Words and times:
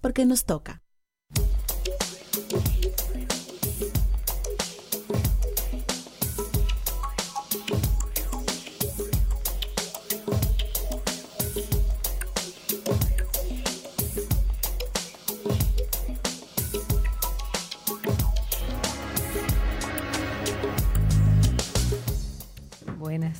porque 0.00 0.24
nos 0.24 0.44
toca. 0.44 0.85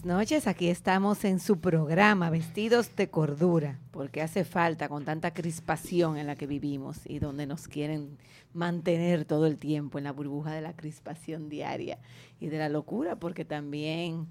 Noches, 0.06 0.46
aquí 0.46 0.68
estamos 0.68 1.24
en 1.24 1.40
su 1.40 1.58
programa 1.58 2.30
Vestidos 2.30 2.94
de 2.94 3.10
Cordura, 3.10 3.80
porque 3.90 4.22
hace 4.22 4.44
falta 4.44 4.88
con 4.88 5.04
tanta 5.04 5.34
crispación 5.34 6.16
en 6.16 6.28
la 6.28 6.36
que 6.36 6.46
vivimos 6.46 7.00
y 7.06 7.18
donde 7.18 7.44
nos 7.44 7.66
quieren 7.66 8.16
mantener 8.54 9.24
todo 9.24 9.46
el 9.46 9.58
tiempo 9.58 9.98
en 9.98 10.04
la 10.04 10.12
burbuja 10.12 10.52
de 10.52 10.60
la 10.60 10.74
crispación 10.76 11.48
diaria 11.48 11.98
y 12.38 12.46
de 12.46 12.58
la 12.58 12.68
locura, 12.68 13.16
porque 13.16 13.44
también 13.44 14.28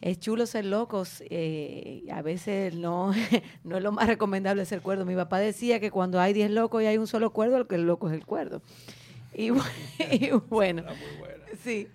es 0.00 0.18
chulo 0.18 0.46
ser 0.46 0.64
locos, 0.64 1.22
eh, 1.28 2.02
a 2.10 2.22
veces 2.22 2.74
no, 2.74 3.12
no 3.64 3.76
es 3.76 3.82
lo 3.82 3.92
más 3.92 4.06
recomendable 4.06 4.64
ser 4.64 4.80
cuerdo. 4.80 5.04
Mi 5.04 5.16
papá 5.16 5.38
decía 5.38 5.80
que 5.80 5.90
cuando 5.90 6.18
hay 6.18 6.32
10 6.32 6.50
locos 6.52 6.82
y 6.82 6.86
hay 6.86 6.96
un 6.96 7.06
solo 7.06 7.30
cuerdo, 7.30 7.58
el 7.58 7.66
que 7.66 7.76
loco 7.76 8.08
es 8.08 8.14
el 8.14 8.24
cuerdo. 8.24 8.62
Y, 9.34 9.50
y 10.12 10.30
bueno, 10.48 10.84
sí. 11.62 11.88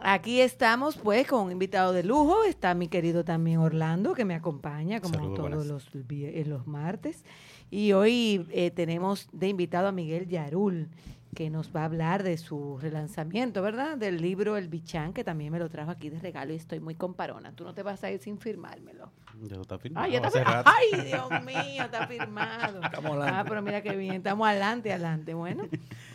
Aquí 0.00 0.40
estamos 0.40 0.96
pues 0.96 1.26
con 1.26 1.46
un 1.46 1.52
invitado 1.52 1.92
de 1.92 2.02
lujo, 2.02 2.44
está 2.44 2.74
mi 2.74 2.88
querido 2.88 3.24
también 3.24 3.58
Orlando 3.58 4.14
que 4.14 4.24
me 4.24 4.34
acompaña 4.34 5.00
como 5.00 5.14
Saludos, 5.14 5.36
todos 5.36 5.66
los, 5.66 5.88
eh, 6.10 6.44
los 6.46 6.66
martes. 6.66 7.24
Y 7.70 7.92
hoy 7.92 8.46
eh, 8.50 8.70
tenemos 8.70 9.28
de 9.32 9.48
invitado 9.48 9.88
a 9.88 9.92
Miguel 9.92 10.28
Yarul 10.28 10.88
que 11.34 11.50
nos 11.50 11.74
va 11.74 11.82
a 11.82 11.84
hablar 11.84 12.22
de 12.22 12.38
su 12.38 12.78
relanzamiento, 12.78 13.60
¿verdad? 13.60 13.98
Del 13.98 14.22
libro 14.22 14.56
El 14.56 14.68
Bichán, 14.68 15.12
que 15.12 15.22
también 15.22 15.52
me 15.52 15.58
lo 15.58 15.68
trajo 15.68 15.90
aquí 15.90 16.08
de 16.08 16.18
regalo 16.18 16.52
y 16.52 16.56
estoy 16.56 16.80
muy 16.80 16.94
comparona. 16.94 17.52
Tú 17.52 17.62
no 17.62 17.74
te 17.74 17.82
vas 17.82 18.02
a 18.04 18.10
ir 18.10 18.20
sin 18.20 18.38
firmármelo. 18.38 19.10
Ya 19.42 19.60
está 19.60 19.78
firmado. 19.78 20.06
Ay, 20.06 20.12
ya 20.12 20.18
está 20.18 20.30
firmado. 20.30 20.64
Ay, 20.64 21.04
Dios 21.04 21.44
mío, 21.44 21.84
está 21.84 22.06
firmado. 22.06 22.80
Estamos 22.82 23.10
adelante. 23.10 23.34
Ah, 23.34 23.44
pero 23.46 23.60
mira 23.60 23.82
qué 23.82 23.94
bien. 23.96 24.14
Estamos 24.14 24.48
adelante, 24.48 24.90
adelante. 24.90 25.34
Bueno, 25.34 25.64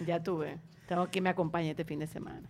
ya 0.07 0.23
tuve. 0.23 0.57
Tengo 0.88 1.07
que 1.11 1.21
me 1.21 1.29
acompañe 1.29 1.69
este 1.69 1.85
fin 1.85 1.99
de 1.99 2.07
semana. 2.07 2.41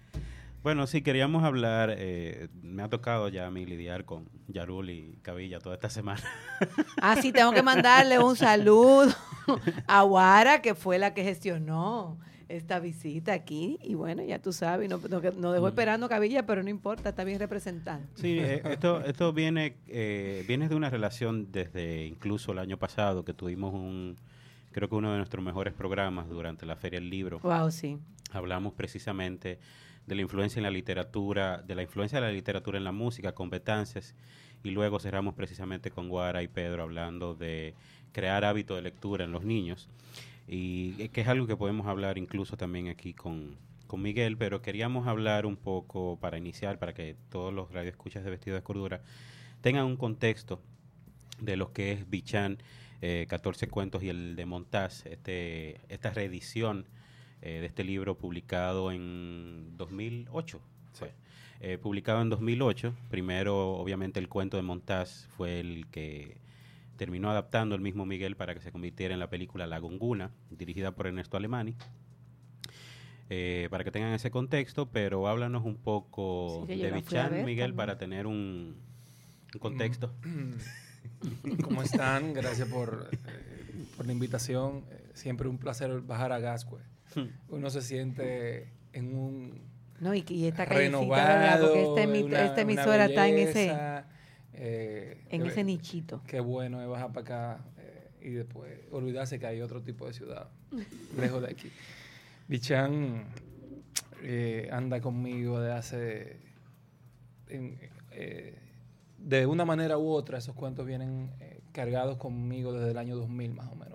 Bueno, 0.63 0.85
sí, 0.85 1.01
queríamos 1.01 1.43
hablar. 1.43 1.93
eh, 1.97 2.47
me 2.61 2.83
ha 2.83 2.89
tocado 2.89 3.29
ya 3.29 3.47
a 3.47 3.51
mí 3.51 3.65
lidiar 3.65 4.05
con 4.05 4.29
Yarul 4.47 4.89
y 4.91 5.17
Cabilla 5.23 5.59
toda 5.59 5.75
esta 5.75 5.89
semana. 5.89 6.21
Ah, 7.01 7.15
sí, 7.19 7.31
tengo 7.31 7.51
que 7.51 7.63
mandarle 7.63 8.19
un 8.19 8.35
saludo 8.35 9.11
a 9.87 10.03
Guara, 10.03 10.61
que 10.61 10.75
fue 10.75 10.99
la 10.99 11.15
que 11.15 11.23
gestionó 11.23 12.19
esta 12.47 12.79
visita 12.79 13.33
aquí. 13.33 13.79
Y 13.81 13.95
bueno, 13.95 14.21
ya 14.23 14.37
tú 14.39 14.53
sabes, 14.53 14.87
no, 14.87 14.97
no, 15.09 15.19
no 15.37 15.51
dejó 15.51 15.65
Mm. 15.65 15.69
esperando 15.69 16.07
Cabilla, 16.09 16.45
pero 16.45 16.61
no 16.61 16.69
importa, 16.69 17.09
está 17.09 17.23
bien 17.23 17.39
representado. 17.39 18.01
Sí, 18.13 18.37
eh, 18.37 18.61
esto, 18.65 19.01
esto 19.03 19.33
viene, 19.33 19.77
eh, 19.87 20.45
viene 20.47 20.69
de 20.69 20.75
una 20.75 20.91
relación 20.91 21.51
desde 21.51 22.05
incluso 22.05 22.51
el 22.51 22.59
año 22.59 22.77
pasado 22.77 23.25
que 23.25 23.33
tuvimos 23.33 23.73
un, 23.73 24.15
creo 24.71 24.87
que 24.89 24.95
uno 24.95 25.11
de 25.11 25.17
nuestros 25.17 25.43
mejores 25.43 25.73
programas 25.73 26.29
durante 26.29 26.67
la 26.67 26.75
Feria 26.75 26.99
del 26.99 27.09
Libro. 27.09 27.39
Wow, 27.39 27.71
sí. 27.71 27.97
Hablamos 28.31 28.73
precisamente 28.73 29.59
de 30.07 30.15
la 30.15 30.21
influencia 30.21 30.59
en 30.59 30.63
la 30.63 30.71
literatura, 30.71 31.61
de 31.65 31.75
la 31.75 31.83
influencia 31.83 32.19
de 32.19 32.27
la 32.27 32.33
literatura 32.33 32.77
en 32.77 32.83
la 32.83 32.91
música, 32.91 33.33
competencias, 33.33 34.15
y 34.63 34.71
luego 34.71 34.99
cerramos 34.99 35.33
precisamente 35.33 35.91
con 35.91 36.09
Guara 36.09 36.43
y 36.43 36.47
Pedro 36.47 36.83
hablando 36.83 37.33
de 37.33 37.73
crear 38.11 38.45
hábito 38.45 38.75
de 38.75 38.81
lectura 38.81 39.25
en 39.25 39.31
los 39.31 39.43
niños, 39.43 39.89
y 40.47 40.95
eh, 40.99 41.09
que 41.09 41.21
es 41.21 41.27
algo 41.27 41.47
que 41.47 41.55
podemos 41.55 41.87
hablar 41.87 42.17
incluso 42.17 42.57
también 42.57 42.87
aquí 42.87 43.13
con, 43.13 43.55
con 43.87 44.01
Miguel, 44.01 44.37
pero 44.37 44.61
queríamos 44.61 45.07
hablar 45.07 45.45
un 45.45 45.57
poco 45.57 46.17
para 46.19 46.37
iniciar, 46.37 46.79
para 46.79 46.93
que 46.93 47.15
todos 47.29 47.53
los 47.53 47.71
radioescuchas 47.71 48.23
de 48.23 48.31
Vestido 48.31 48.55
de 48.55 48.63
Cordura 48.63 49.01
tengan 49.61 49.85
un 49.85 49.97
contexto 49.97 50.61
de 51.39 51.57
lo 51.57 51.73
que 51.73 51.91
es 51.91 52.09
Bichan, 52.09 52.57
eh, 53.01 53.25
14 53.29 53.67
cuentos 53.67 54.03
y 54.03 54.09
el 54.09 54.35
de 54.35 54.45
Montaz, 54.45 55.05
este, 55.05 55.81
esta 55.89 56.11
reedición 56.11 56.85
eh, 57.41 57.59
de 57.59 57.65
este 57.65 57.83
libro 57.83 58.17
publicado 58.17 58.91
en 58.91 59.75
2008. 59.77 60.61
fue. 60.93 61.13
Eh, 61.59 61.77
publicado 61.77 62.21
en 62.21 62.29
2008, 62.29 62.93
primero 63.09 63.73
obviamente 63.73 64.19
el 64.19 64.27
cuento 64.29 64.57
de 64.57 64.63
Montaz 64.63 65.27
fue 65.37 65.59
el 65.59 65.87
que 65.91 66.41
terminó 66.97 67.29
adaptando 67.29 67.75
el 67.75 67.81
mismo 67.81 68.05
Miguel 68.05 68.35
para 68.35 68.53
que 68.55 68.61
se 68.61 68.71
convirtiera 68.71 69.13
en 69.13 69.19
la 69.19 69.29
película 69.29 69.67
La 69.67 69.79
Gonguna, 69.79 70.31
dirigida 70.49 70.91
por 70.95 71.07
Ernesto 71.07 71.37
Alemani. 71.37 71.75
Eh, 73.29 73.67
para 73.71 73.83
que 73.85 73.91
tengan 73.91 74.11
ese 74.13 74.29
contexto, 74.29 74.89
pero 74.89 75.27
háblanos 75.27 75.63
un 75.63 75.77
poco 75.77 76.65
Sí, 76.67 76.75
de 76.75 76.91
Bichan, 76.91 77.31
Miguel, 77.45 77.69
también. 77.69 77.75
para 77.75 77.97
tener 77.97 78.27
un, 78.27 78.75
un 79.53 79.59
contexto. 79.59 80.13
¿Cómo 81.63 81.81
están? 81.81 82.33
Gracias 82.33 82.67
por, 82.67 83.07
eh, 83.11 83.17
por 83.95 84.05
la 84.05 84.11
invitación. 84.11 84.83
Eh, 84.91 85.11
siempre 85.13 85.47
un 85.47 85.57
placer 85.59 86.01
bajar 86.01 86.31
a 86.33 86.39
Gascue. 86.39 86.81
Uno 87.49 87.69
se 87.69 87.81
siente 87.81 88.67
en 88.93 89.15
un 89.15 89.61
No, 89.99 90.13
y, 90.15 90.23
y 90.29 90.47
esta 90.47 90.65
callecita, 90.65 90.99
¿verdad? 91.05 91.59
renovado, 91.59 91.65
Porque 91.67 91.83
esta, 91.83 92.03
emi- 92.03 92.23
una- 92.25 92.39
esta 92.45 92.53
una 92.53 92.61
emisora 92.61 93.05
está 93.05 93.27
en 93.27 93.37
ese, 93.37 93.71
eh, 94.53 95.23
en 95.29 95.43
qué- 95.43 95.47
ese 95.49 95.63
nichito. 95.63 96.21
Qué 96.27 96.39
bueno 96.39 96.81
es 96.81 96.87
bajar 96.87 97.11
para 97.13 97.21
acá 97.55 97.65
eh, 97.77 98.09
y 98.21 98.29
después 98.31 98.71
olvidarse 98.91 99.39
que 99.39 99.47
hay 99.47 99.61
otro 99.61 99.81
tipo 99.81 100.07
de 100.07 100.13
ciudad 100.13 100.49
lejos 101.17 101.41
de 101.41 101.47
aquí. 101.49 101.71
Bichan 102.47 103.25
eh, 104.23 104.69
anda 104.71 104.99
conmigo 105.01 105.59
de 105.59 105.71
hace... 105.71 106.37
en- 107.47 107.77
eh, 108.11 108.57
de 109.17 109.45
una 109.45 109.65
manera 109.65 109.97
u 109.99 110.09
otra, 110.09 110.39
esos 110.39 110.55
cuentos 110.55 110.85
vienen 110.85 111.31
eh, 111.39 111.61
cargados 111.71 112.17
conmigo 112.17 112.73
desde 112.73 112.89
el 112.91 112.97
año 112.97 113.15
2000 113.15 113.53
más 113.53 113.67
o 113.71 113.75
menos. 113.75 113.90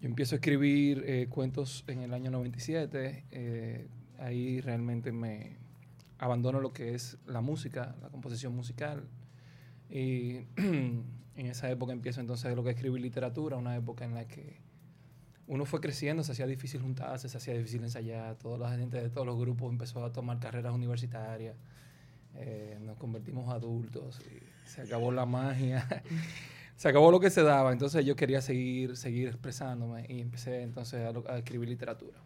Yo 0.00 0.08
empiezo 0.08 0.34
a 0.34 0.36
escribir 0.36 1.04
eh, 1.06 1.26
cuentos 1.28 1.84
en 1.86 2.02
el 2.02 2.12
año 2.12 2.30
97. 2.30 3.24
eh, 3.30 3.88
ahí 4.18 4.60
realmente 4.60 5.12
me 5.12 5.56
abandono 6.18 6.60
lo 6.60 6.72
que 6.72 6.94
es 6.94 7.18
la 7.26 7.40
música, 7.40 7.94
la 8.02 8.08
composición 8.08 8.54
musical. 8.54 9.08
Y 9.90 10.46
en 10.56 11.06
esa 11.36 11.70
época 11.70 11.92
empiezo 11.92 12.20
entonces 12.20 12.54
lo 12.54 12.62
que 12.64 12.70
es 12.70 12.76
escribir 12.76 13.00
literatura, 13.00 13.56
una 13.56 13.76
época 13.76 14.04
en 14.04 14.14
la 14.14 14.26
que 14.26 14.60
uno 15.48 15.64
fue 15.64 15.80
creciendo, 15.80 16.24
se 16.24 16.32
hacía 16.32 16.46
difícil 16.46 16.80
juntarse, 16.80 17.28
se 17.28 17.36
hacía 17.36 17.54
difícil 17.54 17.82
ensayar, 17.82 18.36
toda 18.36 18.58
la 18.58 18.76
gente 18.76 19.00
de 19.00 19.10
todos 19.10 19.26
los 19.26 19.38
grupos 19.38 19.70
empezó 19.70 20.04
a 20.04 20.12
tomar 20.12 20.40
carreras 20.40 20.74
universitarias, 20.74 21.54
eh, 22.34 22.78
nos 22.80 22.96
convertimos 22.96 23.52
adultos, 23.52 24.20
y 24.26 24.68
se 24.68 24.82
acabó 24.82 25.12
la 25.12 25.24
magia, 25.24 25.86
se 26.76 26.88
acabó 26.88 27.10
lo 27.10 27.20
que 27.20 27.30
se 27.30 27.42
daba, 27.42 27.72
entonces 27.72 28.04
yo 28.04 28.16
quería 28.16 28.40
seguir, 28.42 28.96
seguir 28.96 29.28
expresándome 29.28 30.04
y 30.08 30.20
empecé 30.20 30.62
entonces 30.62 31.00
a, 31.28 31.38
escribir 31.38 31.68
literatura. 31.68 32.18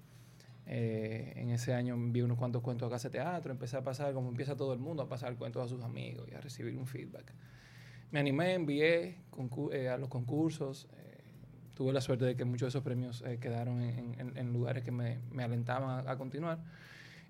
Eh, 0.67 1.33
en 1.37 1.51
ese 1.51 1.73
año 1.75 1.95
envié 1.95 2.23
unos 2.23 2.39
cuantos 2.39 2.63
cuentos 2.63 2.87
a 2.89 2.91
Casa 2.91 3.11
Teatro, 3.11 3.51
empecé 3.53 3.77
a 3.77 3.83
pasar, 3.83 4.13
como 4.13 4.29
empieza 4.29 4.57
todo 4.57 4.73
el 4.73 4.79
mundo, 4.79 5.03
a 5.03 5.09
pasar 5.09 5.37
cuentos 5.37 5.65
a 5.65 5.69
sus 5.69 5.83
amigos 5.83 6.29
y 6.31 6.35
a 6.35 6.41
recibir 6.41 6.77
un 6.77 6.87
feedback. 6.87 7.33
Me 8.11 8.19
animé, 8.21 8.55
envié 8.55 9.17
eh, 9.73 9.89
a 9.89 9.97
los 9.99 10.09
concursos, 10.09 10.89
eh, 10.97 11.19
tuve 11.75 11.93
la 11.93 12.01
suerte 12.01 12.25
de 12.25 12.37
que 12.37 12.45
muchos 12.45 12.67
de 12.67 12.69
esos 12.71 12.83
premios 12.83 13.23
quedaron 13.41 13.81
en, 13.83 14.15
en- 14.19 14.37
en 14.37 14.53
lugares 14.53 14.83
que 14.85 14.91
me, 14.91 15.19
me 15.31 15.45
alentaban 15.45 16.07
a, 16.07 16.11
a 16.11 16.17
continuar. 16.17 16.59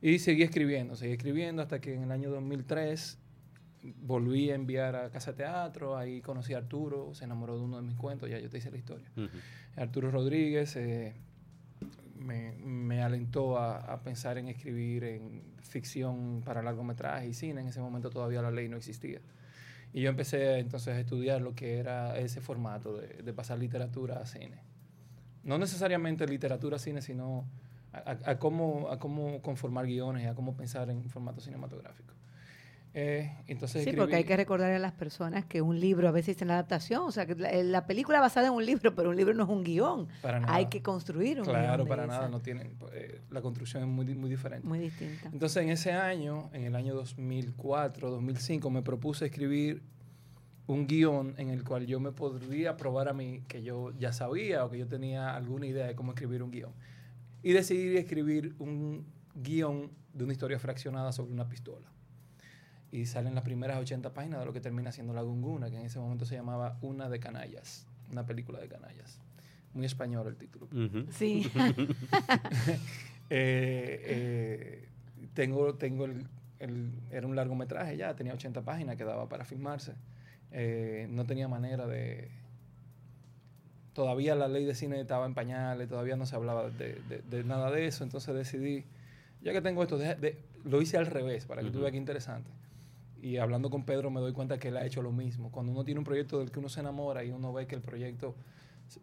Y 0.03 0.19
seguí 0.19 0.43
escribiendo, 0.43 0.97
seguí 0.97 1.13
escribiendo 1.13 1.61
hasta 1.61 1.81
que 1.81 1.95
en 1.95 2.03
el 2.05 2.11
año 2.13 2.31
2003 2.31 3.19
volví 3.83 4.51
a 4.51 4.55
enviar 4.55 4.95
a 4.97 5.11
Casa 5.11 5.35
Teatro, 5.35 5.97
ahí 5.97 6.21
conocí 6.21 6.55
a 6.55 6.59
Arturo, 6.59 7.15
se 7.15 7.25
enamoró 7.25 7.57
de 7.57 7.63
uno 7.65 7.77
de 7.77 7.83
mis 7.83 7.97
cuentos, 7.97 8.29
ya 8.29 8.39
yo 8.39 8.51
te 8.51 8.59
hice 8.59 8.71
la 8.71 8.77
historia. 8.77 9.11
Ujú. 9.17 9.29
Arturo 9.77 10.11
Rodríguez 10.11 10.77
eh, 10.77 11.15
me, 12.19 12.53
me 12.53 13.03
alentó 13.03 13.57
a, 13.59 13.79
a 13.79 14.01
pensar 14.03 14.37
en 14.39 14.49
escribir 14.49 15.05
en 15.05 15.43
ficción 15.63 16.43
para 16.45 16.63
largometraje 16.63 17.29
y 17.29 17.35
cine. 17.35 17.61
En 17.63 17.69
ese 17.69 17.81
momento 17.81 18.11
todavía 18.11 18.43
la 18.43 18.51
ley 18.51 18.69
no 18.69 18.77
existía. 18.77 19.21
Y 19.93 20.03
yo 20.03 20.11
empecé 20.11 20.59
entonces 20.59 20.95
a 20.95 21.01
estudiar 21.01 21.41
lo 21.41 21.55
que 21.55 21.79
era 21.79 22.17
ese 22.19 22.41
formato 22.41 22.97
de, 22.97 23.09
de 23.23 23.33
pasar 23.33 23.59
literatura 23.59 24.19
a 24.21 24.27
cine. 24.27 24.59
No 25.43 25.57
necesariamente 25.59 26.27
literatura 26.27 26.77
a 26.77 26.79
cine, 26.79 27.01
sino 27.03 27.47
a, 27.93 27.99
a- 28.13 28.31
a 28.33 28.39
cómo, 28.39 28.89
a 28.91 28.99
cómo 28.99 29.41
conformar 29.43 29.87
guiones, 29.87 30.27
a 30.29 30.35
cómo 30.35 30.55
pensar 30.55 30.91
en 30.91 31.03
formato 31.09 31.41
cinematográfico. 31.41 32.15
Eh, 32.93 33.31
entonces 33.47 33.85
Sí, 33.85 33.93
porque 33.93 34.17
hay 34.17 34.25
que 34.25 34.37
recordar 34.37 34.73
a 34.73 34.79
las 34.81 34.91
personas 34.93 35.45
que 35.45 35.63
un 35.63 35.79
libro 35.79 36.09
a 36.09 36.11
veces 36.11 36.41
es 36.41 36.47
la 36.47 36.55
adaptación, 36.55 37.03
o 37.03 37.13
sea, 37.13 37.25
que 37.25 37.37
la, 37.37 37.53
la 37.63 37.87
película 37.87 38.21
basada 38.21 38.49
en 38.49 38.53
un 38.53 38.67
libro, 38.67 38.95
pero 38.97 39.11
un 39.11 39.17
libro 39.17 39.33
no 39.33 39.45
es 39.45 39.49
un 39.49 39.63
guion. 39.63 40.09
Para 40.23 40.41
nada. 40.41 40.53
Hay 40.55 40.67
que 40.67 40.83
construir 40.83 41.39
un 41.39 41.45
Claro, 41.45 41.85
guion 41.85 41.85
de 41.85 41.89
para 41.89 42.05
esa. 42.05 42.13
nada, 42.15 42.29
no 42.29 42.41
tienen, 42.41 42.77
eh, 42.93 43.21
la 43.31 43.41
construcción 43.43 43.85
es 43.85 43.89
muy, 43.89 44.05
muy 44.17 44.29
diferente. 44.29 44.67
Muy 44.67 44.81
distinta. 44.81 45.29
Entonces, 45.33 45.63
en 45.63 45.71
ese 45.71 45.93
año, 45.93 46.51
en 46.53 46.65
el 46.65 46.75
año 46.75 46.95
2004, 46.95 48.11
2005, 48.11 48.71
me 48.71 48.83
propuse 48.83 49.27
escribir 49.27 49.83
un 50.67 50.87
guion 50.87 51.35
en 51.37 51.51
el 51.51 51.63
cual 51.65 51.87
yo 51.87 52.01
me 52.01 52.13
podría 52.13 52.77
probar 52.77 53.09
a 53.09 53.13
mí 53.13 53.43
que 53.49 53.63
yo 53.63 53.93
ya 53.99 54.13
sabía 54.13 54.65
o 54.65 54.71
que 54.71 54.79
yo 54.79 54.87
tenía 54.87 55.35
alguna 55.37 55.67
idea 55.67 55.87
de 55.87 55.95
cómo 55.95 56.13
escribir 56.13 56.43
un 56.43 56.51
guion. 56.51 56.73
Y 57.43 57.53
decidí 57.53 57.97
escribir 57.97 58.55
un 58.59 59.07
guion 59.35 59.91
de 60.13 60.25
una 60.25 60.33
historia 60.33 60.59
fraccionada 60.59 61.13
sobre 61.13 61.33
una 61.33 61.49
pistola. 61.49 61.87
Y 62.93 63.07
salen 63.07 63.35
las 63.35 63.45
primeras 63.45 63.79
80 63.79 64.13
páginas 64.13 64.41
de 64.41 64.47
lo 64.47 64.53
que 64.53 64.61
termina 64.61 64.91
siendo 64.91 65.13
La 65.13 65.23
Gunguna, 65.23 65.71
que 65.71 65.79
en 65.79 65.87
ese 65.87 66.01
momento 66.01 66.25
se 66.25 66.35
llamaba 66.35 66.77
Una 66.83 67.09
de 67.09 67.21
Canallas, 67.21 67.87
una 68.11 68.27
película 68.27 68.59
de 68.59 68.69
canallas. 68.69 69.21
Muy 69.75 69.87
español 69.87 70.27
el 70.27 70.37
título. 70.37 70.69
Sí. 71.11 71.51
Eh, 73.33 74.03
eh, 74.07 74.89
tengo 75.35 75.77
tengo 75.77 76.05
el, 76.05 76.27
era 77.13 77.27
un 77.29 77.37
largometraje 77.37 77.97
ya, 77.97 78.17
tenía 78.17 78.35
80 78.35 78.63
páginas 78.63 78.97
que 78.97 79.05
daba 79.05 79.29
para 79.29 79.45
filmarse. 79.45 79.95
Eh, 80.53 81.07
no 81.11 81.25
tenía 81.27 81.49
manera 81.49 81.87
de... 81.87 82.29
Todavía 83.93 84.35
la 84.35 84.49
ley 84.49 84.65
de 84.65 84.75
cine 84.75 85.01
estaba 85.01 85.27
en 85.27 85.35
pañales, 85.35 85.89
todavía 85.89 86.17
no 86.17 86.27
se 86.27 86.37
hablaba 86.37 86.71
de, 86.71 87.01
de, 87.29 87.45
nada 87.45 87.71
de 87.71 87.87
eso, 87.87 88.05
entonces 88.05 88.35
decidí, 88.35 88.85
ya 89.43 89.53
que 89.53 89.61
tengo 89.61 89.83
esto, 89.83 89.99
lo 90.65 90.81
hice 90.81 90.97
al 90.97 91.07
revés, 91.07 91.45
para 91.45 91.63
que 91.63 91.71
tú 91.71 91.81
veas 91.81 91.93
qué 91.93 91.99
interesante. 91.99 92.51
Y 93.23 93.37
hablando 93.37 93.71
con 93.71 93.85
Pedro 93.85 94.11
me 94.11 94.21
doy 94.21 94.33
cuenta 94.33 94.59
que 94.59 94.69
él 94.69 94.77
ha 94.77 94.87
hecho 94.87 95.03
lo 95.03 95.13
mismo. 95.13 95.51
Cuando 95.51 95.73
uno 95.73 95.85
tiene 95.85 95.99
un 95.99 96.05
proyecto 96.05 96.39
del 96.39 96.51
que 96.51 96.59
uno 96.59 96.69
se 96.69 96.81
enamora 96.81 97.25
y 97.25 97.31
uno 97.31 97.53
ve 97.53 97.67
que 97.67 97.75
el 97.75 97.83
proyecto 97.83 98.35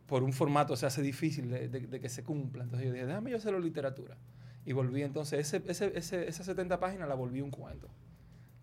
por 0.06 0.24
un 0.24 0.34
formato 0.34 0.76
se 0.76 0.86
hace 0.86 1.02
difícil 1.02 1.50
de, 1.50 2.00
que 2.02 2.10
se 2.10 2.24
cumpla. 2.24 2.64
Entonces 2.64 2.88
yo 2.88 2.94
dije, 2.94 3.06
déjame 3.06 3.32
yo 3.32 3.38
hacerlo 3.38 3.60
literatura. 3.60 4.18
Y 4.66 4.74
volví 4.74 5.02
entonces, 5.02 5.40
ese, 5.40 5.64
ese, 5.68 5.98
ese, 5.98 6.28
esas 6.28 6.46
70 6.46 6.80
páginas 6.80 7.08
la 7.08 7.16
volví 7.16 7.42
un 7.42 7.52
cuento, 7.52 7.88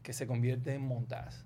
que 0.02 0.12
se 0.12 0.26
convierte 0.26 0.74
en 0.74 0.82
montaje. 0.82 1.44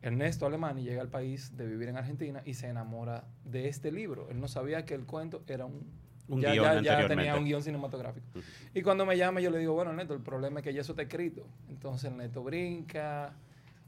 Ernesto 0.00 0.46
Alemani 0.46 0.82
llega 0.82 1.02
al 1.02 1.08
país 1.08 1.56
de 1.56 1.66
vivir 1.66 1.88
en 1.88 1.96
Argentina 1.96 2.42
y 2.44 2.54
se 2.54 2.68
enamora 2.68 3.24
de 3.44 3.68
este 3.68 3.90
libro. 3.90 4.28
Él 4.30 4.38
no 4.40 4.48
sabía 4.48 4.84
que 4.84 4.94
el 4.94 5.06
cuento 5.06 5.42
era 5.46 5.64
un... 5.64 5.90
un 6.28 6.40
ya, 6.40 6.52
guion 6.52 6.82
ya, 6.82 7.02
ya 7.02 7.08
tenía 7.08 7.36
un 7.36 7.44
guion 7.44 7.62
cinematográfico. 7.62 8.26
Y 8.74 8.82
cuando 8.82 9.04
me 9.06 9.16
llama 9.16 9.40
yo 9.40 9.50
le 9.50 9.58
digo, 9.58 9.74
bueno, 9.74 9.90
Ernesto, 9.90 10.14
el 10.14 10.22
problema 10.22 10.60
es 10.60 10.64
que 10.64 10.72
ya 10.72 10.80
eso 10.80 10.92
está 10.92 11.02
escrito. 11.02 11.46
Entonces 11.68 12.10
Ernesto 12.10 12.42
brinca 12.42 13.34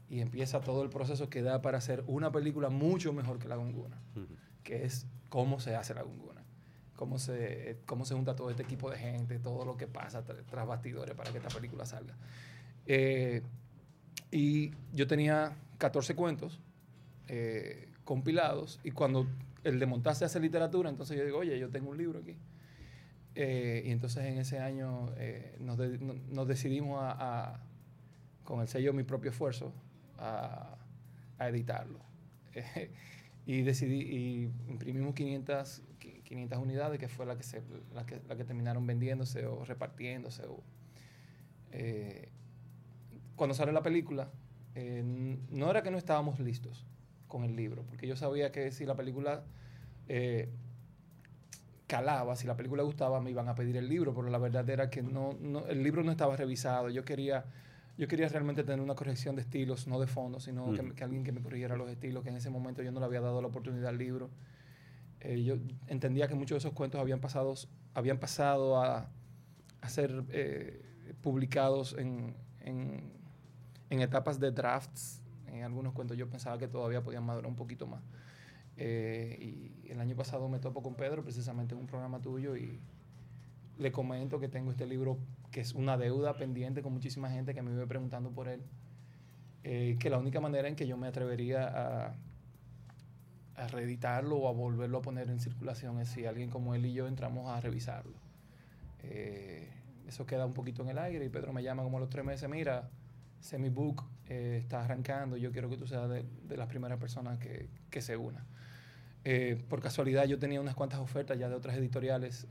y 0.09 0.21
empieza 0.21 0.61
todo 0.61 0.83
el 0.83 0.89
proceso 0.89 1.29
que 1.29 1.41
da 1.41 1.61
para 1.61 1.77
hacer 1.77 2.03
una 2.07 2.31
película 2.31 2.69
mucho 2.69 3.11
mejor 3.13 3.39
que 3.39 3.47
La 3.47 3.55
Gunguna 3.55 3.97
que 4.67 4.83
es 4.83 5.07
cómo 5.29 5.61
se 5.61 5.77
hace 5.77 5.93
la 5.93 6.01
gunguna, 6.01 6.43
cómo 6.97 7.19
se, 7.19 7.77
cómo 7.85 8.03
se 8.03 8.15
junta 8.15 8.35
todo 8.35 8.49
este 8.49 8.63
equipo 8.63 8.91
de 8.91 8.97
gente, 8.97 9.39
todo 9.39 9.63
lo 9.63 9.77
que 9.77 9.87
pasa 9.87 10.25
tras 10.25 10.67
bastidores 10.67 11.15
para 11.15 11.31
que 11.31 11.37
esta 11.37 11.47
película 11.47 11.85
salga. 11.85 12.17
Eh, 12.85 13.43
y 14.29 14.71
yo 14.91 15.07
tenía 15.07 15.55
14 15.77 16.15
cuentos 16.15 16.59
eh, 17.29 17.87
compilados 18.03 18.81
y 18.83 18.91
cuando 18.91 19.25
el 19.67 19.79
de 19.79 19.85
montaje 19.85 20.25
hace 20.25 20.39
literatura, 20.39 20.89
entonces 20.89 21.17
yo 21.17 21.25
digo, 21.25 21.39
oye, 21.39 21.57
yo 21.59 21.69
tengo 21.69 21.89
un 21.89 21.97
libro 21.97 22.19
aquí. 22.19 22.37
Eh, 23.35 23.83
y 23.85 23.91
entonces 23.91 24.25
en 24.25 24.39
ese 24.39 24.59
año 24.59 25.13
nos, 25.59 25.77
nos, 25.77 26.47
decidimos 26.47 26.99
con 28.43 28.61
el 28.61 28.67
sello 28.67 28.93
Mi 28.93 29.03
Propio 29.03 29.31
Esfuerzo, 29.31 29.73
a, 30.17 30.77
editarlo. 31.39 31.99
Y 33.45 33.61
decidí, 33.61 34.51
imprimimos 34.67 35.15
500, 35.15 35.81
500 36.25 36.59
unidades, 36.59 36.99
que 36.99 37.07
fue 37.07 37.25
la 37.25 37.37
que, 37.37 37.43
se, 37.43 37.63
la 37.93 38.05
que, 38.05 38.19
la 38.27 38.35
que 38.35 38.43
terminaron 38.43 38.85
vendiéndose 38.85 39.45
o 39.45 39.63
repartiéndose. 39.63 40.43
Eh, 41.71 42.29
cuando 43.37 43.53
sale 43.53 43.71
la 43.71 43.81
película, 43.81 44.29
eh, 44.75 45.01
no 45.49 45.71
era 45.71 45.81
que 45.81 45.91
no 45.91 45.97
estábamos 45.97 46.41
listos 46.41 46.85
con 47.27 47.43
el 47.43 47.55
libro, 47.55 47.83
porque 47.83 48.07
yo 48.07 48.15
sabía 48.15 48.51
que 48.51 48.71
si 48.71 48.85
la 48.85 48.95
película 48.95 49.43
eh, 50.07 50.49
calaba, 51.87 52.35
si 52.35 52.47
la 52.47 52.55
película 52.55 52.83
gustaba, 52.83 53.21
me 53.21 53.31
iban 53.31 53.47
a 53.49 53.55
pedir 53.55 53.77
el 53.77 53.87
libro, 53.87 54.13
pero 54.13 54.29
la 54.29 54.37
verdad 54.37 54.69
era 54.69 54.89
que 54.89 55.01
no, 55.01 55.37
no, 55.39 55.65
el 55.67 55.83
libro 55.83 56.03
no 56.03 56.11
estaba 56.11 56.35
revisado. 56.35 56.89
Yo 56.89 57.03
quería 57.03 57.45
yo 57.97 58.07
quería 58.07 58.29
realmente 58.29 58.63
tener 58.63 58.79
una 58.79 58.93
corrección 58.93 59.35
de 59.35 59.41
estilos, 59.41 59.87
no 59.87 59.99
de 59.99 60.05
fondo, 60.05 60.39
sino 60.39 60.71
que, 60.71 61.03
alguien 61.03 61.23
que 61.23 61.31
me 61.31 61.41
corrigiera 61.41 61.75
los 61.75 61.89
estilos, 61.89 62.23
que 62.23 62.29
en 62.29 62.35
ese 62.35 62.51
momento 62.51 62.83
yo 62.83 62.91
no 62.91 62.99
le 62.99 63.07
había 63.07 63.21
dado 63.21 63.41
la 63.41 63.47
oportunidad 63.47 63.89
al 63.89 63.97
libro. 63.97 64.29
Eh, 65.19 65.43
yo 65.43 65.55
entendía 65.87 66.27
que 66.27 66.35
muchos 66.35 66.55
de 66.55 66.59
esos 66.59 66.73
cuentos 66.73 67.01
habían 67.01 67.19
pasado, 67.19 67.55
habían 67.95 68.19
pasado 68.19 68.79
a, 68.79 69.09
a 69.81 69.89
ser 69.89 70.25
eh, 70.29 70.79
publicados 71.23 71.95
en, 71.97 72.35
en, 72.59 73.13
en, 73.89 74.01
etapas 74.01 74.39
de 74.39 74.51
drafts. 74.51 75.23
En 75.57 75.63
algunos 75.63 75.93
cuentos 75.93 76.17
yo 76.17 76.29
pensaba 76.29 76.57
que 76.57 76.67
todavía 76.67 77.03
podían 77.03 77.25
madurar 77.25 77.49
un 77.49 77.55
poquito 77.55 77.87
más. 77.87 78.01
Eh, 78.77 79.37
y 79.83 79.91
el 79.91 79.99
año 79.99 80.15
pasado 80.15 80.47
me 80.49 80.59
topo 80.59 80.83
con 80.83 80.95
Pedro 80.95 81.23
precisamente 81.23 81.73
en 81.73 81.81
un 81.81 81.87
programa 81.87 82.21
tuyo 82.21 82.55
y 82.55 82.79
le 83.79 83.91
comento 83.91 84.39
que 84.39 84.47
tengo 84.47 84.69
este 84.71 84.85
libro 84.85 85.17
que 85.51 85.61
es 85.61 85.73
una 85.73 85.97
deuda 85.97 86.37
pendiente 86.37 86.81
con 86.81 86.93
muchísima 86.93 87.29
gente 87.29 87.53
que 87.53 87.61
me 87.61 87.71
vive 87.71 87.87
preguntando 87.87 88.31
por 88.31 88.47
él. 88.47 88.61
Eh, 89.63 89.97
que 89.99 90.09
la 90.09 90.17
única 90.17 90.39
manera 90.39 90.67
en 90.67 90.75
que 90.75 90.87
yo 90.87 90.95
me 90.95 91.07
atrevería 91.07 91.67
a, 91.67 92.15
a 93.57 93.67
reeditarlo 93.67 94.37
o 94.37 94.47
a 94.47 94.51
volverlo 94.51 94.99
a 94.99 95.01
poner 95.01 95.29
en 95.29 95.39
circulación 95.39 95.99
es 95.99 96.09
si 96.09 96.25
alguien 96.25 96.49
como 96.49 96.75
él 96.75 96.85
y 96.85 96.93
yo 96.93 97.07
entramos 97.07 97.49
a 97.49 97.59
revisarlo. 97.59 98.13
Eh, 99.03 99.67
eso 100.07 100.25
queda 100.25 100.45
un 100.45 100.53
poquito 100.53 100.83
en 100.83 100.89
el 100.89 100.97
aire 100.99 101.25
y 101.25 101.29
Pedro 101.29 101.51
me 101.51 101.63
llama 101.63 101.83
como 101.83 101.97
a 101.97 101.99
los 101.99 102.09
tres 102.09 102.23
meses, 102.23 102.47
mira, 102.49 102.89
Semibook 103.39 104.03
eh, 104.29 104.57
está 104.61 104.83
arrancando, 104.83 105.37
yo 105.37 105.51
quiero 105.51 105.69
que 105.69 105.77
tú 105.77 105.87
seas 105.87 106.09
de, 106.09 106.25
de 106.47 106.57
las 106.57 106.67
primeras 106.67 106.99
personas 106.99 107.39
que, 107.39 107.69
que 107.89 108.01
se 108.01 108.17
una. 108.17 108.45
Eh, 109.23 109.61
por 109.67 109.81
casualidad 109.81 110.25
yo 110.25 110.39
tenía 110.39 110.61
unas 110.61 110.75
cuantas 110.75 110.99
ofertas 110.99 111.37
ya 111.37 111.49
de 111.49 111.55
otras 111.55 111.75
editoriales 111.77 112.47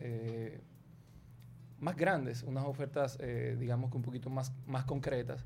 más 1.78 1.96
grandes, 1.96 2.42
unas 2.42 2.64
ofertas, 2.64 3.18
eh, 3.20 3.56
digamos 3.58 3.90
que 3.90 3.96
un 3.96 4.02
poquito 4.02 4.30
más, 4.30 4.52
más 4.66 4.84
concretas. 4.84 5.44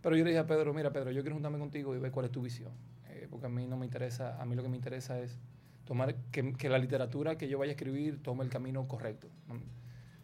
Pero 0.00 0.16
yo 0.16 0.24
le 0.24 0.30
dije 0.30 0.40
a 0.40 0.46
Pedro, 0.46 0.72
mira 0.72 0.92
Pedro, 0.92 1.10
yo 1.10 1.22
quiero 1.22 1.34
juntarme 1.34 1.58
contigo 1.58 1.94
y 1.94 1.98
ver 1.98 2.12
cuál 2.12 2.26
es 2.26 2.32
tu 2.32 2.42
visión. 2.42 2.72
Eh, 3.08 3.26
porque 3.30 3.46
a 3.46 3.48
mí 3.48 3.66
no 3.66 3.76
me 3.76 3.86
interesa, 3.86 4.40
a 4.40 4.44
mí 4.44 4.54
lo 4.54 4.62
que 4.62 4.68
me 4.68 4.76
interesa 4.76 5.18
es 5.18 5.38
tomar, 5.84 6.14
que, 6.30 6.52
que 6.54 6.68
la 6.68 6.78
literatura 6.78 7.36
que 7.36 7.48
yo 7.48 7.58
vaya 7.58 7.70
a 7.70 7.74
escribir 7.74 8.22
tome 8.22 8.44
el 8.44 8.50
camino 8.50 8.86
correcto. 8.86 9.28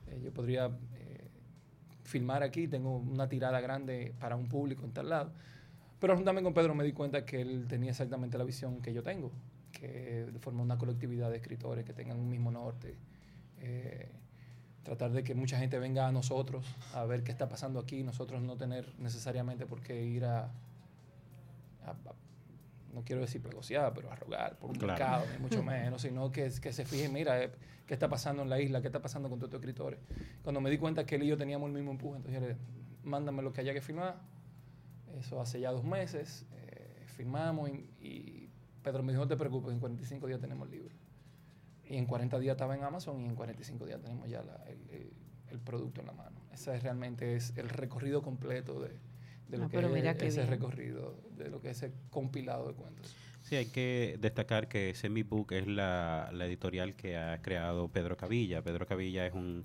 Eh, 0.06 0.20
yo 0.22 0.32
podría 0.32 0.70
filmar 2.04 2.42
aquí, 2.42 2.68
tengo 2.68 2.96
una 2.96 3.28
tirada 3.28 3.60
grande 3.60 4.14
para 4.18 4.36
un 4.36 4.48
público 4.48 4.84
en 4.84 4.92
tal 4.92 5.08
lado. 5.08 5.32
Pero 5.98 6.16
juntarme 6.16 6.42
con 6.42 6.52
Pedro 6.52 6.74
me 6.74 6.84
di 6.84 6.92
cuenta 6.92 7.24
que 7.24 7.40
él 7.40 7.66
tenía 7.68 7.90
exactamente 7.90 8.36
la 8.36 8.44
visión 8.44 8.82
que 8.82 8.92
yo 8.92 9.02
tengo, 9.02 9.30
que 9.72 10.26
forma 10.40 10.62
una 10.62 10.76
colectividad 10.78 11.30
de 11.30 11.36
escritores 11.36 11.84
que 11.84 11.92
tengan 11.92 12.18
un 12.18 12.28
mismo 12.28 12.50
norte 12.50 12.96
tratar 14.82 15.12
de 15.12 15.22
que 15.22 15.34
mucha 15.34 15.58
gente 15.58 15.78
venga 15.78 16.08
a 16.08 16.12
nosotros 16.12 16.66
a 16.94 17.04
ver 17.04 17.22
qué 17.22 17.30
está 17.30 17.48
pasando 17.48 17.78
aquí, 17.78 18.02
nosotros 18.02 18.42
no 18.42 18.56
tener 18.56 18.92
necesariamente 18.98 19.64
por 19.66 19.80
qué 19.80 20.02
ir 20.02 20.24
no 22.92 23.04
quiero 23.04 23.20
decir 23.20 23.42
negociar, 23.44 23.92
pero 23.94 24.10
a 24.10 24.16
rogar 24.16 24.58
por 24.58 24.70
un 24.70 24.78
mercado, 24.78 25.24
ni 25.32 25.38
mucho 25.38 25.62
menos, 25.64 26.02
sino 26.02 26.30
que, 26.30 26.50
que 26.60 26.72
se 26.72 26.84
fijen, 26.84 27.12
mira, 27.12 27.42
eh, 27.42 27.50
qué 27.86 27.94
está 27.94 28.08
pasando 28.08 28.42
en 28.42 28.50
la 28.50 28.60
isla, 28.60 28.80
qué 28.80 28.88
está 28.88 29.00
pasando 29.00 29.28
con 29.28 29.38
todos 29.38 29.48
estos 29.48 29.60
escritores. 29.60 30.00
Cuando 30.42 30.60
me 30.60 30.70
di 30.70 30.78
cuenta 30.78 31.04
que 31.04 31.16
él 31.16 31.24
y 31.24 31.26
yo 31.28 31.36
teníamos 31.36 31.68
el 31.68 31.74
mismo 31.74 31.90
empuje, 31.90 32.16
entonces 32.16 32.40
yo 32.40 32.46
le 32.46 32.56
mándame 33.02 33.42
lo 33.42 33.52
que 33.52 33.60
haya 33.60 33.72
que 33.72 33.80
firmar. 33.80 34.20
Eso 35.18 35.40
hace 35.40 35.60
ya 35.60 35.70
dos 35.70 35.84
meses, 35.84 36.46
eh, 36.52 37.04
firmamos 37.06 37.68
y, 37.70 37.90
y 38.00 38.50
Pedro 38.82 39.02
me 39.02 39.12
dijo, 39.12 39.22
no 39.22 39.28
te 39.28 39.36
preocupes, 39.36 39.72
en 39.72 39.80
45 39.80 40.26
días 40.26 40.40
tenemos 40.40 40.68
el 40.68 40.72
libro. 40.72 40.94
Y 41.84 41.96
en 41.96 42.06
40 42.06 42.38
días 42.38 42.52
estaba 42.52 42.74
en 42.74 42.84
Amazon 42.84 43.20
y 43.20 43.26
en 43.26 43.34
45 43.34 43.86
días 43.86 44.00
tenemos 44.00 44.28
ya 44.28 44.42
el, 45.50 45.60
producto 45.60 46.00
en 46.00 46.06
la 46.06 46.12
mano. 46.12 46.40
Ese 46.50 46.74
es 46.74 46.82
realmente 46.82 47.36
es 47.36 47.56
el 47.56 47.68
recorrido 47.68 48.22
completo 48.22 48.80
de, 48.80 48.96
de 49.52 49.58
lo 49.58 49.66
ah, 49.66 50.14
que 50.14 50.26
es 50.26 50.36
ese 50.36 50.46
recorrido, 50.46 51.16
de 51.36 51.48
lo 51.50 51.60
que 51.60 51.70
es 51.70 51.82
ese 51.82 51.92
compilado 52.10 52.68
de 52.68 52.74
cuentos. 52.74 53.14
Sí, 53.42 53.56
hay 53.56 53.66
que 53.66 54.16
destacar 54.20 54.68
que 54.68 54.94
Semibook 54.94 55.52
es 55.52 55.66
la, 55.66 56.30
la 56.32 56.46
editorial 56.46 56.94
que 56.94 57.16
ha 57.16 57.40
creado 57.42 57.88
Pedro 57.88 58.16
Cavilla. 58.16 58.62
Pedro 58.62 58.86
Cavilla 58.86 59.26
es 59.26 59.34
un, 59.34 59.64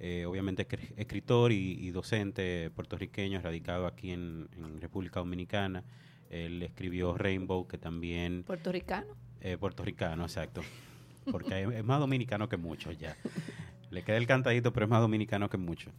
eh, 0.00 0.26
obviamente, 0.26 0.66
escritor 0.96 1.52
y, 1.52 1.90
docente 1.90 2.70
puertorriqueño 2.70 3.40
radicado 3.40 3.86
aquí 3.86 4.10
en, 4.10 4.48
en, 4.56 4.80
República 4.80 5.20
Dominicana. 5.20 5.84
Él 6.30 6.62
escribió 6.62 7.16
Rainbow, 7.16 7.66
que 7.66 7.78
también... 7.78 8.42
¿Puertorricano? 8.44 9.14
Eh, 9.40 9.56
puertorricano, 9.58 10.24
exacto 10.24 10.62
porque 11.30 11.62
es 11.62 11.84
más 11.84 12.00
dominicano 12.00 12.48
que 12.48 12.56
mucho 12.56 12.92
ya. 12.92 13.16
Le 13.90 14.02
queda 14.02 14.16
el 14.16 14.26
cantadito, 14.26 14.72
pero 14.72 14.86
es 14.86 14.90
más 14.90 15.00
dominicano 15.00 15.48
que 15.48 15.56
mucho. 15.56 15.90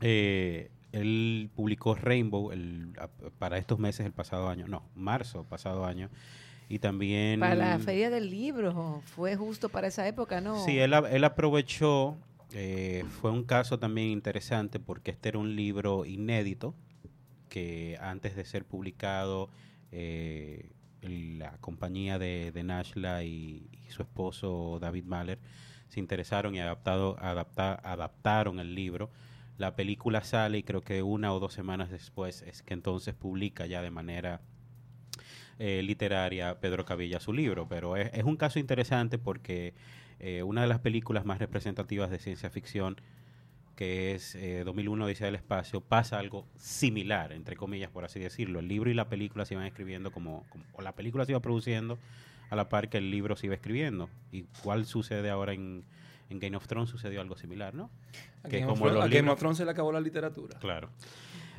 Eh, 0.00 0.70
él 0.92 1.50
publicó 1.54 1.94
Rainbow 1.94 2.52
el, 2.52 2.92
para 3.38 3.58
estos 3.58 3.78
meses 3.78 4.06
el 4.06 4.12
pasado 4.12 4.48
año, 4.48 4.66
no, 4.68 4.84
marzo 4.94 5.44
pasado 5.44 5.84
año. 5.84 6.10
Y 6.68 6.78
también... 6.78 7.40
Para 7.40 7.54
la 7.54 7.78
feria 7.78 8.08
del 8.08 8.30
libro, 8.30 9.02
fue 9.04 9.36
justo 9.36 9.68
para 9.68 9.88
esa 9.88 10.06
época, 10.06 10.40
¿no? 10.40 10.64
Sí, 10.64 10.78
él, 10.78 10.94
él 10.94 11.24
aprovechó, 11.24 12.16
eh, 12.54 13.04
fue 13.20 13.30
un 13.30 13.44
caso 13.44 13.78
también 13.78 14.08
interesante 14.08 14.78
porque 14.78 15.10
este 15.10 15.30
era 15.30 15.38
un 15.38 15.54
libro 15.54 16.06
inédito 16.06 16.74
que 17.48 17.98
antes 18.00 18.36
de 18.36 18.46
ser 18.46 18.64
publicado 18.64 19.50
eh, 19.90 20.70
la 21.02 21.58
compañía 21.58 22.18
de, 22.18 22.52
de 22.52 22.62
Nashla 22.62 23.24
y, 23.24 23.68
su 23.88 24.00
esposo 24.00 24.78
David 24.80 25.04
Mahler 25.04 25.38
se 25.88 26.00
interesaron 26.00 26.54
y 26.54 26.60
adaptado, 26.60 27.18
adaptaron 27.20 28.58
el 28.58 28.74
libro. 28.74 29.10
La 29.62 29.76
película 29.76 30.24
sale 30.24 30.58
y 30.58 30.64
creo 30.64 30.80
que 30.80 31.04
una 31.04 31.32
o 31.32 31.38
dos 31.38 31.52
semanas 31.52 31.88
después 31.88 32.42
es 32.42 32.64
que 32.64 32.74
entonces 32.74 33.14
publica 33.14 33.64
ya 33.64 33.80
de 33.80 33.92
manera 33.92 34.40
eh, 35.60 35.82
literaria 35.84 36.58
Pedro 36.58 36.84
Cavilla 36.84 37.20
su 37.20 37.32
libro. 37.32 37.68
Pero 37.68 37.96
es, 37.96 38.24
un 38.24 38.36
caso 38.36 38.58
interesante 38.58 39.18
porque 39.18 39.74
eh, 40.18 40.42
una 40.42 40.62
de 40.62 40.66
las 40.66 40.80
películas 40.80 41.24
más 41.24 41.38
representativas 41.38 42.10
de 42.10 42.18
ciencia 42.18 42.50
ficción 42.50 43.00
que 43.76 44.16
es 44.16 44.36
2001 44.64 45.06
Dice 45.06 45.26
del 45.26 45.36
Espacio, 45.36 45.80
pasa 45.80 46.18
algo 46.18 46.44
similar, 46.56 47.32
entre 47.32 47.54
comillas, 47.54 47.88
por 47.92 48.04
así 48.04 48.18
decirlo. 48.18 48.58
El 48.58 48.66
libro 48.66 48.90
y 48.90 48.94
la 48.94 49.08
película 49.08 49.44
se 49.44 49.54
iban 49.54 49.66
escribiendo 49.66 50.10
como, 50.10 50.44
o 50.72 50.82
la 50.82 50.96
película 50.96 51.24
se 51.24 51.30
iba 51.30 51.40
produciendo 51.40 52.00
a 52.50 52.56
la 52.56 52.68
par 52.68 52.88
que 52.88 52.98
el 52.98 53.12
libro 53.12 53.36
se 53.36 53.46
iba 53.46 53.54
escribiendo. 53.54 54.10
¿Y 54.32 54.42
cuál 54.64 54.86
sucede 54.86 55.30
ahora 55.30 55.52
en, 55.52 55.84
Game 56.38 56.56
of 56.56 56.66
Thrones? 56.66 56.90
Sucedió 56.90 57.20
algo 57.20 57.36
similar, 57.36 57.74
¿no? 57.74 57.90
que 58.48 58.64
como 58.64 58.86
a 58.86 59.08
Game 59.08 59.30
of 59.30 59.38
Thrones 59.38 59.58
se 59.58 59.64
le 59.64 59.70
acabó 59.70 59.92
la 59.92 60.00
literatura. 60.00 60.58
Claro. 60.58 60.90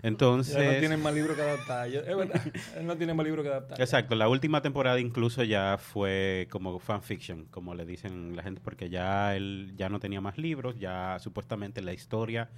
Entonces. 0.04 0.56
no 0.56 0.80
tiene 0.80 0.98
más 0.98 1.14
libro 1.14 1.34
que 1.34 1.42
adaptar. 1.42 1.88
es 1.88 2.06
verdad. 2.06 2.42
Él 2.78 2.86
no 2.86 2.98
tiene 2.98 3.14
más 3.14 3.26
libro 3.26 3.42
que 3.42 3.50
adaptar. 3.50 3.80
Exacto. 3.80 4.16
La 4.16 4.28
última 4.28 4.62
temporada 4.62 5.00
incluso 5.00 5.44
ya 5.44 5.78
fue 5.80 6.48
como 6.52 6.78
fanfiction, 6.78 7.46
como 7.46 7.74
le 7.74 7.86
dicen 7.86 8.36
la 8.36 8.44
gente, 8.44 8.60
porque 8.62 8.90
ya 8.90 9.34
él 9.36 9.74
ya 9.78 9.88
no 9.88 10.02
tenía 10.02 10.20
más 10.20 10.38
libros. 10.38 10.78
Ya 10.78 11.18
supuestamente 11.20 11.82
la 11.82 11.94
historia 11.94 12.50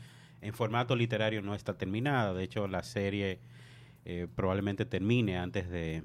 en 0.41 0.53
formato 0.53 0.95
literario 0.95 1.43
no 1.43 1.53
está 1.53 1.77
terminada. 1.77 2.33
De 2.33 2.43
hecho, 2.43 2.67
la 2.67 2.81
serie 2.81 3.39
eh, 4.05 4.27
probablemente 4.33 4.85
termine 4.85 5.37
antes 5.37 5.69
de, 5.69 6.03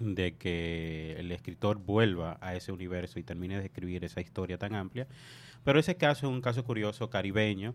de 0.00 0.36
que 0.36 1.14
el 1.18 1.30
escritor 1.30 1.78
vuelva 1.78 2.38
a 2.40 2.54
ese 2.54 2.72
universo 2.72 3.18
y 3.18 3.22
termine 3.22 3.58
de 3.58 3.66
escribir 3.66 4.04
esa 4.04 4.20
historia 4.20 4.58
tan 4.58 4.74
amplia. 4.74 5.06
Pero 5.62 5.78
ese 5.78 5.96
caso 5.96 6.26
es 6.26 6.32
un 6.32 6.40
caso 6.40 6.64
curioso 6.64 7.10
caribeño 7.10 7.74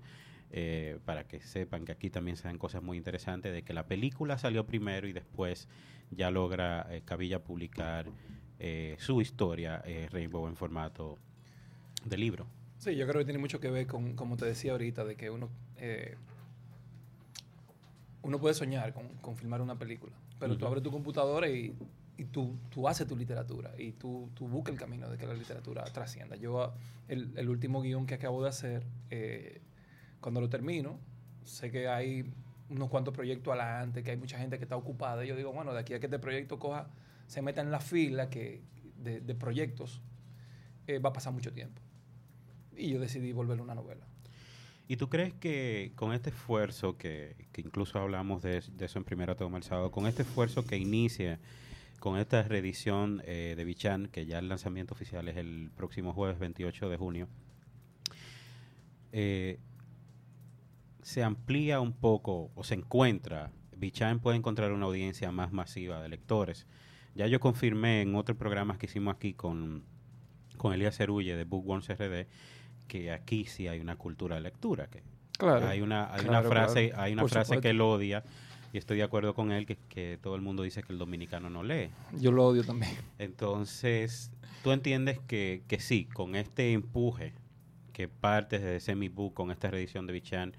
eh, 0.52 1.00
para 1.06 1.28
que 1.28 1.40
sepan 1.40 1.86
que 1.86 1.92
aquí 1.92 2.10
también 2.10 2.36
se 2.36 2.48
dan 2.48 2.58
cosas 2.58 2.82
muy 2.82 2.98
interesantes, 2.98 3.54
de 3.54 3.64
que 3.64 3.74
la 3.74 3.86
película 3.86 4.38
salió 4.38 4.66
primero 4.66 5.08
y 5.08 5.14
después 5.14 5.68
ya 6.12 6.32
logra 6.32 6.88
eh, 6.90 7.02
Cabilla 7.06 7.44
publicar 7.44 8.08
eh, 8.60 8.96
su 9.00 9.22
historia, 9.22 9.84
Rainbow, 10.12 10.48
en 10.48 10.56
formato 10.56 11.18
de 12.04 12.18
libro. 12.18 12.48
Sí, 12.80 12.96
yo 12.96 13.08
creo 13.08 13.20
que 13.20 13.26
tiene 13.26 13.40
mucho 13.40 13.60
que 13.60 13.70
ver 13.70 13.88
con, 13.88 14.16
como 14.16 14.38
te 14.38 14.46
decía 14.46 14.72
ahorita, 14.72 15.06
de 15.06 15.16
que 15.16 15.30
uno, 15.30 15.50
uno 18.24 18.40
puede 18.40 18.56
soñar 18.56 18.94
con, 18.94 19.36
filmar 19.36 19.62
una 19.62 19.78
película, 19.78 20.14
pero 20.40 20.58
tú 20.58 20.66
abres 20.66 20.84
tu 20.84 20.92
computadora 20.92 21.48
y, 21.48 21.76
tú, 22.26 22.58
tú, 22.70 22.88
haces 22.88 23.08
tu 23.08 23.16
literatura 23.16 23.72
y 23.78 23.94
tú, 23.94 24.30
tú 24.34 24.48
buscas 24.48 24.74
el 24.74 24.80
camino 24.80 25.10
de 25.10 25.18
que 25.18 25.26
la 25.26 25.34
literatura 25.34 25.84
trascienda. 25.86 26.36
Yo, 26.36 26.74
el, 27.08 27.32
el 27.36 27.50
último 27.50 27.82
guion 27.82 28.06
que 28.06 28.16
acabo 28.16 28.44
de 28.44 28.50
hacer, 28.50 28.86
cuando 30.20 30.42
lo 30.42 30.50
termino, 30.50 31.00
sé 31.44 31.72
que 31.72 31.88
hay 31.88 32.26
unos 32.70 32.90
cuantos 32.90 33.14
proyectos 33.14 33.54
adelante, 33.54 34.04
que 34.04 34.12
hay 34.12 34.18
mucha 34.18 34.38
gente 34.38 34.58
que 34.58 34.64
está 34.64 34.76
ocupada. 34.76 35.26
Y 35.26 35.28
yo 35.28 35.36
digo, 35.36 35.52
bueno, 35.52 35.74
de 35.74 35.80
aquí 35.80 35.94
a 35.94 36.00
que 36.00 36.06
este 36.06 36.20
proyecto 36.20 36.60
coja, 36.60 36.88
se 37.28 37.42
meta 37.42 37.62
en 37.62 37.72
la 37.72 37.80
fila 37.80 38.30
que, 38.30 38.62
de, 38.98 39.36
proyectos, 39.36 40.02
eh, 40.88 41.00
va 41.00 41.10
a 41.10 41.14
pasar 41.14 41.34
mucho 41.34 41.52
tiempo. 41.52 41.82
Y 42.76 42.90
yo 42.90 43.00
decidí 43.00 43.34
volverlo 43.34 43.64
una 43.64 43.76
novela. 43.76 44.06
¿Y 44.88 44.98
tú 44.98 45.10
crees 45.10 45.34
que 45.34 45.92
con 45.96 46.14
este 46.14 46.32
esfuerzo, 46.32 46.98
que, 46.98 47.36
incluso 47.58 48.00
hablamos 48.00 48.42
de, 48.42 48.58
eso 48.58 48.98
en 48.98 49.04
primera 49.04 49.36
toma 49.36 49.58
el 49.58 49.64
sábado, 49.64 49.92
con 49.92 50.08
este 50.08 50.24
esfuerzo 50.24 50.66
que 50.66 50.78
inicia 50.78 51.40
con 52.00 52.18
esta 52.18 52.44
reedición 52.44 53.22
eh, 53.25 53.53
de 53.56 53.65
Bichan, 53.65 54.08
que 54.08 54.25
ya 54.25 54.39
el 54.39 54.50
lanzamiento 54.50 54.94
oficial 54.94 55.27
es 55.27 55.38
el 55.38 55.72
próximo 55.75 56.13
jueves 56.13 56.39
28 56.39 56.89
de 56.89 56.98
junio, 56.98 57.27
eh, 59.12 59.60
se 61.01 61.24
amplía 61.24 61.79
un 61.79 61.94
poco 61.94 62.51
o 62.56 62.63
se 62.63 62.75
encuentra, 62.75 63.51
Bichan 63.75 64.20
puede 64.20 64.38
encontrar 64.38 64.72
una 64.72 64.86
audiencia 64.86 65.32
más 65.32 65.51
masiva 65.51 66.01
de 66.01 66.10
lectores. 66.10 66.68
Ya 67.15 67.27
yo 67.27 67.39
confirmé 67.39 68.01
en 68.01 68.15
otros 68.15 68.38
programas 68.38 68.77
que 68.77 68.86
hicimos 68.86 69.15
aquí 69.15 69.34
con, 69.34 69.84
con 70.58 70.74
Elías 70.74 70.98
Cerulle 70.98 71.36
de 71.36 71.44
Bookworms 71.44 71.89
RD 71.89 72.27
que 72.88 73.12
aquí 73.12 73.46
sí 73.46 73.68
hay 73.68 73.79
una 73.79 73.96
cultura 73.96 74.36
de 74.36 74.41
lectura, 74.41 74.88
que 74.88 75.03
hay 75.39 75.82
una, 75.82 76.13
hay 76.13 76.25
una 76.25 76.41
frase, 76.41 76.91
hay 76.96 77.13
una 77.13 77.27
frase 77.27 77.62
que 77.62 77.70
él 77.70 77.79
odia 77.79 78.24
y 78.74 78.78
estoy 78.78 78.98
de 78.98 79.04
acuerdo 79.04 79.34
con 79.34 79.52
él 79.52 79.66
que, 79.66 79.78
que, 79.90 80.20
todo 80.22 80.36
el 80.36 80.42
mundo 80.42 80.64
dice 80.64 80.84
que 80.84 80.94
el 80.94 81.00
dominicano 81.00 81.50
no 81.50 81.64
lee. 81.64 81.90
Yo 82.20 82.32
lo 82.32 82.46
odio 82.46 82.64
también. 82.64 82.92
Entonces, 83.18 84.32
tú 84.64 84.72
entiendes 84.72 85.20
que, 85.28 85.64
que 85.68 85.80
sí, 85.80 86.06
con 86.06 86.36
este 86.36 86.74
empuje 86.74 87.34
que 87.94 88.08
parte 88.08 88.60
de 88.60 88.80
Semi-Book, 88.80 89.34
con 89.34 89.52
esta 89.52 89.70
reedición 89.70 90.08
de 90.08 90.14
Bichan, 90.14 90.54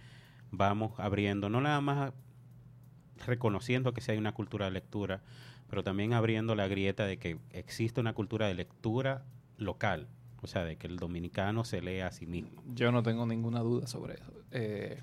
vamos 0.50 0.92
abriendo, 0.98 1.48
no 1.48 1.60
nada 1.60 1.80
más 1.80 2.12
reconociendo 3.26 3.94
que 3.94 4.00
si 4.00 4.12
hay 4.12 4.18
una 4.18 4.32
cultura 4.32 4.66
de 4.66 4.72
lectura, 4.72 5.22
pero 5.68 5.82
también 5.82 6.12
abriendo 6.12 6.54
la 6.54 6.68
grieta 6.68 7.06
de 7.06 7.18
que 7.18 7.38
existe 7.52 8.00
una 8.00 8.12
cultura 8.12 8.46
de 8.46 8.54
lectura 8.54 9.24
local, 9.56 10.08
o 10.42 10.46
sea, 10.46 10.64
de 10.64 10.76
que 10.76 10.86
el 10.86 10.96
dominicano 10.96 11.64
se 11.64 11.80
lee 11.80 12.00
a 12.00 12.12
sí 12.12 12.26
mismo. 12.26 12.62
Yo 12.74 12.92
no 12.92 13.02
tengo 13.02 13.26
ninguna 13.26 13.60
duda 13.60 13.86
sobre 13.86 14.14
eso. 14.14 14.32
Eh, 14.50 15.00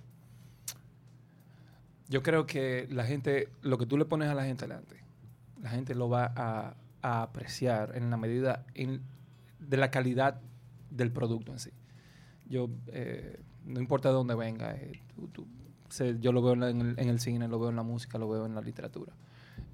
yo 2.10 2.24
creo 2.24 2.46
que 2.46 2.88
la 2.90 3.06
gente, 3.06 3.50
lo 3.62 3.78
que 3.78 3.86
tú 3.86 3.98
le 3.98 4.06
pones 4.06 4.30
a 4.30 4.36
la 4.36 4.46
gente 4.46 4.66
delante, 4.66 4.98
la 5.62 5.70
gente 5.70 5.96
lo 5.96 6.10
va 6.10 6.34
a, 6.36 6.76
apreciar 7.02 7.96
en 7.96 8.10
la 8.10 8.18
medida 8.18 8.66
de 8.76 9.78
la 9.78 9.92
calidad 9.92 10.42
del 10.90 11.12
producto 11.12 11.54
en 11.54 11.60
sí. 11.60 11.70
Yo 12.50 12.70
eh, 12.88 13.40
no 13.66 13.80
importa 13.80 14.10
de 14.10 14.16
dónde 14.16 14.36
venga, 14.36 14.76
eh, 14.76 15.02
yo 16.20 16.32
lo 16.32 16.42
veo 16.42 16.54
en, 16.54 16.98
el, 16.98 17.20
cine, 17.20 17.48
lo 17.48 17.60
veo 17.60 17.70
en 17.70 17.76
la 17.76 17.84
música, 17.84 18.18
lo 18.18 18.28
veo 18.28 18.46
en 18.46 18.56
la 18.56 18.62
literatura. 18.62 19.14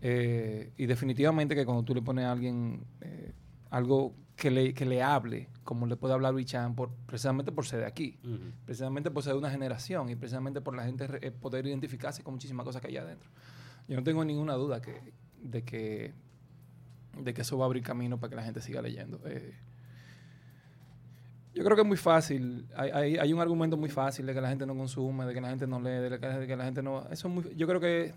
Eh, 0.02 0.72
y 0.78 0.86
definitivamente 0.86 1.56
que 1.56 1.66
cuando 1.66 1.84
tú 1.84 1.96
le 1.96 2.02
pones 2.02 2.26
a 2.26 2.32
alguien 2.32 2.84
eh, 3.02 3.32
algo 3.74 4.14
que 4.36 4.52
le, 4.52 4.74
que 4.76 4.86
le 4.86 5.02
hable, 5.02 5.50
como 5.64 5.88
le 5.88 5.96
puede 5.96 6.14
hablar 6.14 6.36
Bichan, 6.36 6.76
por, 6.76 6.92
precisamente 7.08 7.52
por 7.52 7.66
ser 7.66 7.80
de 7.80 7.88
aquí, 7.88 8.20
precisamente 8.66 9.10
por 9.10 9.24
ser 9.24 9.34
de 9.34 9.40
una 9.40 9.50
generación 9.50 10.10
y 10.10 10.16
precisamente 10.16 10.62
por 10.62 10.76
la 10.76 10.84
gente 10.84 11.32
poder 11.32 11.66
identificarse 11.66 12.22
con 12.24 12.36
muchísimas 12.36 12.66
cosas 12.66 12.84
que 12.84 12.90
hay 12.90 12.98
adentro. 12.98 13.32
Yo 13.88 13.98
no 13.98 14.04
tengo 14.04 14.24
ninguna 14.24 14.54
duda 14.54 14.80
que, 14.80 15.14
de, 15.42 15.64
que, 15.64 16.14
de 17.20 17.34
que 17.34 17.42
eso 17.42 17.58
va 17.58 17.66
a 17.66 17.68
abrir 17.68 17.82
camino 17.82 18.20
para 18.20 18.30
que 18.30 18.36
la 18.36 18.44
gente 18.44 18.62
siga 18.62 18.80
leyendo. 18.80 19.20
Yo 21.56 21.64
creo 21.64 21.76
que 21.76 21.82
es 21.82 21.88
muy 21.88 21.98
fácil. 21.98 22.68
Hay, 22.76 23.18
hay, 23.18 23.34
un 23.34 23.42
argumento 23.42 23.76
muy 23.76 23.90
fácil 23.90 24.28
de 24.28 24.36
que 24.36 24.42
la 24.42 24.50
gente 24.50 24.68
no 24.68 24.76
consume, 24.76 25.26
de 25.26 25.34
que 25.34 25.42
la 25.42 25.50
gente 25.50 25.66
no 25.66 25.80
lee, 25.80 26.10
de 26.10 26.20
que, 26.20 26.56
la 26.56 26.66
gente 26.66 26.84
no. 26.84 27.08
Eso 27.10 27.28
es 27.28 27.34
muy, 27.34 27.56
yo 27.56 27.66
creo 27.66 27.80
que 27.80 28.14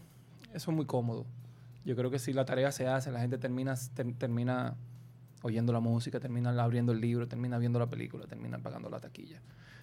eso 0.52 0.70
es 0.70 0.76
muy 0.76 0.84
cómodo. 0.84 1.24
Yo 1.86 1.96
creo 1.96 2.10
que 2.10 2.18
si 2.18 2.34
la 2.34 2.44
tarea 2.44 2.70
se 2.72 2.86
hace, 2.86 3.10
la 3.10 3.20
gente 3.20 3.38
termina, 3.38 3.74
termina 4.18 4.76
oyendo 5.46 5.72
la 5.72 5.80
música, 5.80 6.20
termina 6.20 6.50
abriendo 6.62 6.92
el 6.92 7.00
libro, 7.00 7.26
termina 7.26 7.58
viendo 7.58 7.78
la 7.78 7.86
película, 7.86 8.26
termina 8.26 8.58
pagando 8.58 8.90
la 8.90 9.00
taquilla. 9.00 9.40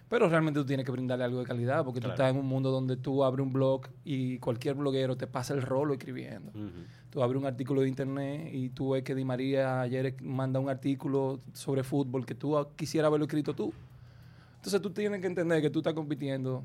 Pero 0.09 0.29
realmente 0.29 0.59
tú 0.59 0.65
tienes 0.65 0.85
que 0.85 0.91
brindarle 0.91 1.23
algo 1.23 1.39
de 1.39 1.45
calidad, 1.45 1.83
porque 1.83 1.99
tú 1.99 2.09
estás 2.09 2.29
en 2.29 2.37
un 2.37 2.45
mundo 2.45 2.69
donde 2.69 2.97
tú 2.97 3.23
abres 3.23 3.45
un 3.45 3.53
blog 3.53 3.87
y 4.03 4.37
cualquier 4.37 4.75
bloguero 4.75 5.17
te 5.17 5.25
pasa 5.27 5.53
el 5.53 5.61
rolo 5.61 5.93
escribiendo. 5.93 6.51
Tú 7.09 7.23
abres 7.23 7.39
un 7.41 7.47
artículo 7.47 7.81
de 7.81 7.87
internet 7.87 8.49
y 8.53 8.69
tú 8.69 8.91
ves 8.91 9.03
que 9.03 9.15
Di 9.15 9.25
María 9.25 9.81
ayer 9.81 10.15
manda 10.21 10.59
un 10.59 10.69
artículo 10.69 11.39
sobre 11.53 11.83
fútbol 11.83 12.25
que 12.25 12.35
tú 12.35 12.55
quisieras 12.75 13.07
haberlo 13.07 13.25
escrito 13.25 13.55
tú. 13.55 13.73
Entonces 14.57 14.81
tú 14.81 14.91
tienes 14.91 15.19
que 15.19 15.27
entender 15.27 15.61
que 15.61 15.69
tú 15.69 15.79
estás 15.79 15.93
compitiendo. 15.93 16.63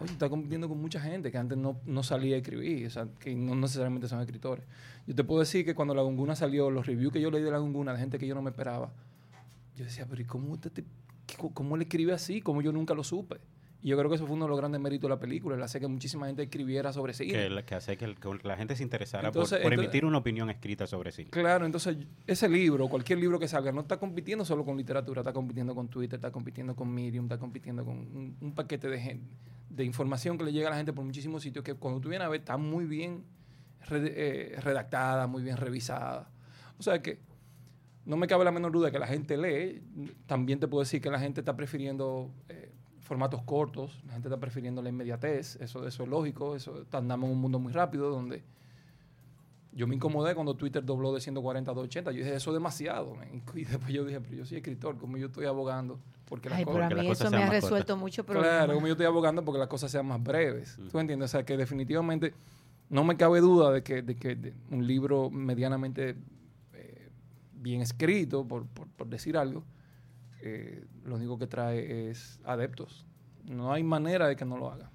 Oye, 0.00 0.12
estás 0.12 0.28
compitiendo 0.28 0.68
con 0.68 0.80
mucha 0.80 1.00
gente 1.00 1.30
que 1.30 1.38
antes 1.38 1.56
no, 1.56 1.80
no 1.86 2.02
salía 2.02 2.36
a 2.36 2.38
escribir, 2.38 2.86
o 2.86 2.90
sea, 2.90 3.08
que 3.18 3.34
no 3.34 3.54
necesariamente 3.54 4.08
son 4.08 4.20
escritores. 4.20 4.64
Yo 5.06 5.14
te 5.14 5.24
puedo 5.24 5.40
decir 5.40 5.64
que 5.64 5.74
cuando 5.74 5.94
La 5.94 6.02
Gunguna 6.02 6.36
salió, 6.36 6.70
los 6.70 6.86
reviews 6.86 7.12
que 7.12 7.20
yo 7.20 7.30
leí 7.30 7.42
de 7.42 7.50
La 7.50 7.58
Gunguna, 7.58 7.92
de 7.92 7.98
gente 7.98 8.18
que 8.18 8.26
yo 8.26 8.34
no 8.34 8.42
me 8.42 8.50
esperaba, 8.50 8.92
yo 9.76 9.84
decía, 9.84 10.06
pero 10.08 10.22
¿y 10.22 10.24
cómo 10.24 10.52
usted 10.52 10.72
te 10.72 10.84
¿cómo 11.36 11.76
le 11.76 11.84
escribe 11.84 12.12
así? 12.12 12.40
Como 12.40 12.62
yo 12.62 12.72
nunca 12.72 12.94
lo 12.94 13.04
supe. 13.04 13.36
Y 13.82 13.90
yo 13.90 13.98
creo 13.98 14.08
que 14.08 14.16
eso 14.16 14.26
fue 14.26 14.34
uno 14.34 14.46
de 14.46 14.48
los 14.48 14.58
grandes 14.58 14.80
méritos 14.80 15.02
de 15.08 15.14
la 15.14 15.20
película. 15.20 15.54
El 15.54 15.62
hace 15.62 15.78
que 15.78 15.86
muchísima 15.86 16.26
gente 16.26 16.42
escribiera 16.42 16.92
sobre 16.92 17.12
sí. 17.12 17.28
Que, 17.28 17.62
que 17.64 17.74
hace 17.74 17.96
que, 17.96 18.16
la 18.42 18.56
gente 18.56 18.74
se 18.74 18.82
interesara 18.82 19.30
por, 19.30 19.46
emitir 19.72 20.04
una 20.04 20.18
opinión 20.18 20.50
escrita 20.50 20.86
sobre 20.86 21.12
sí. 21.12 21.26
Claro, 21.26 21.66
entonces 21.66 21.96
ese 22.26 22.48
libro, 22.48 22.88
cualquier 22.88 23.18
libro 23.18 23.38
que 23.38 23.46
salga, 23.46 23.70
no 23.72 23.82
está 23.82 23.98
compitiendo 23.98 24.44
solo 24.44 24.64
con 24.64 24.76
literatura, 24.76 25.20
está 25.20 25.32
compitiendo 25.32 25.74
con 25.74 25.88
Twitter, 25.88 26.16
está 26.16 26.32
compitiendo 26.32 26.74
con 26.74 26.92
Medium, 26.92 27.26
está 27.26 27.38
compitiendo 27.38 27.84
con 27.84 28.34
un, 28.40 28.52
paquete 28.54 28.88
de, 28.88 29.20
de 29.76 29.84
información 29.84 30.38
que 30.38 30.44
le 30.44 30.52
llega 30.52 30.68
a 30.68 30.70
la 30.70 30.76
gente 30.76 30.92
por 30.92 31.04
muchísimos 31.04 31.42
sitios 31.42 31.62
que 31.62 31.74
cuando 31.74 32.00
tú 32.00 32.08
vienes 32.08 32.26
a 32.26 32.30
ver 32.30 32.40
está 32.40 32.56
muy 32.56 32.86
bien 32.86 33.24
eh, 33.90 34.58
redactada, 34.62 35.26
muy 35.26 35.42
bien 35.42 35.58
revisada. 35.58 36.30
O 36.78 36.82
sea 36.82 37.02
que 37.02 37.20
no 38.06 38.16
me 38.16 38.26
cabe 38.26 38.44
la 38.44 38.52
menor 38.52 38.72
duda 38.72 38.90
que 38.90 38.98
la 38.98 39.06
gente 39.06 39.36
lee. 39.36 39.82
También 40.26 40.58
te 40.58 40.66
puedo 40.66 40.82
decir 40.82 41.02
que 41.02 41.10
la 41.10 41.18
gente 41.18 41.42
está 41.42 41.54
prefiriendo 41.54 42.30
eh, 42.48 42.72
formatos 43.00 43.42
cortos, 43.42 44.02
la 44.06 44.14
gente 44.14 44.28
está 44.28 44.40
prefiriendo 44.40 44.80
la 44.80 44.88
inmediatez, 44.88 45.56
eso, 45.56 45.86
eso 45.86 46.02
es 46.02 46.08
lógico, 46.08 46.56
eso 46.56 46.86
andamos 46.92 47.28
en 47.28 47.34
un 47.34 47.40
mundo 47.40 47.58
muy 47.58 47.72
rápido 47.72 48.10
donde 48.10 48.42
Yo 49.76 49.86
me 49.86 49.94
incomodé 49.94 50.34
cuando 50.34 50.54
Twitter 50.56 50.82
dobló 50.84 51.12
de 51.12 51.20
140 51.20 51.70
a 51.70 51.74
280. 51.74 52.10
Yo 52.12 52.18
dije, 52.24 52.34
eso 52.34 52.50
es 52.50 52.54
demasiado. 52.54 53.14
man. 53.14 53.42
Y 53.54 53.64
después 53.64 53.92
yo 53.92 54.04
dije, 54.04 54.20
pero 54.20 54.34
yo 54.34 54.46
soy 54.46 54.56
escritor, 54.56 54.96
como 54.98 55.16
yo 55.18 55.26
estoy 55.26 55.44
abogando. 55.46 56.00
Porque 56.24 56.48
las 56.48 56.58
Ay, 56.58 56.64
cosas- 56.64 56.88
pero 56.88 57.00
a 57.00 57.02
mí 57.04 57.10
eso 57.10 57.24
me 57.24 57.30
sean 57.30 57.42
ha 57.42 57.46
más 57.46 57.54
resuelto 57.54 57.76
cortas. 57.92 57.98
mucho 57.98 58.24
problemas. 58.24 58.48
Claro, 58.50 58.74
como 58.74 58.86
yo 58.86 58.92
estoy 58.94 59.06
abogando 59.06 59.44
porque 59.44 59.58
las 59.58 59.68
cosas 59.68 59.90
sean 59.92 60.06
más 60.06 60.20
breves. 60.22 60.78
Mm. 60.78 60.88
¿Tú 60.88 60.98
entiendes? 60.98 61.30
O 61.30 61.32
sea, 61.32 61.44
que 61.44 61.56
definitivamente 61.56 62.32
no 62.88 63.04
me 63.04 63.16
cabe 63.16 63.40
duda 63.40 63.70
de 63.70 63.82
que, 63.82 64.00
de 64.02 64.16
que 64.16 64.34
de 64.34 64.54
un 64.70 64.86
libro 64.86 65.28
medianamente 65.30 66.16
eh, 66.72 67.10
bien 67.52 67.82
escrito, 67.82 68.46
por, 68.48 68.66
por- 68.66 68.88
por 68.88 69.06
decir 69.08 69.36
algo, 69.36 69.62
eh, 70.40 70.84
lo 71.04 71.16
único 71.16 71.38
que 71.38 71.46
trae 71.46 72.08
es 72.10 72.40
adeptos. 72.44 73.04
No 73.44 73.72
hay 73.72 73.82
manera 73.84 74.26
de 74.26 74.36
que 74.36 74.44
no 74.44 74.56
lo 74.56 74.70
haga. 74.72 74.90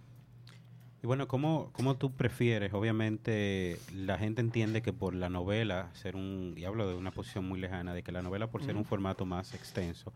Y 1.03 1.08
bueno, 1.08 1.27
¿cómo, 1.27 1.72
¿cómo 1.74 1.96
tú 1.96 2.12
prefieres? 2.12 2.74
Obviamente 2.74 3.79
la 3.96 4.20
gente 4.20 4.41
entiende 4.41 4.84
que 4.84 4.93
por 4.93 5.15
la 5.15 5.29
novela 5.29 5.89
ser 5.93 6.15
un, 6.15 6.53
y 6.55 6.63
hablo 6.65 6.88
de 6.88 6.93
una 6.93 7.10
posición 7.10 7.48
muy 7.48 7.60
lejana, 7.60 7.93
de 7.96 8.03
que 8.03 8.12
la 8.12 8.22
novela 8.22 8.51
por 8.51 8.63
ser 8.63 8.75
un 8.75 8.86
formato 8.86 9.25
más 9.25 9.55
extenso, 9.55 10.13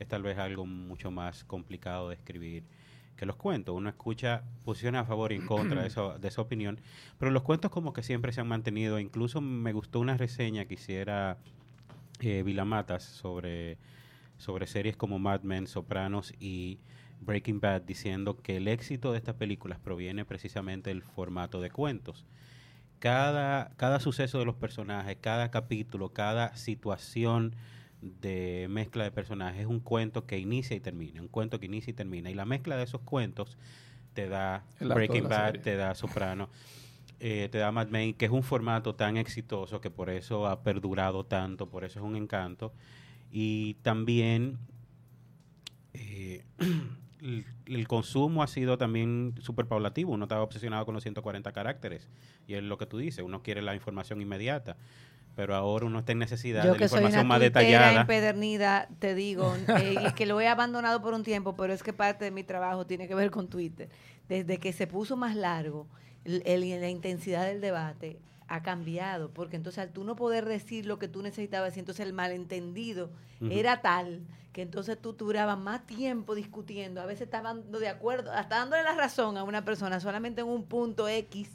es 0.00 0.08
tal 0.08 0.22
vez 0.22 0.36
algo 0.38 0.66
mucho 0.66 1.12
más 1.12 1.44
complicado 1.44 2.08
de 2.08 2.16
escribir 2.16 2.64
que 3.16 3.24
los 3.24 3.36
cuentos. 3.36 3.76
Uno 3.76 3.88
escucha 3.88 4.42
posiciones 4.64 5.02
a 5.02 5.04
favor 5.04 5.30
y 5.30 5.36
en 5.36 5.46
contra 5.46 5.82
de, 5.82 5.86
eso, 5.86 6.18
de 6.18 6.26
esa 6.26 6.42
opinión, 6.42 6.80
pero 7.20 7.30
los 7.30 7.44
cuentos 7.44 7.70
como 7.70 7.92
que 7.92 8.02
siempre 8.02 8.32
se 8.32 8.40
han 8.40 8.48
mantenido. 8.48 8.98
Incluso 8.98 9.40
me 9.40 9.72
gustó 9.72 10.00
una 10.00 10.16
reseña 10.16 10.64
que 10.64 10.74
hiciera 10.74 11.38
eh, 12.18 12.42
Vilamatas 12.42 13.04
sobre, 13.04 13.78
sobre 14.38 14.66
series 14.66 14.96
como 14.96 15.20
Mad 15.20 15.42
Men, 15.42 15.68
Sopranos 15.68 16.34
y 16.40 16.80
Breaking 17.20 17.60
Bad, 17.60 17.82
diciendo 17.82 18.36
que 18.36 18.56
el 18.56 18.68
éxito 18.68 19.12
de 19.12 19.18
estas 19.18 19.34
películas 19.34 19.78
proviene 19.78 20.24
precisamente 20.24 20.90
del 20.90 21.02
formato 21.02 21.60
de 21.60 21.70
cuentos. 21.70 22.24
Cada, 22.98 23.70
cada 23.76 24.00
suceso 24.00 24.38
de 24.38 24.44
los 24.44 24.54
personajes, 24.56 25.16
cada 25.20 25.50
capítulo, 25.50 26.12
cada 26.12 26.56
situación 26.56 27.54
de 28.00 28.66
mezcla 28.70 29.04
de 29.04 29.10
personajes 29.10 29.62
es 29.62 29.66
un 29.66 29.80
cuento 29.80 30.26
que 30.26 30.38
inicia 30.38 30.76
y 30.76 30.80
termina, 30.80 31.20
un 31.20 31.28
cuento 31.28 31.58
que 31.60 31.66
inicia 31.66 31.90
y 31.90 31.94
termina. 31.94 32.30
Y 32.30 32.34
la 32.34 32.44
mezcla 32.44 32.76
de 32.76 32.84
esos 32.84 33.00
cuentos 33.02 33.58
te 34.14 34.28
da 34.28 34.64
El 34.80 34.88
Breaking 34.88 35.28
Bad, 35.28 35.46
serie. 35.46 35.62
te 35.62 35.76
da 35.76 35.94
Soprano, 35.94 36.48
eh, 37.20 37.48
te 37.50 37.58
da 37.58 37.72
Mad 37.72 37.88
Men, 37.88 38.14
que 38.14 38.26
es 38.26 38.30
un 38.30 38.42
formato 38.42 38.94
tan 38.94 39.16
exitoso 39.16 39.80
que 39.80 39.90
por 39.90 40.10
eso 40.10 40.46
ha 40.46 40.62
perdurado 40.62 41.24
tanto, 41.24 41.68
por 41.68 41.84
eso 41.84 41.98
es 41.98 42.04
un 42.04 42.16
encanto. 42.16 42.72
Y 43.30 43.74
también 43.82 44.58
eh, 45.92 46.44
el, 47.26 47.44
el 47.66 47.88
consumo 47.88 48.42
ha 48.42 48.46
sido 48.46 48.78
también 48.78 49.34
súper 49.40 49.66
paulatativo. 49.66 50.12
Uno 50.12 50.24
estaba 50.24 50.42
obsesionado 50.42 50.84
con 50.86 50.94
los 50.94 51.02
140 51.02 51.52
caracteres. 51.52 52.08
Y 52.46 52.54
es 52.54 52.62
lo 52.62 52.78
que 52.78 52.86
tú 52.86 52.98
dices, 52.98 53.24
uno 53.24 53.42
quiere 53.42 53.62
la 53.62 53.74
información 53.74 54.20
inmediata. 54.20 54.76
Pero 55.34 55.54
ahora 55.54 55.84
uno 55.84 55.98
está 55.98 56.12
en 56.12 56.18
necesidad 56.20 56.62
Yo 56.64 56.72
de 56.72 56.78
la 56.78 56.78
que 56.78 56.88
soy 56.88 56.98
una 57.00 57.08
información 57.08 57.26
más 57.26 57.40
detallada. 57.40 58.00
empedernida, 58.00 58.88
te 59.00 59.14
digo, 59.14 59.54
eh, 59.80 59.96
y 60.08 60.12
que 60.12 60.24
lo 60.24 60.40
he 60.40 60.48
abandonado 60.48 61.02
por 61.02 61.12
un 61.12 61.24
tiempo, 61.24 61.54
pero 61.56 61.72
es 61.74 61.82
que 61.82 61.92
parte 61.92 62.24
de 62.24 62.30
mi 62.30 62.42
trabajo 62.42 62.86
tiene 62.86 63.06
que 63.06 63.14
ver 63.14 63.30
con 63.30 63.48
Twitter. 63.48 63.88
Desde 64.28 64.56
que 64.58 64.72
se 64.72 64.86
puso 64.86 65.16
más 65.16 65.36
largo, 65.36 65.86
el- 66.24 66.42
el- 66.46 66.80
la 66.80 66.88
intensidad 66.88 67.44
del 67.44 67.60
debate 67.60 68.18
ha 68.48 68.62
cambiado, 68.62 69.30
porque 69.32 69.56
entonces 69.56 69.78
al 69.80 69.90
tú 69.92 70.04
no 70.04 70.14
poder 70.16 70.44
decir 70.44 70.86
lo 70.86 70.98
que 70.98 71.08
tú 71.08 71.22
necesitabas, 71.22 71.76
y 71.76 71.80
entonces 71.80 72.06
el 72.06 72.12
malentendido 72.12 73.10
era 73.50 73.80
tal 73.82 74.22
que 74.52 74.62
entonces 74.62 74.98
tú 75.00 75.12
durabas 75.12 75.58
más 75.58 75.84
tiempo 75.86 76.34
discutiendo, 76.34 77.00
a 77.02 77.06
veces 77.06 77.22
estaban 77.22 77.70
de 77.72 77.88
acuerdo, 77.88 78.32
hasta 78.32 78.56
dándole 78.56 78.82
la 78.84 78.94
razón 78.94 79.36
a 79.36 79.42
una 79.44 79.64
persona 79.64 80.00
solamente 80.00 80.40
en 80.40 80.46
un 80.46 80.64
punto 80.64 81.08
X, 81.08 81.50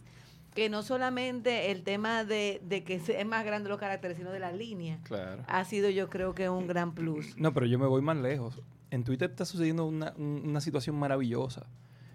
que 0.54 0.70
no 0.70 0.84
solamente 0.84 1.72
el 1.72 1.82
tema 1.84 2.26
de, 2.26 2.62
de 2.64 2.84
que 2.84 3.00
se- 3.00 3.20
es 3.20 3.26
más 3.26 3.44
grande 3.46 3.70
los 3.70 3.80
caracteres, 3.80 4.18
sino 4.18 4.32
de 4.32 4.40
la 4.40 4.52
línea 4.52 5.00
Claro. 5.04 5.44
ha 5.48 5.64
sido 5.66 5.90
yo 5.90 6.10
creo 6.10 6.36
que 6.36 6.50
un 6.50 6.68
gran 6.68 6.94
plus. 6.94 7.36
No, 7.38 7.54
pero 7.54 7.66
yo 7.66 7.80
me 7.80 7.88
voy 7.88 8.02
más 8.02 8.18
lejos. 8.18 8.62
En 8.92 9.04
Twitter 9.06 9.30
está 9.32 9.46
sucediendo 9.46 9.86
una, 9.86 10.14
un- 10.18 10.44
una 10.46 10.60
situación 10.62 10.98
maravillosa. 10.98 11.66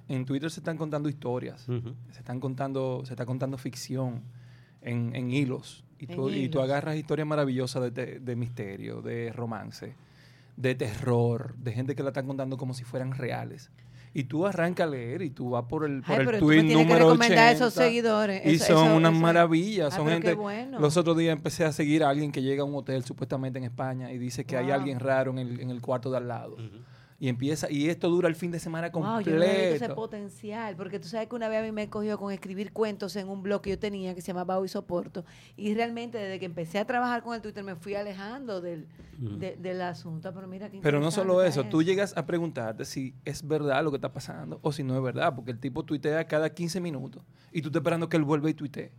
En 0.07 0.25
Twitter 0.27 0.51
se 0.53 0.61
están 0.61 0.77
contando 0.77 1.09
historias. 1.09 1.63
Se 2.13 2.19
están 2.19 2.39
contando, 2.39 3.03
se 3.07 3.15
está 3.15 3.25
contando 3.27 3.57
ficción 3.59 4.23
en, 4.87 5.15
en 5.15 5.31
hilos. 5.31 5.85
Y 5.99 6.11
En 6.11 6.17
tú, 6.17 6.31
y 6.31 6.49
tú 6.49 6.61
agarras 6.61 6.97
historias 6.97 7.27
maravillosas 7.29 7.83
de, 7.83 7.91
te- 7.91 8.21
de 8.21 8.37
misterio, 8.37 9.03
de 9.03 9.33
romance, 9.33 9.95
de 10.57 10.75
terror, 10.75 11.55
de 11.59 11.73
gente 11.73 11.95
que 11.95 12.03
la 12.03 12.11
están 12.11 12.27
contando 12.27 12.57
como 12.57 12.73
si 12.75 12.85
fueran 12.85 13.13
reales. 13.13 13.71
Y 14.15 14.25
tú 14.25 14.47
arrancas 14.47 14.87
a 14.87 14.91
leer 14.91 15.21
y 15.21 15.29
tú 15.29 15.51
vas 15.51 15.65
por 15.69 15.85
el, 15.85 16.01
por 16.01 16.13
Ay, 16.15 16.21
el 16.21 16.27
pero 16.27 16.39
tú 16.39 16.47
tweet 16.47 16.63
me 16.63 16.69
que 16.69 16.75
número 16.75 16.99
recomendar 17.11 17.49
80. 17.49 17.51
esos 17.53 17.75
seguidores. 17.75 18.47
Y 18.47 18.55
eso- 18.55 18.67
son 18.75 18.87
eso- 18.87 18.97
unas 18.97 19.13
eso- 19.13 19.21
maravillas. 19.21 19.93
Ah, 19.93 19.97
son 19.99 20.09
gente. 20.09 20.33
bueno. 20.35 20.81
Los 20.81 20.97
otros 20.97 21.19
días 21.19 21.37
empecé 21.37 21.65
a 21.67 21.73
seguir 21.73 22.03
a 22.03 22.09
alguien 22.09 22.33
que 22.33 22.41
llega 22.41 22.63
a 22.63 22.65
un 22.65 22.75
hotel 22.75 23.05
supuestamente 23.05 23.59
en 23.59 23.65
España 23.65 24.11
y 24.13 24.17
dice 24.19 24.45
que 24.47 24.57
hay 24.57 24.71
alguien 24.71 25.01
raro 25.01 25.33
en 25.33 25.39
el, 25.39 25.61
en 25.61 25.69
el 25.71 25.83
cuarto 25.83 26.11
de 26.11 26.17
al 26.17 26.29
lado. 26.29 26.57
Y 27.19 27.29
empieza, 27.29 27.71
y 27.71 27.89
esto 27.89 28.11
dura 28.11 28.29
el 28.29 28.35
fin 28.35 28.51
de 28.51 28.59
semana 28.59 28.91
Wow, 28.91 29.03
completo. 29.03 29.31
yo 29.31 29.37
no 29.37 29.43
había 29.43 29.61
visto 29.71 29.75
ese 29.87 29.95
potencial, 29.95 30.77
porque 30.77 30.99
tú 31.01 31.09
sabes 31.09 31.29
que 31.29 31.35
una 31.35 31.49
vez 31.49 31.61
a 31.61 31.63
mí 31.63 31.73
me 31.73 31.89
cogió 31.89 32.19
con 32.19 32.31
escribir 32.31 32.73
cuentos 32.75 33.17
en 33.17 33.31
un 33.31 33.43
blog 33.43 33.63
que 33.63 33.71
yo 33.71 33.79
tenía 33.79 34.15
que 34.15 34.21
se 34.21 34.27
llamaba 34.29 34.59
Hoy 34.59 34.69
Soporto, 34.69 35.25
y 35.57 35.73
realmente 35.75 36.19
desde 36.19 36.39
que 36.39 36.45
empecé 36.45 36.79
a 36.79 36.85
trabajar 36.85 37.23
con 37.23 37.35
el 37.35 37.41
Twitter 37.41 37.65
me 37.65 37.75
fui 37.75 37.95
alejando 37.95 38.61
del, 38.61 38.87
de- 39.19 39.57
del 39.57 39.81
asunto, 39.81 40.31
pero 40.35 40.47
mira 40.47 40.69
qué 40.71 40.79
Pero 40.83 41.01
no 41.01 41.11
solo 41.11 41.43
eso, 41.43 41.65
tú 41.65 41.83
llegas 41.83 42.15
a 42.19 42.27
preguntarte 42.27 42.85
si 42.85 43.15
es 43.25 43.47
verdad 43.49 43.83
lo 43.83 43.91
que 43.91 43.97
está 43.97 44.13
pasando 44.13 44.59
o 44.61 44.71
si 44.71 44.83
no 44.83 44.95
es 44.95 45.03
verdad, 45.03 45.35
porque 45.35 45.53
el 45.53 45.59
tipo 45.59 45.85
tuitea 45.87 46.27
cada 46.27 46.51
15 46.51 46.81
minutos 46.83 47.23
y 47.51 47.63
tú 47.63 47.69
estás 47.69 47.81
esperando 47.81 48.11
que 48.11 48.19
él 48.19 48.25
vuelva 48.25 48.51
y 48.51 48.55
tuitee. 48.55 48.93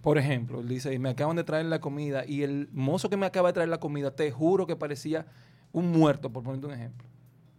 Por 0.00 0.16
ejemplo, 0.16 0.60
él 0.60 0.68
dice, 0.68 0.98
me 0.98 1.10
acaban 1.10 1.36
de 1.36 1.44
traer 1.44 1.66
la 1.66 1.80
comida 1.80 2.24
y 2.26 2.42
el 2.44 2.70
mozo 2.72 3.10
que 3.10 3.18
me 3.18 3.26
acaba 3.26 3.50
de 3.50 3.52
traer 3.52 3.68
la 3.68 3.78
comida, 3.78 4.10
te 4.16 4.30
juro 4.30 4.66
que 4.66 4.74
parecía 4.74 5.26
un 5.70 5.92
muerto, 5.92 6.32
por 6.32 6.42
ponerte 6.42 6.66
un 6.66 6.72
ejemplo. 6.72 7.06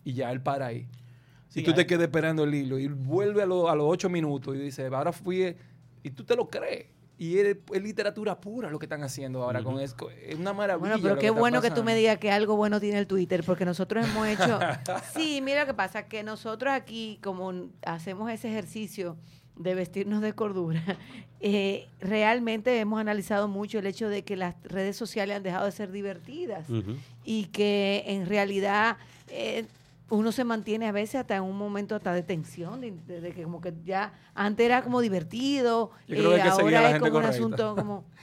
Y 0.04 0.14
ya 0.14 0.32
él 0.32 0.42
para 0.42 0.68
ahí. 0.68 0.88
Sí, 1.50 1.60
y 1.60 1.64
tú 1.64 1.74
te 1.74 1.86
quedas 1.86 2.04
esperando 2.04 2.44
el 2.44 2.54
hilo 2.56 2.80
y 2.80 2.88
vuelve 2.88 3.44
a, 3.44 3.46
lo- 3.46 3.70
a 3.70 3.76
los 3.76 3.86
ocho 3.88 4.10
minutos 4.10 4.56
y 4.56 4.60
dice, 4.60 4.88
ahora 4.88 5.12
fui, 5.12 5.56
y 6.02 6.10
tú 6.10 6.24
te 6.24 6.36
lo 6.36 6.50
crees. 6.50 6.88
Y 7.18 7.38
es, 7.38 7.58
es 7.72 7.82
literatura 7.84 8.42
pura 8.42 8.72
lo 8.72 8.80
que 8.80 8.86
están 8.88 9.04
haciendo 9.04 9.44
ahora 9.44 9.62
con 9.64 9.80
eso. 9.80 9.96
Es 10.10 10.36
una 10.36 10.52
maravilla. 10.52 10.80
Bueno, 10.90 11.02
pero 11.02 11.16
lo 11.16 11.22
qué 11.22 11.30
bueno 11.30 11.62
que 11.62 11.70
tú 11.70 11.84
me 11.84 11.96
digas 11.96 12.18
que 12.18 12.32
algo 12.32 12.56
bueno 12.58 12.80
tiene 12.80 12.98
el 12.98 13.06
Twitter, 13.08 13.44
porque 13.46 13.66
nosotros 13.66 14.04
hemos 14.06 14.28
hecho... 14.28 14.60
sí, 15.16 15.40
mira 15.42 15.62
lo 15.62 15.68
que 15.68 15.74
pasa, 15.76 16.08
que 16.08 16.24
nosotros 16.24 16.74
aquí, 16.74 17.20
como 17.22 17.54
hacemos 17.86 18.32
ese 18.32 18.50
ejercicio 18.50 19.16
de 19.56 19.76
vestirnos 19.76 20.22
de 20.24 20.34
cordura, 20.34 20.82
eh, 21.40 21.88
realmente 22.02 22.80
hemos 22.80 23.00
analizado 23.00 23.48
mucho 23.48 23.78
el 23.78 23.86
hecho 23.86 24.10
de 24.10 24.24
que 24.24 24.36
las 24.36 24.56
redes 24.64 24.98
sociales 24.98 25.38
han 25.38 25.44
dejado 25.44 25.66
de 25.66 25.72
ser 25.72 25.92
divertidas 25.92 26.66
y 27.24 27.46
que 27.46 28.04
en 28.08 28.26
realidad 28.26 28.98
eh, 29.30 29.66
uno 30.10 30.32
se 30.32 30.44
mantiene 30.44 30.88
a 30.88 30.92
veces 30.92 31.16
hasta 31.16 31.36
en 31.36 31.44
un 31.44 31.58
momento 31.58 31.96
hasta 31.96 32.14
de 32.14 32.24
tensión, 32.24 32.82
de, 32.82 32.92
de- 32.92 33.22
de 33.22 33.32
que 33.32 33.44
como 33.44 33.62
que 33.62 33.74
ya 33.84 34.14
antes 34.36 34.66
era 34.66 34.84
como 34.84 35.02
divertido, 35.02 35.92
eh, 36.38 36.42
ahora 36.62 36.82
es 36.90 37.00
como 37.00 37.18
un 37.18 37.24
asunto 37.36 37.76
como... 37.76 38.06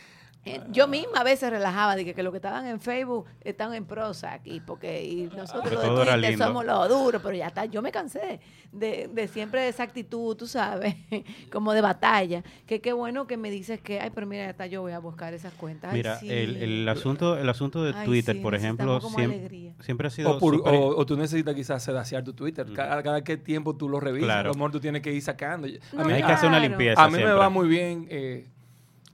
eh, 0.44 0.60
yo 0.70 0.88
misma 0.88 1.18
a 1.20 1.24
veces 1.24 1.50
relajaba, 1.50 1.96
dije 1.96 2.14
que 2.14 2.22
los 2.22 2.32
que 2.32 2.38
estaban 2.38 2.66
en 2.66 2.80
Facebook 2.80 3.26
están 3.42 3.74
en 3.74 3.84
prosa 3.84 4.32
aquí, 4.32 4.60
porque 4.66 5.04
y 5.04 5.24
nosotros 5.36 5.72
los 5.72 5.82
de 6.06 6.12
Twitter 6.12 6.38
somos 6.38 6.64
los 6.64 6.88
duros, 6.88 7.20
pero 7.22 7.34
ya 7.36 7.48
está, 7.48 7.66
yo 7.66 7.82
me 7.82 7.92
cansé 7.92 8.40
de, 8.72 9.10
de 9.12 9.28
siempre 9.28 9.60
de 9.60 9.68
esa 9.68 9.82
actitud, 9.82 10.34
tú 10.36 10.46
sabes, 10.46 10.94
como 11.52 11.72
de 11.74 11.82
batalla, 11.82 12.42
que 12.66 12.80
qué 12.80 12.92
bueno 12.94 13.26
que 13.26 13.36
me 13.36 13.50
dices 13.50 13.80
que, 13.82 14.00
ay, 14.00 14.10
pero 14.14 14.26
mira, 14.26 14.44
ya 14.44 14.50
está, 14.50 14.66
yo 14.66 14.80
voy 14.80 14.92
a 14.92 14.98
buscar 14.98 15.34
esas 15.34 15.52
cuentas. 15.54 15.90
Ay, 15.92 15.98
Mira, 15.98 16.16
sí. 16.18 16.30
el, 16.30 16.56
el 16.56 16.88
asunto, 16.88 17.36
el 17.36 17.48
asunto 17.48 17.82
de 17.84 17.92
Ay, 17.94 18.06
Twitter, 18.06 18.36
sí, 18.36 18.40
por 18.42 18.54
ejemplo, 18.54 18.98
siempre, 19.00 19.24
alegría. 19.24 19.74
siempre 19.80 20.06
ha 20.06 20.10
sido 20.10 20.36
O, 20.36 20.38
por- 20.38 20.54
o- 20.66 20.96
o 20.96 21.04
tú 21.06 21.16
necesitas 21.16 21.54
quizás 21.54 21.82
sedaciar 21.82 22.24
tu 22.24 22.32
Twitter. 22.32 22.66
Cada, 22.72 23.02
cada 23.02 23.22
qué 23.22 23.36
tiempo 23.36 23.76
tú 23.76 23.88
lo 23.88 24.00
revisas. 24.00 24.26
Claro. 24.26 24.50
A 24.50 24.52
lo 24.52 24.54
mejor 24.54 24.72
tú 24.72 24.80
tienes 24.80 25.02
que 25.02 25.12
ir 25.12 25.20
sacando. 25.22 25.66
A 25.68 25.96
No, 25.96 26.04
mí, 26.06 26.12
Hay 26.14 26.22
que 26.22 26.32
hacer 26.32 26.48
una 26.48 26.60
limpieza 26.60 27.02
a 27.04 27.08
mí 27.10 27.18
me 27.18 27.24
va 27.32 27.50
muy 27.50 27.68
bien. 27.68 28.06
eh, 28.10 28.46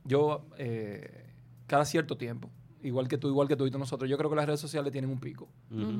yo, 0.07 0.47
eh, 0.59 1.25
cada 1.67 1.85
cierto 1.85 2.17
tiempo, 2.17 2.51
igual 2.83 3.09
que 3.09 3.19
tú, 3.19 3.29
igual 3.29 3.49
que 3.49 3.57
tú 3.57 3.67
y 3.67 3.71
nosotros, 3.71 4.09
yo 4.09 4.17
creo 4.17 4.31
que 4.31 4.37
las 4.37 4.47
redes 4.47 4.61
sociales 4.61 4.93
tienen 4.93 5.11
un 5.11 5.19
pico. 5.21 5.49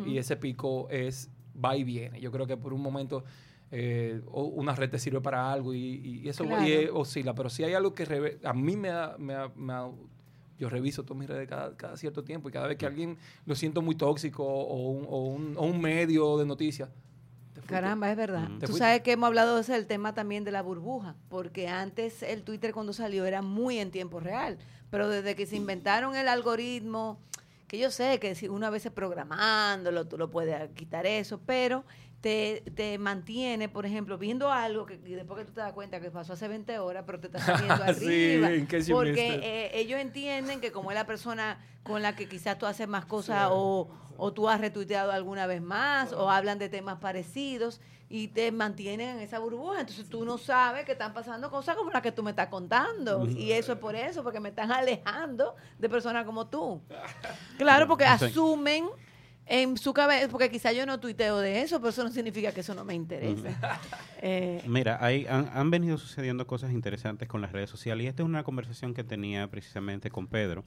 Y 0.07 0.19
ese 0.19 0.37
pico 0.37 0.89
es 0.91 1.31
va 1.63 1.77
y 1.77 1.85
viene. 1.85 2.21
Yo 2.21 2.31
creo 2.31 2.47
que 2.47 2.57
por 2.57 2.73
un 2.73 2.81
momento 2.83 3.25
eh, 3.73 4.21
una 4.33 4.75
red 4.77 4.89
te 4.91 4.99
sirve 4.99 5.21
para 5.21 5.53
algo 5.53 5.75
y, 5.75 6.21
y 6.23 6.29
eso 6.29 6.45
Claro. 6.45 6.65
y, 6.67 6.71
eh, 6.73 6.91
oscila. 6.93 7.35
Pero 7.35 7.51
si 7.51 7.65
hay 7.65 7.75
algo 7.75 7.95
que 7.95 8.39
a 8.45 8.53
mí 8.53 8.77
me 8.77 8.91
ha- 8.91 9.91
yo 10.59 10.69
reviso 10.71 11.03
todas 11.05 11.19
mis 11.19 11.29
redes 11.29 11.49
cada, 11.49 11.77
cada 11.77 11.97
cierto 11.97 12.23
tiempo 12.25 12.49
y 12.49 12.53
cada 12.53 12.67
vez 12.69 12.79
que 12.79 12.87
alguien 12.87 13.19
lo 13.45 13.55
siento 13.55 13.83
muy 13.83 13.95
tóxico 13.95 14.45
o 14.47 14.89
un, 14.91 15.05
o 15.09 15.25
un- 15.27 15.57
o 15.59 15.65
un 15.67 15.81
medio 15.81 16.39
de 16.39 16.47
noticias. 16.47 16.89
Caramba, 17.67 18.11
es 18.11 18.17
verdad. 18.17 18.49
Tú 18.65 18.77
sabes 18.77 19.03
que 19.03 19.13
hemos 19.13 19.27
hablado 19.29 19.57
de 19.57 19.63
ese 19.63 19.77
el 19.77 19.87
tema 19.87 20.15
también 20.15 20.45
de 20.45 20.53
la 20.53 20.63
burbuja, 20.63 21.15
porque 21.29 21.69
antes 21.69 22.23
el 22.23 22.43
Twitter 22.43 22.73
cuando 22.73 22.93
salió 22.93 23.25
era 23.25 23.43
muy 23.43 23.79
en 23.79 23.91
tiempo 23.91 24.21
real, 24.21 24.59
pero 24.91 25.09
desde 25.09 25.35
que 25.35 25.47
se 25.47 25.57
inventaron 25.57 26.17
el 26.17 26.29
algoritmo, 26.29 27.19
que 27.67 27.79
yo 27.79 27.91
sé 27.91 28.21
que 28.21 28.35
si 28.35 28.49
uno 28.49 28.67
a 28.67 28.71
veces 28.71 28.93
programándolo, 28.93 30.07
tú 30.07 30.19
lo 30.19 30.31
puedes 30.31 30.71
quitar 30.73 31.07
eso, 31.07 31.41
pero 31.45 31.85
te, 32.21 32.63
te 32.75 32.99
mantiene, 32.99 33.69
por 33.69 33.87
ejemplo, 33.87 34.19
viendo 34.19 34.51
algo 34.51 34.87
que 34.87 34.95
y 34.95 35.13
después 35.15 35.39
que 35.41 35.45
tú 35.47 35.53
te 35.53 35.61
das 35.61 35.73
cuenta 35.73 36.01
que 36.01 36.11
pasó 36.11 36.33
hace 36.33 36.49
20 36.49 36.79
horas, 36.79 37.05
pero 37.07 37.21
te 37.21 37.27
estás 37.29 37.47
viendo 37.63 37.95
Sí, 37.95 38.35
arriba. 38.43 38.67
case 38.67 38.91
you 38.91 38.97
porque 38.97 39.41
eh, 39.43 39.71
ellos 39.75 40.01
entienden 40.01 40.61
que 40.61 40.73
como 40.73 40.91
es 40.91 40.95
la 40.97 41.07
persona 41.07 41.59
con 41.85 42.03
la 42.03 42.17
que 42.17 42.29
quizás 42.29 42.59
tú 42.59 42.67
haces 42.67 42.89
más 42.89 43.05
cosas 43.05 43.49
o, 43.53 43.89
o 44.17 44.33
tú 44.33 44.49
has 44.49 44.61
retuiteado 44.61 45.13
alguna 45.13 45.47
vez 45.47 45.63
más 45.63 46.13
o 46.13 46.29
hablan 46.31 46.59
de 46.59 46.69
temas 46.69 46.99
parecidos 46.99 47.81
y 48.09 48.29
te 48.29 48.51
mantienen 48.51 49.11
en 49.17 49.21
esa 49.21 49.39
burbuja. 49.39 49.81
Entonces 49.81 50.09
tú 50.09 50.25
no 50.25 50.39
sabes 50.39 50.85
que 50.85 50.93
están 50.93 51.13
pasando 51.13 51.51
cosas 51.51 51.77
como 51.77 51.91
las 51.91 52.03
que 52.03 52.13
tú 52.13 52.23
me 52.23 52.31
estás 52.31 52.49
contando. 52.49 53.27
Y 53.29 53.53
eso 53.53 53.73
es 53.73 53.79
por 53.79 53.95
eso, 53.97 54.23
porque 54.23 54.39
me 54.41 54.49
están 54.51 54.71
alejando 54.73 55.55
de 55.79 55.89
personas 55.89 56.25
como 56.25 56.47
tú. 56.47 56.81
Claro, 57.59 57.87
porque 57.89 58.05
asumen 58.05 58.87
en 59.47 59.79
su 59.79 59.95
cabeza, 59.95 60.29
porque 60.29 60.51
quizá 60.51 60.73
yo 60.73 60.85
no 60.87 60.99
tuiteo 60.99 61.39
de 61.39 61.63
eso, 61.63 61.79
pero 61.79 61.91
eso 61.91 62.03
no 62.03 62.11
significa 62.11 62.53
que 62.53 62.61
eso 62.61 62.75
no 62.75 62.85
me 62.85 62.95
interese. 62.95 63.55
Eh, 64.23 64.63
Mira, 64.67 64.99
hay, 65.01 65.27
han, 65.27 65.51
han 65.53 65.71
venido 65.71 65.99
sucediendo 65.99 66.47
cosas 66.47 66.73
interesantes 66.73 67.29
con 67.29 67.43
las 67.43 67.53
redes 67.53 67.69
sociales 67.69 68.05
y 68.05 68.09
esta 68.09 68.23
es 68.23 68.29
una 68.29 68.43
conversación 68.43 68.95
que 68.95 69.05
tenía 69.05 69.47
precisamente 69.49 70.11
con 70.11 70.27
Pedro, 70.27 70.65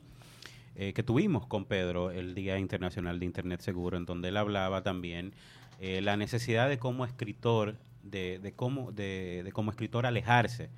eh, 0.75 0.93
que 0.93 1.03
tuvimos 1.03 1.45
con 1.47 1.65
Pedro 1.65 2.11
el 2.11 2.35
Día 2.35 2.57
Internacional 2.59 3.19
de 3.19 3.25
Internet 3.25 3.59
Seguro, 3.61 3.97
en 3.97 4.05
donde 4.05 4.29
él 4.29 4.37
hablaba 4.37 4.81
también 4.83 5.33
eh, 5.81 5.99
la 5.99 6.15
necesidad 6.15 6.69
de 6.69 6.77
como 6.77 7.05
escritor, 7.05 7.75
de, 8.03 8.39
de 8.39 8.53
cómo, 8.53 8.91
de, 8.91 9.41
de 9.43 9.51
como 9.51 9.71
escritor 9.71 10.05
alejarse 10.05 10.69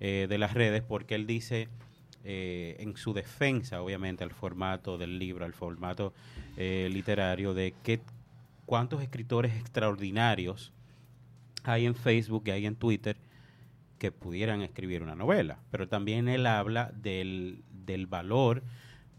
eh, 0.00 0.26
de 0.28 0.38
las 0.38 0.54
redes, 0.54 0.82
porque 0.82 1.14
él 1.14 1.26
dice 1.26 1.68
eh, 2.24 2.76
en 2.80 2.96
su 2.96 3.12
defensa, 3.12 3.82
obviamente, 3.82 4.24
al 4.24 4.32
formato 4.32 4.98
del 4.98 5.18
libro, 5.18 5.44
al 5.44 5.52
formato 5.52 6.12
eh, 6.56 6.88
literario, 6.92 7.54
de 7.54 7.74
que 7.82 8.00
cuántos 8.66 9.02
escritores 9.02 9.54
extraordinarios 9.56 10.72
hay 11.64 11.86
en 11.86 11.94
Facebook 11.94 12.44
y 12.46 12.50
hay 12.50 12.66
en 12.66 12.76
Twitter 12.76 13.16
que 13.98 14.12
pudieran 14.12 14.62
escribir 14.62 15.02
una 15.02 15.14
novela. 15.14 15.58
Pero 15.70 15.88
también 15.88 16.28
él 16.28 16.46
habla 16.46 16.92
del, 16.94 17.62
del 17.70 18.06
valor 18.06 18.62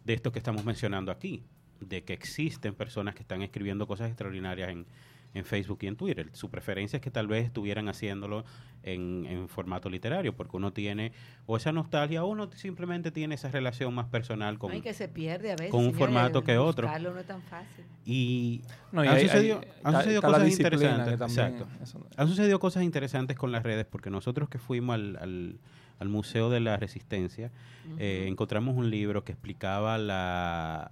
de 0.06 0.14
esto 0.14 0.32
que 0.32 0.40
estamos 0.40 0.66
mencionando 0.66 1.12
aquí, 1.12 1.44
de 1.80 2.04
que 2.04 2.14
existen 2.14 2.74
personas 2.74 3.16
que 3.16 3.22
están 3.22 3.42
escribiendo 3.42 3.88
cosas 3.88 4.08
extraordinarias 4.08 4.70
en, 4.70 4.86
en 5.34 5.46
Facebook 5.46 5.80
y 5.82 5.88
en 5.88 5.96
Twitter. 5.96 6.30
Su 6.34 6.50
preferencia 6.50 6.98
es 6.98 7.04
que 7.04 7.12
tal 7.12 7.28
vez 7.28 7.46
estuvieran 7.46 7.88
haciéndolo 7.88 8.46
en, 8.82 9.26
en 9.28 9.48
formato 9.48 9.89
literario, 9.89 10.36
porque 10.36 10.58
uno 10.58 10.74
tiene 10.74 11.12
o 11.46 11.56
esa 11.58 11.72
nostalgia 11.72 12.24
o 12.24 12.28
uno 12.28 12.50
simplemente 12.54 13.12
tiene 13.12 13.36
esa 13.36 13.50
relación 13.50 13.94
más 13.94 14.08
personal 14.08 14.58
con... 14.58 14.72
ay, 14.72 14.82
que 14.82 14.94
se 14.94 15.08
pierde 15.08 15.52
a 15.52 15.56
veces. 15.56 15.70
con 15.72 15.86
un 15.86 15.94
formato 15.94 16.44
que 16.44 16.58
otro. 16.58 16.88
buscarlo 16.88 17.13
no 17.13 17.20
es 17.20 17.28
tan 17.28 17.42
fácil. 17.44 17.86
Y 18.06 18.62
No, 18.92 19.04
y 19.04 19.08
han 19.08 19.15
hay- 19.18 19.24
sucedido, 19.28 19.60
hay- 19.60 19.65
han 19.65 19.76
está- 19.78 19.92
sucedido 20.00 20.20
está 20.20 20.28
la 20.30 20.38
cosas 20.39 20.52
interesantes. 20.60 21.20
también, 21.20 21.39
Exacto. 21.48 21.68
no- 22.00 22.08
Han 22.18 22.28
sucedido 22.28 22.60
cosas 22.60 22.84
interesantes 22.84 23.38
con 23.38 23.52
las 23.52 23.62
redes 23.63 23.86
porque 23.86 24.10
nosotros 24.10 24.50
que 24.50 24.58
fuimos 24.58 24.96
al, 24.96 25.18
al- 25.18 25.60
al 26.00 26.08
Museo 26.10 26.50
de 26.50 26.60
la 26.62 26.78
Resistencia 26.78 27.52
eh, 28.00 28.26
encontramos 28.28 28.76
un 28.78 28.89
libro 28.89 29.24
que 29.26 29.34
explicaba 29.34 29.98
la... 29.98 30.92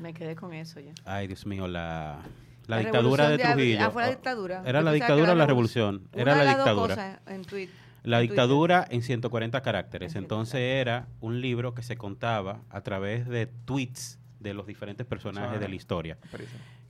Me 0.00 0.14
quedé 0.14 0.34
con 0.34 0.52
eso 0.54 0.80
ya. 0.80 0.92
Ay, 1.04 1.26
Dios 1.28 1.46
mío, 1.46 1.68
la, 1.68 2.22
la, 2.66 2.76
La 2.76 2.82
dictadura 2.82 3.28
de 3.28 3.36
de. 3.38 3.44
Trujillo. 3.44 3.78
Ah, 3.80 3.90
fue 3.90 4.02
la 4.02 4.08
dictadura. 4.10 4.62
Era 4.66 4.82
la 4.82 4.92
dictadura 4.92 5.32
o 5.32 5.34
la 5.34 5.46
revolución. 5.46 6.08
Una 6.12 6.22
Era 6.22 6.36
la 6.36 6.44
dictadura. 6.54 7.20
en 7.26 7.42
tweet- 7.44 7.68
La 8.04 8.18
en 8.20 8.20
Twitter. 8.20 8.20
dictadura 8.22 8.86
en 8.90 9.02
140 9.02 9.62
caracteres. 9.62 10.14
En 10.14 10.22
Entonces 10.24 10.60
era 10.60 11.08
un 11.20 11.40
libro 11.40 11.74
que 11.74 11.82
se 11.82 11.96
contaba 11.96 12.62
a 12.70 12.80
través 12.82 13.28
de 13.28 13.46
tweets 13.46 14.18
de 14.40 14.54
los 14.54 14.66
diferentes 14.66 15.06
personajes 15.06 15.60
de 15.60 15.68
la 15.68 15.74
historia 15.74 16.18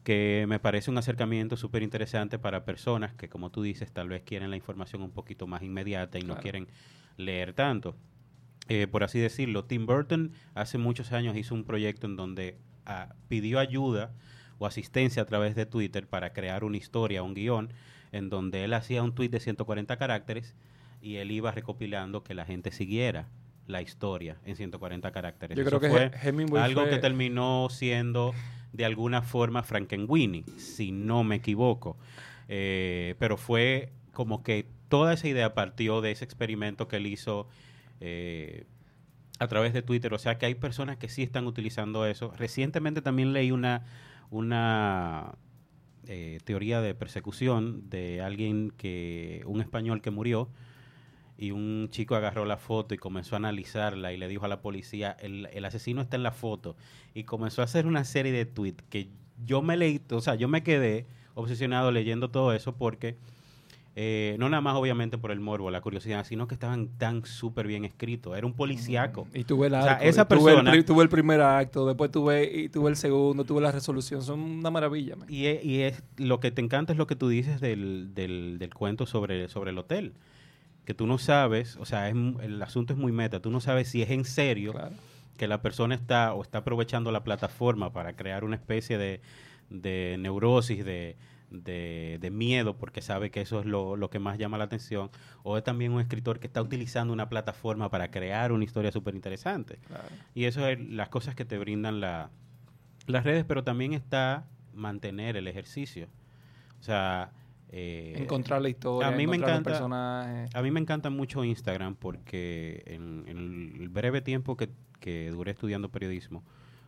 que 0.04 0.46
me 0.48 0.58
parece 0.58 0.90
un 0.90 0.98
acercamiento 0.98 1.56
súper 1.56 1.82
interesante 1.82 2.38
para 2.38 2.64
personas 2.64 3.14
que, 3.14 3.28
como 3.28 3.50
tú 3.50 3.62
dices, 3.62 3.92
tal 3.92 4.08
vez 4.08 4.22
quieren 4.22 4.50
la 4.50 4.56
información 4.56 5.00
un 5.02 5.12
poquito 5.12 5.46
más 5.46 5.62
inmediata 5.62 6.18
y 6.18 6.22
no 6.22 6.38
quieren 6.38 6.66
leer 7.16 7.52
tanto. 7.52 7.94
Eh, 8.68 8.86
por 8.88 9.04
así 9.04 9.20
decirlo, 9.20 9.64
Tim 9.64 9.86
Burton 9.86 10.32
hace 10.54 10.76
muchos 10.78 11.12
años 11.12 11.36
hizo 11.36 11.54
un 11.54 11.64
proyecto 11.64 12.06
en 12.06 12.16
donde 12.16 12.58
ah, 12.86 13.14
pidió 13.28 13.58
ayuda 13.60 14.12
o 14.62 14.66
asistencia 14.66 15.22
a 15.22 15.26
través 15.26 15.56
de 15.56 15.66
Twitter 15.66 16.06
para 16.06 16.32
crear 16.32 16.62
una 16.62 16.76
historia, 16.76 17.22
un 17.24 17.34
guion, 17.34 17.72
en 18.12 18.30
donde 18.30 18.62
él 18.64 18.74
hacía 18.74 19.02
un 19.02 19.12
tweet 19.12 19.28
de 19.28 19.40
140 19.40 19.96
caracteres 19.96 20.54
y 21.00 21.16
él 21.16 21.32
iba 21.32 21.50
recopilando 21.50 22.22
que 22.22 22.34
la 22.34 22.44
gente 22.44 22.70
siguiera 22.70 23.26
la 23.66 23.82
historia 23.82 24.36
en 24.44 24.54
140 24.54 25.10
caracteres. 25.10 25.56
Yo 25.56 25.62
Eso 25.62 25.70
creo 25.70 25.80
que 25.80 25.88
fue 25.88 26.60
algo 26.60 26.82
fue- 26.82 26.90
que 26.90 26.98
terminó 26.98 27.68
siendo 27.70 28.34
de 28.72 28.84
alguna 28.84 29.22
forma 29.22 29.64
Frankenweenie, 29.64 30.44
si 30.58 30.92
no 30.92 31.24
me 31.24 31.36
equivoco. 31.36 31.96
Eh, 32.48 33.16
pero 33.18 33.36
fue 33.36 33.90
como 34.12 34.44
que 34.44 34.66
toda 34.88 35.14
esa 35.14 35.26
idea 35.26 35.54
partió 35.54 36.00
de 36.02 36.12
ese 36.12 36.24
experimento 36.24 36.86
que 36.86 36.96
él 36.96 37.06
hizo 37.08 37.48
eh, 38.00 38.64
a 39.38 39.48
través 39.48 39.72
de 39.72 39.82
Twitter. 39.82 40.12
O 40.14 40.18
sea 40.18 40.38
que 40.38 40.46
hay 40.46 40.54
personas 40.54 40.98
que 40.98 41.08
sí 41.08 41.22
están 41.24 41.46
utilizando 41.46 42.06
eso. 42.06 42.32
Recientemente 42.38 43.02
también 43.02 43.32
leí 43.32 43.50
una, 43.50 43.84
una 44.32 45.34
eh, 46.08 46.40
teoría 46.44 46.80
de 46.80 46.94
persecución 46.94 47.88
de 47.90 48.22
alguien 48.22 48.72
que, 48.76 49.42
un 49.46 49.60
español 49.60 50.00
que 50.00 50.10
murió 50.10 50.48
y 51.36 51.50
un 51.50 51.88
chico 51.90 52.14
agarró 52.14 52.46
la 52.46 52.56
foto 52.56 52.94
y 52.94 52.98
comenzó 52.98 53.36
a 53.36 53.38
analizarla 53.38 54.12
y 54.12 54.16
le 54.16 54.28
dijo 54.28 54.46
a 54.46 54.48
la 54.48 54.62
policía, 54.62 55.14
el, 55.20 55.48
el 55.52 55.64
asesino 55.66 56.00
está 56.00 56.16
en 56.16 56.22
la 56.22 56.32
foto 56.32 56.76
y 57.14 57.24
comenzó 57.24 57.60
a 57.60 57.66
hacer 57.66 57.86
una 57.86 58.04
serie 58.04 58.32
de 58.32 58.46
tweets 58.46 58.82
que 58.88 59.10
yo 59.44 59.60
me 59.60 59.76
leí, 59.76 60.00
o 60.10 60.20
sea, 60.22 60.34
yo 60.34 60.48
me 60.48 60.62
quedé 60.62 61.06
obsesionado 61.34 61.90
leyendo 61.92 62.30
todo 62.30 62.54
eso 62.54 62.74
porque 62.74 63.18
eh, 63.94 64.36
no 64.38 64.48
nada 64.48 64.60
más 64.62 64.74
obviamente 64.76 65.18
por 65.18 65.32
el 65.32 65.40
morbo, 65.40 65.70
la 65.70 65.80
curiosidad, 65.82 66.24
sino 66.24 66.46
que 66.48 66.54
estaban 66.54 66.88
tan 66.96 67.24
súper 67.26 67.66
bien 67.66 67.84
escritos, 67.84 68.36
era 68.38 68.46
un 68.46 68.54
policíaco. 68.54 69.28
Y 69.34 69.44
tuve 69.44 69.66
el 69.66 69.74
O 69.74 69.82
sea, 69.82 69.94
esa 69.94 70.22
y 70.22 70.24
tuve 70.26 70.52
el 70.52 70.56
persona- 70.64 70.84
tuve 70.84 71.02
el 71.02 71.08
primer 71.10 71.40
acto, 71.42 71.86
después 71.86 72.10
tuve, 72.10 72.44
y 72.44 72.68
tuve 72.70 72.88
el 72.90 72.96
segundo, 72.96 73.44
tuve 73.44 73.60
la 73.60 73.70
resolución. 73.70 74.22
Son 74.22 74.40
una 74.40 74.70
maravilla, 74.70 75.16
man. 75.16 75.28
Y 75.30 75.44
es, 75.46 75.64
y 75.64 75.80
es 75.82 76.02
lo 76.16 76.40
que 76.40 76.50
te 76.50 76.62
encanta 76.62 76.92
es 76.92 76.98
lo 76.98 77.06
que 77.06 77.16
tú 77.16 77.28
dices 77.28 77.60
del, 77.60 78.14
del, 78.14 78.58
del 78.58 78.72
cuento 78.74 79.04
sobre, 79.06 79.48
sobre 79.48 79.70
el 79.72 79.78
hotel. 79.78 80.14
Que 80.86 80.94
tú 80.94 81.06
no 81.06 81.18
sabes, 81.18 81.76
o 81.76 81.84
sea, 81.84 82.08
es, 82.08 82.14
el 82.42 82.60
asunto 82.62 82.92
es 82.94 82.98
muy 82.98 83.12
meta, 83.12 83.40
tú 83.40 83.50
no 83.50 83.60
sabes 83.60 83.88
si 83.88 84.00
es 84.02 84.10
en 84.10 84.24
serio 84.24 84.72
Claro. 84.72 84.94
que 85.36 85.46
la 85.46 85.60
persona 85.62 85.94
está 85.94 86.32
o 86.34 86.42
está 86.42 86.58
aprovechando 86.58 87.12
la 87.12 87.22
plataforma 87.24 87.92
para 87.92 88.14
crear 88.16 88.42
una 88.42 88.56
especie 88.56 88.96
de, 88.98 89.20
de 89.70 90.16
neurosis, 90.18 90.84
de, 90.84 91.14
de, 91.52 92.18
de 92.20 92.30
miedo, 92.30 92.76
porque 92.78 93.00
sabe 93.02 93.30
que 93.30 93.40
eso 93.40 93.60
es 93.60 93.66
lo, 93.66 93.96
lo 93.96 94.10
que 94.10 94.18
más 94.18 94.38
llama 94.38 94.58
la 94.58 94.64
atención, 94.64 95.10
o 95.42 95.56
es 95.58 95.64
también 95.64 95.92
un 95.92 96.00
escritor 96.00 96.40
que 96.40 96.46
está 96.46 96.62
utilizando 96.62 97.12
una 97.12 97.28
plataforma 97.28 97.90
para 97.90 98.10
crear 98.10 98.52
una 98.52 98.64
historia 98.64 98.90
súper 98.92 99.14
interesante. 99.14 99.78
claro. 99.86 100.04
Y 100.34 100.44
eso 100.44 100.66
es 100.66 100.80
las 100.80 101.08
cosas 101.08 101.34
que 101.34 101.44
te 101.44 101.58
brindan 101.58 102.00
la, 102.00 102.30
las 103.06 103.24
redes, 103.24 103.44
pero 103.44 103.62
también 103.64 103.92
está 103.92 104.46
mantener 104.74 105.36
el 105.36 105.46
ejercicio. 105.48 106.08
O 106.80 106.82
sea, 106.82 107.30
eh, 107.70 108.14
Encontrar 108.16 108.60
la 108.60 108.68
historia, 108.68 109.08
a 109.08 109.10
mí 109.12 109.26
me 109.26 109.36
encontrar 109.36 109.50
encanta- 109.60 109.70
los 109.70 109.78
personajes. 109.78 110.54
a 110.54 110.62
mí 110.62 110.70
me 110.70 110.80
encanta 110.80 111.10
mucho 111.10 111.44
Instagram 111.44 111.94
porque 111.94 112.82
en, 112.86 113.24
en 113.28 113.76
el 113.80 113.88
breve 113.88 114.20
tiempo 114.20 114.56
que, 114.56 114.68
que 115.00 115.30
duré 115.30 115.52
estudiando 115.52 115.90
periodismo, 115.90 116.42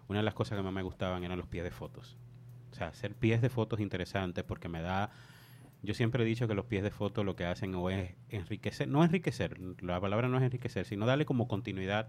una 0.08 0.18
de 0.18 0.24
las 0.24 0.34
cosas 0.34 0.58
que 0.58 0.62
más 0.62 0.72
me 0.72 0.82
gustaban 0.82 1.24
eran 1.24 1.38
los 1.38 1.46
pies 1.46 1.64
de 1.64 1.70
fotos. 1.70 2.16
O 2.74 2.76
sea, 2.76 2.88
hacer 2.88 3.14
pies 3.14 3.40
de 3.40 3.50
fotos 3.50 3.78
interesantes 3.78 4.42
porque 4.42 4.68
me 4.68 4.82
da... 4.82 5.10
Yo 5.84 5.94
siempre 5.94 6.24
he 6.24 6.26
dicho 6.26 6.48
que 6.48 6.54
los 6.54 6.64
pies 6.64 6.82
de 6.82 6.90
fotos 6.90 7.24
lo 7.24 7.36
que 7.36 7.44
hacen 7.44 7.72
o 7.76 7.88
es 7.88 8.16
enriquecer, 8.30 8.88
no 8.88 9.04
enriquecer, 9.04 9.60
la 9.80 10.00
palabra 10.00 10.26
no 10.26 10.38
es 10.38 10.42
enriquecer, 10.42 10.84
sino 10.84 11.06
darle 11.06 11.24
como 11.24 11.46
continuidad 11.46 12.08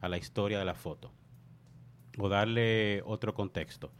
a 0.00 0.08
la 0.08 0.16
historia 0.16 0.58
de 0.58 0.64
la 0.64 0.74
foto 0.74 1.12
o 2.18 2.28
darle 2.28 3.02
otro 3.06 3.34
contexto. 3.34 3.92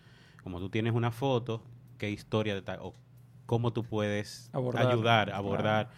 Como 0.42 0.58
tú 0.58 0.68
tienes 0.68 0.94
una 0.94 1.12
foto, 1.12 1.62
qué 1.96 2.10
historia 2.10 2.60
de 2.60 2.78
o 2.80 2.94
cómo 3.46 3.72
tú 3.72 3.84
puedes 3.84 4.50
Abordar. 4.52 4.88
ayudar, 4.88 5.30
abordar 5.32 5.90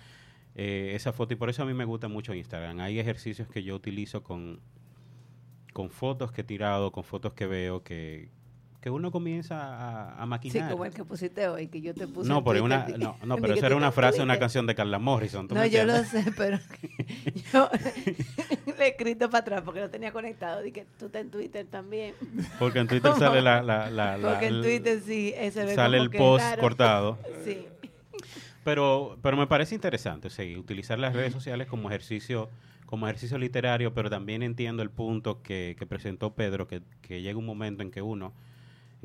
eh, 0.56 0.92
esa 0.94 1.14
foto. 1.14 1.32
Y 1.32 1.36
por 1.38 1.48
eso 1.48 1.62
a 1.62 1.64
mí 1.64 1.72
me 1.72 1.86
gusta 1.86 2.08
mucho 2.08 2.34
Instagram. 2.34 2.80
Hay 2.80 2.98
ejercicios 2.98 3.48
que 3.48 3.62
yo 3.62 3.74
utilizo 3.74 4.22
con, 4.22 4.60
con 5.72 5.88
fotos 5.88 6.32
que 6.32 6.42
he 6.42 6.44
tirado, 6.44 6.92
con 6.92 7.02
fotos 7.02 7.32
que 7.32 7.46
veo, 7.46 7.82
que, 7.82 8.30
que 8.86 8.90
uno 8.90 9.10
comienza 9.10 9.56
a, 9.58 10.14
a 10.14 10.22
Sí, 10.22 10.28
maquinar. 10.28 10.70
como 10.70 10.84
el 10.84 10.94
que 10.94 11.02
pusiste 11.04 11.48
hoy, 11.48 11.66
que 11.66 11.80
yo 11.80 11.92
te 11.92 12.06
puse. 12.06 12.28
no, 12.28 12.44
pero 12.44 12.62
una, 12.62 12.86
no, 13.24 13.36
pero 13.40 13.54
eso 13.54 13.66
era 13.66 13.74
una 13.74 13.90
frase 13.90 14.18
de 14.18 14.22
una 14.22 14.38
canción 14.38 14.64
de 14.64 14.76
Carla 14.76 15.00
Morrison. 15.00 15.48
¿tú 15.48 15.56
No, 15.56 15.62
me 15.62 15.70
yo 15.70 15.82
lo 15.82 16.04
sé, 16.04 16.24
pero 16.36 16.56
yo 17.52 17.68
le 18.78 18.84
he 18.84 18.88
escrito 18.90 19.28
para 19.28 19.40
atrás 19.40 19.62
porque 19.64 19.80
lo 19.80 19.90
tenía 19.90 20.12
conectado. 20.12 20.62
Dije, 20.62 20.86
tú 21.00 21.06
estás 21.06 21.22
en 21.22 21.32
Twitter 21.32 21.66
también. 21.68 22.14
Porque 22.60 22.78
en 22.78 22.86
Twitter 22.86 23.12
sale 23.18 23.42
la... 23.42 23.60
la, 23.60 23.90
la- 23.90 24.16
la- 24.18 24.30
Porque 24.30 24.46
en 24.46 24.62
Twitter 24.62 25.00
sí, 25.04 25.34
ese 25.36 25.64
ve 25.64 25.74
sale 25.74 25.96
como 25.98 26.04
el 26.04 26.10
post 26.16 26.58
cortado. 26.60 27.18
Sí. 27.44 27.66
Pero, 28.62 29.18
pero 29.20 29.36
me 29.36 29.48
parece 29.48 29.74
interesante, 29.74 30.30
sí, 30.30 30.56
utilizar 30.56 30.96
las 31.00 31.12
redes 31.12 31.32
sociales 31.32 31.66
como 31.66 31.88
ejercicio 31.88 32.48
como 32.84 33.08
ejercicio 33.08 33.36
literario, 33.36 33.92
pero 33.94 34.08
también 34.10 34.44
entiendo 34.44 34.80
el 34.84 34.90
punto 34.90 35.42
que, 35.42 35.74
que 35.76 35.86
presentó 35.86 36.34
Pedro, 36.34 36.68
que, 36.68 36.82
que 37.02 37.20
llega 37.20 37.36
un 37.36 37.44
momento 37.46 37.82
en 37.82 37.90
que 37.90 38.00
uno, 38.00 38.32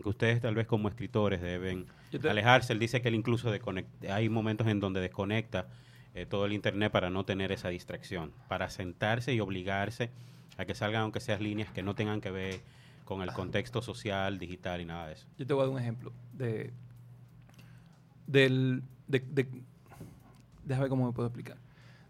que 0.02 0.10
ustedes 0.10 0.42
tal 0.42 0.56
vez 0.56 0.68
como 0.68 0.90
escritores 0.90 1.42
deben 1.42 1.86
alejarse. 2.30 2.74
Él 2.74 2.80
dice 2.80 3.02
que 3.02 3.08
él 3.10 3.16
incluso 3.16 3.54
desconect- 3.54 4.10
hay 4.10 4.30
momentos 4.30 4.68
en 4.68 4.80
donde 4.80 5.00
desconecta 5.02 5.68
eh, 6.14 6.26
todo 6.26 6.46
el 6.46 6.54
Internet 6.54 6.92
para 6.92 7.10
no 7.10 7.24
tener 7.26 7.52
esa 7.52 7.70
distracción, 7.70 8.32
para 8.48 8.70
sentarse 8.70 9.34
y 9.34 9.40
obligarse 9.40 10.10
a 10.58 10.66
que 10.66 10.76
salgan 10.76 11.04
aunque 11.04 11.20
sean 11.22 11.42
líneas 11.42 11.72
que 11.72 11.84
no 11.84 11.96
tengan 11.96 12.20
que 12.22 12.32
ver 12.32 12.60
con 13.06 13.22
el 13.22 13.32
contexto 13.34 13.82
social, 13.82 14.38
digital 14.40 14.82
y 14.82 14.86
nada 14.86 15.08
de 15.08 15.14
eso. 15.14 15.28
Yo 15.38 15.46
te 15.48 15.54
voy 15.54 15.64
a 15.64 15.66
dar 15.68 15.74
un 15.76 15.80
ejemplo 15.82 16.12
de 16.34 16.72
del 18.28 18.84
de, 19.08 19.20
de- 19.20 19.48
déjame 20.66 20.84
ver 20.84 20.90
cómo 20.90 21.06
me 21.08 21.14
puedo 21.14 21.28
explicar 21.28 21.58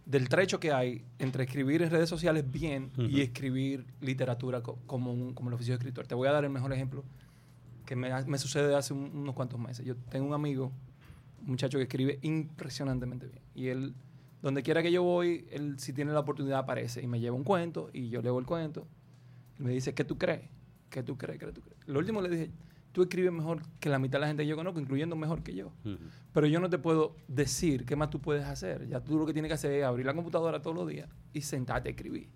del 0.06 0.28
trecho 0.30 0.60
que 0.60 0.72
hay 0.74 1.04
entre 1.20 1.44
escribir 1.44 1.82
en 1.84 1.90
redes 1.92 2.10
sociales 2.10 2.50
bien 2.50 2.92
y 2.98 3.22
escribir 3.22 3.86
literatura 4.02 4.62
co- 4.62 4.78
como 4.88 5.14
un, 5.14 5.34
como 5.34 5.50
el 5.50 5.54
oficio 5.54 5.74
de 5.74 5.78
escritor. 5.78 6.08
Te 6.08 6.16
voy 6.16 6.28
a 6.28 6.32
dar 6.32 6.44
el 6.44 6.50
mejor 6.50 6.74
ejemplo 6.74 7.04
que 7.92 7.96
me, 7.98 8.38
sucede 8.38 8.74
hace 8.74 8.94
un- 8.94 9.12
unos 9.14 9.36
cuantos 9.36 9.60
meses. 9.60 9.86
Yo 9.86 9.98
tengo 10.10 10.26
un 10.26 10.34
amigo, 10.34 10.72
un 11.42 11.48
muchacho 11.48 11.78
que 11.78 11.84
escribe 11.84 12.20
impresionantemente 12.22 13.28
bien 13.28 13.42
y 13.54 13.68
él 13.68 13.94
donde 14.42 14.64
quiera 14.64 14.82
que 14.82 14.94
yo 14.94 15.04
voy, 15.04 15.46
él 15.52 15.78
si 15.78 15.92
tiene 15.92 16.14
la 16.14 16.22
oportunidad 16.22 16.60
aparece 16.60 17.02
y 17.02 17.08
me 17.08 17.20
lleva 17.20 17.36
un 17.36 17.44
cuento 17.44 17.90
y 17.92 18.08
yo 18.10 18.22
leo 18.22 18.40
el 18.40 18.46
cuento 18.46 18.88
y 19.60 19.64
me 19.64 19.72
dice, 19.72 19.94
¿qué 19.94 20.06
tú 20.06 20.18
crees? 20.18 20.44
¿Qué 20.90 21.04
tú 21.04 21.18
crees? 21.18 21.38
¿Qué 21.38 21.48
tú 21.52 21.60
crees? 21.60 21.78
Lo 21.86 22.00
último 22.00 22.22
le 22.22 22.30
dije, 22.30 22.50
tú 22.94 23.02
escribes 23.02 23.34
mejor 23.34 23.62
que 23.82 23.90
la 23.90 24.00
mitad 24.00 24.14
de 24.14 24.22
la 24.22 24.28
gente 24.28 24.44
que 24.44 24.48
yo 24.50 24.56
conozco, 24.56 24.80
incluyendo 24.80 25.18
mejor 25.18 25.44
que 25.44 25.54
yo. 25.54 25.74
Pero 26.34 26.48
yo 26.48 26.62
no 26.62 26.70
te 26.70 26.78
puedo 26.78 27.18
decir 27.28 27.86
qué 27.86 27.98
más 27.98 28.10
tú 28.10 28.22
puedes 28.22 28.46
hacer. 28.46 28.88
Ya 28.88 29.02
tú 29.02 29.18
lo 29.20 29.26
que 29.26 29.34
tienes 29.34 29.50
que 29.50 29.56
hacer 29.56 29.74
es 29.74 29.84
abrir 29.84 30.06
la 30.06 30.14
computadora 30.14 30.62
todos 30.62 30.78
los 30.78 30.88
días 30.88 31.10
y 31.34 31.42
sentarte 31.42 31.90
a 31.90 31.92
escribir. 31.92 32.30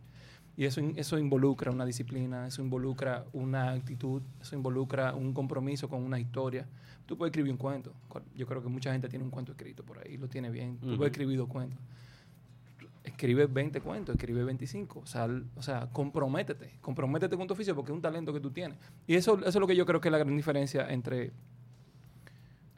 Y 0.58 0.66
eso, 0.66 0.82
eso 0.96 1.18
involucra 1.18 1.72
una 1.72 1.86
disciplina, 1.86 2.48
eso 2.48 2.62
involucra 2.62 3.26
una 3.34 3.72
actitud, 3.72 4.22
eso 4.42 4.56
involucra 4.56 5.14
un 5.14 5.34
compromiso 5.34 5.90
con 5.90 6.02
una 6.04 6.20
historia. 6.20 6.66
Tú 7.06 7.18
puedes 7.18 7.32
escribir 7.32 7.52
un 7.52 7.58
cuento. 7.58 7.94
Yo 8.36 8.46
creo 8.48 8.62
que 8.62 8.70
mucha 8.70 8.92
gente 8.92 9.10
tiene 9.10 9.26
un 9.26 9.32
cuento 9.32 9.52
escrito 9.52 9.84
por 9.84 10.00
ahí, 10.00 10.18
lo 10.18 10.28
tiene 10.30 10.50
bien. 10.50 10.78
Tú 10.78 10.88
Ujú. 10.88 10.98
puedes 10.98 11.12
escribir 11.12 11.38
dos 11.38 11.50
cuentos. 11.50 11.78
Escribe 13.04 13.46
20 13.46 13.82
cuentos, 13.82 14.16
escribe 14.16 14.44
25. 14.44 15.00
O 15.00 15.06
sea, 15.06 15.28
o 15.56 15.62
sea, 15.62 15.88
comprométete. 15.92 16.72
Comprométete 16.82 17.36
con 17.38 17.48
tu 17.48 17.54
oficio 17.54 17.76
porque 17.76 17.92
es 17.92 17.96
un 17.96 18.02
talento 18.02 18.34
que 18.34 18.40
tú 18.40 18.50
tienes. 18.52 18.78
Y 19.06 19.16
eso, 19.16 19.38
eso 19.40 19.50
es 19.50 19.56
lo 19.56 19.68
que 19.68 19.76
yo 19.76 19.86
creo 19.86 20.02
que 20.02 20.08
es 20.08 20.12
la 20.12 20.18
gran 20.18 20.36
diferencia 20.36 20.90
entre 20.90 21.32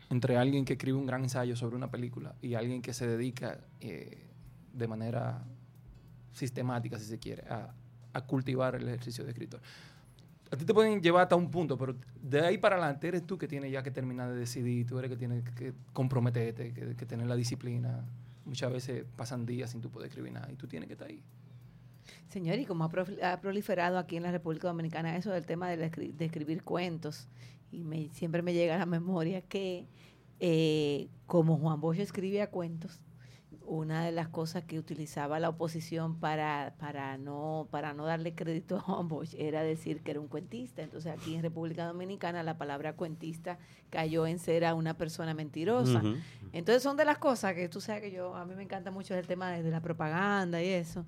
entre 0.09 0.37
alguien 0.37 0.63
que 0.63 0.73
escribe 0.73 0.97
un 0.97 1.05
gran 1.05 1.23
ensayo 1.23 1.55
sobre 1.57 1.75
una 1.75 1.91
película 1.91 2.33
y 2.41 2.53
alguien 2.53 2.81
que 2.81 2.93
se 2.93 3.05
dedica 3.05 3.59
eh, 3.81 4.25
de 4.73 4.87
manera 4.87 5.43
sistemática, 6.37 6.99
si 6.99 7.05
se 7.05 7.17
quiere, 7.17 7.43
a, 7.49 7.73
cultivar 8.25 8.73
el 8.73 8.87
ejercicio 8.87 9.23
de 9.23 9.29
escritor. 9.29 9.61
A 10.49 10.55
ti 10.55 10.65
te 10.65 10.73
pueden 10.73 11.01
llevar 11.01 11.23
hasta 11.23 11.35
un 11.35 11.51
punto, 11.51 11.77
pero 11.77 11.95
de 12.19 12.39
ahí 12.41 12.57
para 12.57 12.77
adelante 12.77 13.07
eres 13.07 13.27
tú 13.27 13.37
que 13.37 13.47
tienes 13.47 13.71
ya 13.71 13.83
que 13.83 13.91
terminar 13.91 14.31
de 14.31 14.39
decidir, 14.39 14.87
tú 14.87 14.97
eres 14.97 15.11
que 15.11 15.17
tienes 15.17 15.43
que 15.51 15.73
comprometerte, 15.93 16.73
que, 16.73 16.95
que 16.95 17.05
tener 17.05 17.27
la 17.27 17.35
disciplina. 17.35 18.03
Muchas 18.45 18.71
veces 18.71 19.05
pasan 19.15 19.45
días 19.45 19.69
sin 19.69 19.81
tú 19.81 19.91
poder 19.91 20.07
escribir 20.07 20.33
nada 20.33 20.51
y 20.51 20.55
tú 20.55 20.67
tienes 20.67 20.87
que 20.87 20.93
estar 20.93 21.09
ahí. 21.09 21.21
Señor, 22.29 22.57
y 22.59 22.65
como 22.65 22.85
ha, 22.85 23.39
proliferado 23.41 23.97
aquí 23.97 24.17
en 24.17 24.23
la 24.23 24.31
República 24.31 24.67
Dominicana 24.67 25.15
eso 25.15 25.31
del 25.31 25.45
tema 25.45 25.69
de, 25.69 25.91
escri- 25.91 26.13
de 26.13 26.25
escribir 26.25 26.63
cuentos, 26.63 27.27
y 27.71 27.83
me, 27.83 28.09
siempre 28.13 28.41
me 28.41 28.53
llega 28.53 28.75
a 28.75 28.79
la 28.79 28.85
memoria 28.85 29.41
que 29.41 29.87
eh, 30.39 31.09
como 31.25 31.57
Juan 31.57 31.81
Bosch 31.81 31.99
escribía 31.99 32.49
cuentos, 32.49 33.01
una 33.67 34.05
de 34.05 34.13
las 34.13 34.29
cosas 34.29 34.63
que 34.63 34.79
utilizaba 34.79 35.39
la 35.39 35.49
oposición 35.49 36.15
para, 36.15 36.73
para, 36.79 37.17
no, 37.17 37.67
para 37.69 37.93
no 37.93 38.05
darle 38.05 38.33
crédito 38.33 38.83
a 38.87 39.01
Bosch 39.01 39.35
era 39.37 39.61
decir 39.61 40.01
que 40.01 40.11
era 40.11 40.19
un 40.21 40.27
cuentista. 40.27 40.81
Entonces 40.81 41.11
aquí 41.11 41.35
en 41.35 41.43
República 41.43 41.85
Dominicana 41.85 42.43
la 42.43 42.57
palabra 42.57 42.93
cuentista 42.93 43.59
cayó 43.89 44.25
en 44.25 44.39
ser 44.39 44.65
a 44.65 44.73
una 44.73 44.95
persona 44.95 45.33
mentirosa. 45.33 46.01
Entonces 46.53 46.81
son 46.81 46.95
de 46.95 47.05
las 47.05 47.17
cosas 47.17 47.53
que 47.53 47.67
tú 47.67 47.81
sabes 47.81 48.01
que 48.01 48.11
yo, 48.11 48.35
a 48.35 48.45
mí 48.45 48.55
me 48.55 48.63
encanta 48.63 48.89
mucho 48.89 49.13
el 49.15 49.27
tema 49.27 49.51
de, 49.51 49.63
de 49.63 49.71
la 49.71 49.81
propaganda 49.81 50.63
y 50.63 50.69
eso. 50.69 51.05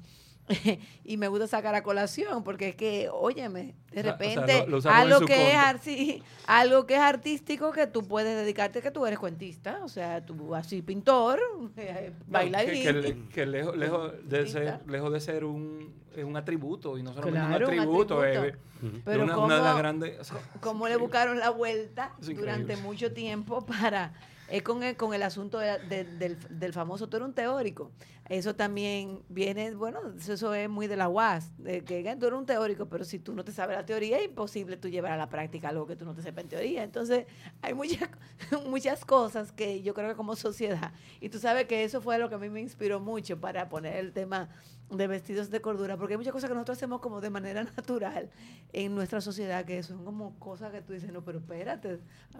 y 1.03 1.17
me 1.17 1.27
gusta 1.27 1.47
sacar 1.47 1.75
a 1.75 1.83
colación 1.83 2.43
porque 2.43 2.69
es 2.69 2.75
que, 2.75 3.09
óyeme, 3.11 3.75
de 3.91 4.01
sea, 4.01 4.01
o 4.01 4.03
sea, 4.03 4.11
repente 4.13 4.65
lo- 4.67 4.79
algo 4.89 5.25
que 5.25 5.49
es 5.51 5.55
arti- 5.55 6.23
algo 6.47 6.85
que 6.85 6.95
es 6.95 6.99
artístico 6.99 7.71
que 7.71 7.87
tú 7.87 8.07
puedes 8.07 8.35
dedicarte 8.35 8.81
que 8.81 8.91
tú 8.91 9.05
eres 9.05 9.19
cuentista, 9.19 9.79
o 9.83 9.87
sea, 9.87 10.25
tú 10.25 10.55
así 10.55 10.81
pintor, 10.81 11.39
eh, 11.77 12.11
bailarín. 12.27 12.73
Que, 12.73 12.83
que 12.83 12.93
le- 12.93 13.27
que 13.29 13.45
lejos, 13.45 13.77
lejos, 13.77 14.11
de 14.27 14.47
ser, 14.47 14.79
lejos 14.87 15.11
de 15.13 15.19
ser 15.19 15.45
un, 15.45 15.93
es 16.15 16.23
un 16.23 16.35
atributo, 16.35 16.97
y 16.97 17.03
no 17.03 17.13
solamente 17.13 17.39
Claro, 17.39 17.67
un 17.67 17.73
un 17.73 17.79
atributo, 17.79 18.21
atributo. 18.21 18.47
es 18.47 19.01
Pero 19.05 19.23
una, 19.23 19.33
cómo- 19.35 19.45
una 19.45 19.55
de 19.57 19.61
las 19.63 19.77
grandes... 19.77 20.19
o 20.19 20.23
sea, 20.23 20.37
cómo 20.61 20.87
le 20.87 20.95
buscaron 20.97 21.39
la 21.39 21.49
vuelta 21.51 22.13
durante 22.21 22.75
mucho 22.77 23.13
tiempo 23.13 23.65
para 23.65 24.13
es 24.49 24.63
con 24.63 24.83
el, 24.83 24.95
con 24.95 25.13
el 25.13 25.23
asunto 25.23 25.59
de- 25.59 25.79
de- 25.79 26.03
del, 26.03 26.37
del 26.49 26.73
famoso 26.73 27.07
tú 27.07 27.17
eres 27.17 27.27
un 27.27 27.33
teórico 27.33 27.91
eso 28.29 28.55
también 28.55 29.21
viene 29.29 29.71
bueno 29.75 29.99
eso, 30.17 30.33
eso 30.33 30.53
es 30.53 30.69
muy 30.69 30.87
de 30.87 30.95
la 30.97 31.09
UAS 31.09 31.51
de 31.57 31.83
que 31.83 32.03
tú 32.19 32.27
eres 32.27 32.39
un 32.39 32.45
teórico 32.45 32.87
pero 32.87 33.03
si 33.03 33.19
tú 33.19 33.33
no 33.33 33.43
te 33.43 33.51
sabes 33.51 33.75
la 33.77 33.85
teoría 33.85 34.17
es 34.19 34.25
imposible 34.25 34.77
tú 34.77 34.87
llevar 34.87 35.11
a 35.13 35.17
la 35.17 35.29
práctica 35.29 35.69
algo 35.69 35.85
que 35.87 35.95
tú 35.95 36.05
no 36.05 36.13
te 36.13 36.21
sepas 36.21 36.43
en 36.43 36.49
teoría 36.49 36.83
entonces 36.83 37.25
hay 37.61 37.73
muchas 37.73 38.09
muchas 38.67 39.05
cosas 39.05 39.51
que 39.51 39.81
yo 39.81 39.93
creo 39.93 40.09
que 40.09 40.15
como 40.15 40.35
sociedad 40.35 40.93
y 41.19 41.29
tú 41.29 41.39
sabes 41.39 41.65
que 41.65 41.83
eso 41.83 42.01
fue 42.01 42.17
lo 42.19 42.29
que 42.29 42.35
a 42.35 42.39
mí 42.39 42.49
me 42.49 42.61
inspiró 42.61 42.99
mucho 42.99 43.39
para 43.39 43.69
poner 43.69 43.95
el 43.97 44.13
tema 44.13 44.49
de 44.89 45.05
vestidos 45.05 45.51
de 45.51 45.61
cordura, 45.61 45.97
porque 45.97 46.13
hay 46.15 46.17
muchas 46.17 46.33
cosas 46.33 46.49
que 46.49 46.55
nosotros 46.55 46.79
hacemos 46.79 46.99
como 46.99 47.21
de 47.21 47.29
manera 47.29 47.63
natural 47.77 48.31
en 48.73 48.95
nuestra 48.95 49.21
sociedad, 49.21 49.63
que 49.63 49.83
son 49.83 50.03
como 50.03 50.39
cosas 50.39 50.71
que 50.71 50.81
tú 50.81 50.93
dices, 50.93 51.11
no, 51.13 51.23
pero 51.23 51.37
espérate, 51.37 51.99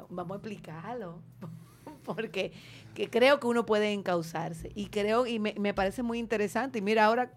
vamos 0.09 0.31
a 0.31 0.35
explicarlo. 0.37 1.21
Porque 2.05 2.51
que 2.95 3.09
creo 3.09 3.39
que 3.39 3.47
uno 3.47 3.65
puede 3.65 3.91
encauzarse. 3.93 4.71
Y 4.75 4.87
creo, 4.87 5.25
y 5.27 5.39
me, 5.39 5.53
me 5.59 5.73
parece 5.73 6.03
muy 6.03 6.19
interesante. 6.19 6.79
Y 6.79 6.81
mira, 6.81 7.05
ahora 7.05 7.31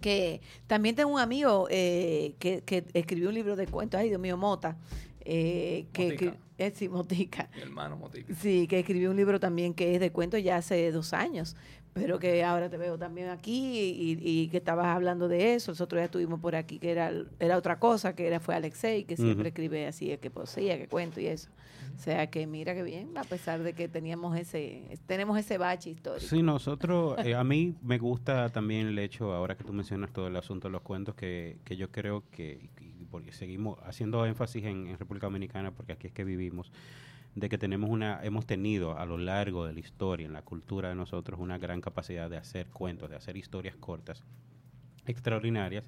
que 0.00 0.40
también 0.66 0.94
tengo 0.94 1.10
un 1.10 1.20
amigo 1.20 1.66
eh, 1.70 2.34
que, 2.38 2.62
que 2.62 2.84
escribió 2.92 3.28
un 3.30 3.34
libro 3.34 3.56
de 3.56 3.66
cuentos, 3.66 3.98
ay 3.98 4.08
Dios 4.10 4.20
mío, 4.20 4.36
Mota, 4.36 4.76
eh, 5.20 5.86
que, 5.92 6.04
Motica. 6.04 6.32
que- 6.32 6.66
eh, 6.66 6.72
sí, 6.74 6.88
Motica, 6.88 7.48
Mi 7.54 7.62
hermano 7.62 7.96
Motica. 7.96 8.34
Sí, 8.34 8.66
que 8.68 8.78
escribió 8.80 9.10
un 9.10 9.16
libro 9.16 9.40
también 9.40 9.72
que 9.74 9.94
es 9.94 10.00
de 10.00 10.10
cuentos 10.12 10.42
ya 10.42 10.56
hace 10.58 10.90
dos 10.92 11.12
años, 11.14 11.56
pero 11.94 12.18
que 12.18 12.44
ahora 12.44 12.68
te 12.68 12.76
veo 12.76 12.98
también 12.98 13.30
aquí 13.30 13.78
y, 13.80 14.18
y 14.22 14.48
que 14.48 14.58
estabas 14.58 14.86
hablando 14.86 15.28
de 15.28 15.54
eso. 15.54 15.72
Nosotros 15.72 15.98
ya 16.00 16.04
estuvimos 16.04 16.40
por 16.40 16.54
aquí, 16.54 16.78
que 16.78 16.90
era, 16.90 17.10
era 17.40 17.56
otra 17.56 17.78
cosa, 17.78 18.14
que 18.14 18.26
era 18.26 18.38
fue 18.38 18.54
Alexei, 18.54 19.04
que 19.04 19.16
siempre 19.16 19.48
escribe 19.48 19.86
así, 19.86 20.14
que 20.18 20.30
poesía, 20.30 20.76
que 20.78 20.88
cuento 20.88 21.20
y 21.20 21.26
eso. 21.28 21.48
O 21.96 21.98
sea 21.98 22.26
que 22.28 22.46
mira 22.46 22.74
que 22.74 22.82
bien, 22.82 23.16
a 23.16 23.24
pesar 23.24 23.62
de 23.62 23.72
que 23.72 23.88
teníamos 23.88 24.36
ese, 24.36 24.98
tenemos 25.06 25.38
ese 25.38 25.56
bache 25.56 25.90
histórico. 25.90 26.26
Sí, 26.26 26.42
nosotros, 26.42 27.16
eh, 27.24 27.34
a 27.34 27.42
mí 27.42 27.74
me 27.82 27.96
gusta 27.96 28.50
también 28.50 28.88
el 28.88 28.98
hecho, 28.98 29.32
ahora 29.32 29.56
que 29.56 29.64
tú 29.64 29.72
mencionas 29.72 30.12
todo 30.12 30.26
el 30.26 30.36
asunto 30.36 30.68
de 30.68 30.72
los 30.72 30.82
cuentos, 30.82 31.14
que, 31.14 31.56
que 31.64 31.76
yo 31.76 31.90
creo 31.90 32.22
que, 32.30 32.68
porque 33.10 33.32
seguimos 33.32 33.78
haciendo 33.82 34.26
énfasis 34.26 34.64
en, 34.64 34.88
en 34.88 34.98
República 34.98 35.26
Dominicana, 35.26 35.70
porque 35.70 35.92
aquí 35.92 36.08
es 36.08 36.12
que 36.12 36.24
vivimos, 36.24 36.70
de 37.34 37.48
que 37.48 37.56
tenemos 37.56 37.88
una, 37.88 38.22
hemos 38.22 38.44
tenido 38.44 38.98
a 38.98 39.06
lo 39.06 39.16
largo 39.16 39.66
de 39.66 39.72
la 39.72 39.80
historia, 39.80 40.26
en 40.26 40.34
la 40.34 40.42
cultura 40.42 40.90
de 40.90 40.96
nosotros, 40.96 41.40
una 41.40 41.56
gran 41.56 41.80
capacidad 41.80 42.28
de 42.28 42.36
hacer 42.36 42.66
cuentos, 42.66 43.08
de 43.08 43.16
hacer 43.16 43.38
historias 43.38 43.74
cortas, 43.74 44.22
extraordinarias, 45.06 45.84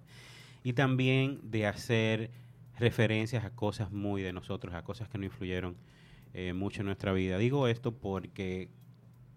y 0.64 0.72
también 0.72 1.38
de 1.42 1.66
hacer 1.66 2.30
referencias 2.78 3.44
a 3.44 3.50
cosas 3.50 3.92
muy 3.92 4.22
de 4.22 4.32
nosotros, 4.32 4.74
a 4.74 4.82
cosas 4.82 5.08
que 5.08 5.18
nos 5.18 5.26
influyeron 5.26 5.76
eh, 6.34 6.52
mucho 6.52 6.80
en 6.82 6.86
nuestra 6.86 7.12
vida. 7.12 7.38
Digo 7.38 7.68
esto 7.68 7.92
porque 7.92 8.68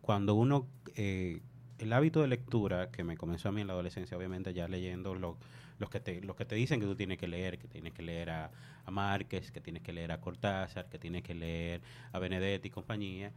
cuando 0.02 0.36
uno, 0.36 0.68
eh, 0.96 1.42
el 1.80 1.94
hábito 1.94 2.22
de 2.22 2.28
lectura 2.28 2.92
que 2.92 3.04
me 3.04 3.18
comenzó 3.18 3.50
a 3.50 3.52
mí 3.52 3.62
en 3.62 3.68
la 3.68 3.74
adolescencia, 3.74 4.18
obviamente 4.18 4.54
ya 4.54 4.68
leyendo 4.68 5.16
lo- 5.16 5.38
los, 5.80 5.90
que 5.90 6.00
te, 6.00 6.22
los 6.22 6.36
que 6.36 6.46
te 6.46 6.56
dicen 6.56 6.80
que 6.80 6.86
tú 6.86 6.96
tienes 6.96 7.18
que 7.18 7.28
leer, 7.28 7.58
que 7.58 7.68
tienes 7.68 7.94
que 7.94 8.04
leer 8.04 8.30
a, 8.30 8.52
a 8.86 8.92
Márquez, 8.92 9.52
que 9.52 9.62
tienes 9.62 9.82
que 9.84 9.94
leer 9.94 10.12
a 10.12 10.22
Cortázar, 10.22 10.90
que 10.90 11.00
tienes 11.00 11.24
que 11.24 11.34
leer 11.36 11.82
a 12.12 12.20
Benedetti 12.20 12.68
y 12.68 12.72
compañía, 12.72 13.32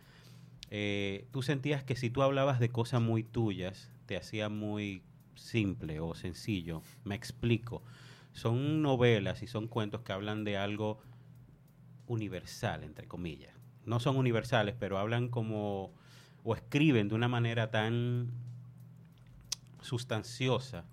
eh, 0.70 1.26
tú 1.32 1.42
sentías 1.42 1.84
que 1.84 1.96
si 1.96 2.10
tú 2.10 2.22
hablabas 2.22 2.58
de 2.60 2.68
cosas 2.70 3.00
muy 3.02 3.22
tuyas, 3.22 3.90
te 4.06 4.16
hacía 4.16 4.48
muy 4.48 5.02
simple 5.34 6.00
o 6.00 6.14
sencillo. 6.14 6.82
Me 7.04 7.14
explico. 7.14 7.82
Son 8.32 8.82
novelas 8.82 9.42
y 9.42 9.46
son 9.46 9.68
cuentos 9.68 10.02
que 10.02 10.12
hablan 10.12 10.44
de 10.44 10.56
algo 10.56 10.98
universal, 12.06 12.84
entre 12.84 13.06
comillas. 13.06 13.54
No 13.84 14.00
son 14.00 14.16
universales, 14.16 14.74
pero 14.78 14.98
hablan 14.98 15.28
como, 15.28 15.92
o 16.42 16.54
escriben 16.54 17.08
de 17.08 17.14
una 17.14 17.28
manera 17.28 17.70
tan 17.70 18.30
sustanciosa. 19.80 20.84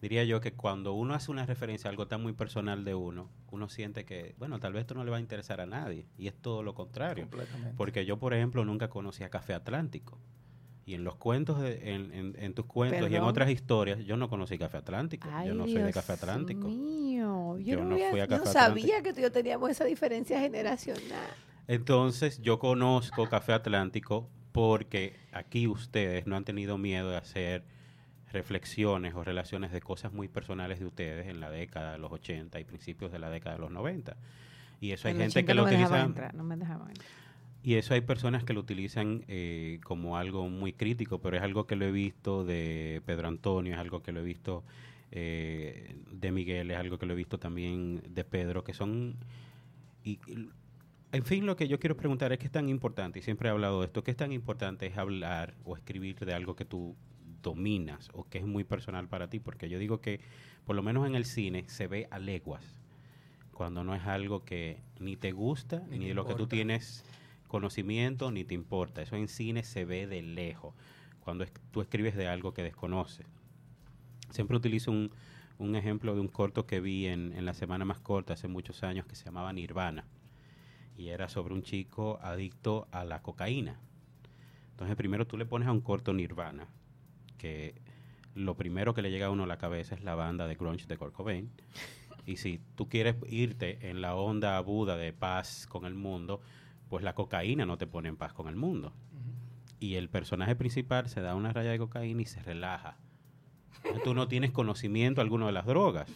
Diría 0.00 0.24
yo 0.24 0.40
que 0.40 0.52
cuando 0.52 0.94
uno 0.94 1.14
hace 1.14 1.30
una 1.30 1.46
referencia 1.46 1.88
a 1.88 1.90
algo 1.90 2.08
tan 2.08 2.22
muy 2.22 2.32
personal 2.32 2.84
de 2.84 2.94
uno, 2.94 3.30
uno 3.52 3.68
siente 3.68 4.04
que, 4.04 4.34
bueno, 4.36 4.58
tal 4.58 4.72
vez 4.72 4.80
esto 4.80 4.94
no 4.94 5.04
le 5.04 5.10
va 5.10 5.18
a 5.18 5.20
interesar 5.20 5.60
a 5.60 5.66
nadie. 5.66 6.06
Y 6.18 6.26
es 6.26 6.34
todo 6.34 6.62
lo 6.62 6.74
contrario. 6.74 7.28
Porque 7.76 8.04
yo, 8.04 8.18
por 8.18 8.34
ejemplo, 8.34 8.64
nunca 8.64 8.90
conocí 8.90 9.22
a 9.22 9.30
Café 9.30 9.54
Atlántico. 9.54 10.18
Y 10.84 10.94
en 10.94 11.04
los 11.04 11.14
cuentos, 11.14 11.60
de- 11.60 11.94
en, 11.94 12.12
en- 12.12 12.36
en 12.38 12.54
tus 12.54 12.66
cuentos 12.66 13.08
y 13.10 13.14
en 13.14 13.22
otras 13.22 13.48
historias, 13.50 14.00
yo 14.04 14.16
no 14.16 14.28
conocí 14.28 14.58
Café 14.58 14.78
Atlántico. 14.78 15.28
Ay, 15.32 15.48
yo 15.48 15.54
no 15.54 15.64
soy 15.64 15.74
de 15.82 15.92
Café 15.92 16.14
Atlántico. 16.14 16.66
mío. 16.68 17.56
Yo, 17.58 17.64
Yo 17.64 17.76
no, 17.78 17.84
no 17.90 17.94
había- 17.94 18.10
fui 18.10 18.20
a 18.20 18.26
no 18.26 18.38
Café 18.38 18.52
sabía 18.52 19.02
que 19.02 19.12
tú 19.12 19.20
y 19.20 19.22
yo 19.22 19.30
teníamos 19.32 19.70
esa 19.70 19.84
diferencia 19.84 20.40
generacional. 20.40 21.02
Entonces, 21.68 22.40
yo 22.42 22.58
conozco 22.58 23.28
Café 23.28 23.52
Atlántico 23.52 24.28
porque 24.50 25.14
aquí 25.32 25.68
ustedes 25.68 26.26
no 26.26 26.36
han 26.36 26.44
tenido 26.44 26.76
miedo 26.78 27.10
de 27.10 27.16
hacer 27.16 27.62
reflexiones 28.32 29.14
o 29.14 29.22
relaciones 29.22 29.72
de 29.72 29.80
cosas 29.80 30.12
muy 30.12 30.26
personales 30.28 30.80
de 30.80 30.86
ustedes 30.86 31.28
en 31.28 31.38
la 31.40 31.50
década 31.50 31.92
de 31.92 31.98
los 31.98 32.10
80 32.12 32.58
y 32.60 32.64
principios 32.64 33.12
de 33.12 33.18
la 33.18 33.30
década 33.30 33.56
de 33.56 33.60
los 33.60 33.70
90. 33.70 34.16
Y 34.80 34.90
eso 34.92 35.06
hay 35.08 35.14
gente 35.14 35.26
80 35.40 35.46
que 35.46 35.54
lo 35.54 35.64
utiliza 35.64 36.00
entrar, 36.00 36.34
no 36.34 36.42
me 36.42 36.56
dejaban 36.56 36.88
entrar. 36.88 37.08
Y 37.62 37.74
eso 37.74 37.94
hay 37.94 38.00
personas 38.00 38.44
que 38.44 38.52
lo 38.52 38.60
utilizan 38.60 39.24
eh, 39.28 39.78
como 39.84 40.16
algo 40.16 40.48
muy 40.48 40.72
crítico, 40.72 41.20
pero 41.20 41.36
es 41.36 41.42
algo 41.42 41.66
que 41.66 41.76
lo 41.76 41.84
he 41.84 41.92
visto 41.92 42.44
de 42.44 43.02
Pedro 43.06 43.28
Antonio, 43.28 43.74
es 43.74 43.78
algo 43.78 44.02
que 44.02 44.12
lo 44.12 44.20
he 44.20 44.24
visto 44.24 44.64
eh, 45.12 45.94
de 46.10 46.32
Miguel, 46.32 46.70
es 46.70 46.76
algo 46.76 46.98
que 46.98 47.06
lo 47.06 47.12
he 47.12 47.16
visto 47.16 47.38
también 47.38 48.02
de 48.08 48.24
Pedro, 48.24 48.64
que 48.64 48.74
son... 48.74 49.16
Y, 50.04 50.18
y- 50.26 50.48
en 51.12 51.24
fin, 51.24 51.44
lo 51.44 51.56
que 51.56 51.68
yo 51.68 51.78
quiero 51.78 51.94
preguntar 51.96 52.32
es 52.32 52.38
qué 52.38 52.46
es 52.46 52.52
tan 52.52 52.70
importante, 52.70 53.18
y 53.18 53.22
siempre 53.22 53.48
he 53.48 53.52
hablado 53.52 53.80
de 53.80 53.86
esto, 53.86 54.02
qué 54.02 54.10
es 54.12 54.16
tan 54.16 54.32
importante 54.32 54.86
es 54.86 54.96
hablar 54.96 55.54
o 55.64 55.76
escribir 55.76 56.18
de 56.18 56.32
algo 56.32 56.56
que 56.56 56.64
tú 56.64 56.96
dominas 57.42 58.08
o 58.14 58.24
que 58.24 58.38
es 58.38 58.46
muy 58.46 58.64
personal 58.64 59.08
para 59.08 59.28
ti, 59.28 59.38
porque 59.38 59.68
yo 59.68 59.78
digo 59.78 60.00
que 60.00 60.20
por 60.64 60.74
lo 60.74 60.82
menos 60.82 61.06
en 61.06 61.14
el 61.14 61.26
cine 61.26 61.64
se 61.68 61.86
ve 61.86 62.08
a 62.10 62.18
leguas 62.18 62.64
cuando 63.52 63.84
no 63.84 63.94
es 63.94 64.02
algo 64.06 64.44
que 64.44 64.78
ni 65.00 65.16
te 65.16 65.32
gusta 65.32 65.82
Ni 65.90 65.98
ni, 65.98 66.04
te 66.04 66.08
de 66.08 66.14
lo 66.14 66.24
que 66.24 66.34
tú 66.34 66.46
tienes 66.46 67.04
conocimiento 67.52 68.30
ni 68.30 68.44
te 68.44 68.54
importa. 68.54 69.02
Eso 69.02 69.14
en 69.14 69.28
cine 69.28 69.62
se 69.62 69.84
ve 69.84 70.06
de 70.06 70.22
lejos, 70.22 70.74
cuando 71.20 71.44
tú 71.70 71.82
escribes 71.82 72.16
de 72.16 72.26
algo 72.26 72.54
que 72.54 72.62
desconoces. 72.62 73.26
Siempre 74.30 74.56
utilizo 74.56 74.90
un, 74.90 75.76
ejemplo 75.76 76.14
de 76.14 76.20
un 76.22 76.28
corto 76.28 76.66
que 76.66 76.80
vi 76.80 77.06
en, 77.06 77.44
la 77.44 77.52
semana 77.52 77.84
más 77.84 78.00
corta 78.00 78.32
hace 78.32 78.48
muchos 78.48 78.82
años 78.82 79.04
que 79.04 79.14
se 79.14 79.26
llamaba 79.26 79.52
Nirvana 79.52 80.06
y 80.96 81.08
era 81.08 81.28
sobre 81.28 81.52
un 81.52 81.62
chico 81.62 82.18
adicto 82.22 82.88
a 82.90 83.04
la 83.04 83.20
cocaína. 83.20 83.78
Entonces 84.70 84.96
primero 84.96 85.26
tú 85.26 85.36
le 85.36 85.44
pones 85.44 85.68
a 85.68 85.72
un 85.72 85.82
corto 85.82 86.14
Nirvana, 86.14 86.68
que 87.36 87.74
lo 88.34 88.56
primero 88.56 88.94
que 88.94 89.02
le 89.02 89.10
llega 89.10 89.26
a 89.26 89.30
uno 89.30 89.44
a 89.44 89.46
la 89.46 89.58
cabeza 89.58 89.94
es 89.94 90.02
la 90.02 90.14
banda 90.14 90.46
de 90.46 90.54
grunge 90.54 90.86
de 90.86 90.96
Kurt 90.96 91.12
Cobain. 91.12 91.50
Y 92.24 92.38
si 92.38 92.60
tú 92.76 92.88
quieres 92.88 93.16
irte 93.28 93.90
en 93.90 94.00
la 94.00 94.14
onda 94.14 94.58
Buda 94.60 94.96
de 94.96 95.12
paz 95.12 95.66
con 95.68 95.84
el 95.84 95.94
mundo, 95.94 96.40
pues 96.92 97.02
la 97.02 97.14
cocaína 97.14 97.64
no 97.64 97.78
te 97.78 97.86
pone 97.86 98.10
en 98.10 98.18
paz 98.18 98.34
con 98.34 98.48
el 98.48 98.54
mundo. 98.54 98.92
Y 99.80 99.94
el 99.94 100.10
personaje 100.10 100.54
principal 100.54 101.08
se 101.08 101.22
da 101.22 101.34
una 101.34 101.50
raya 101.50 101.70
de 101.70 101.78
cocaína 101.78 102.20
y 102.20 102.26
se 102.26 102.42
relaja. 102.42 102.98
Tú 104.04 104.12
no 104.12 104.28
tienes 104.28 104.50
conocimiento 104.50 105.22
alguno 105.22 105.46
de 105.46 105.52
las 105.52 105.64
drogas. 105.64 106.06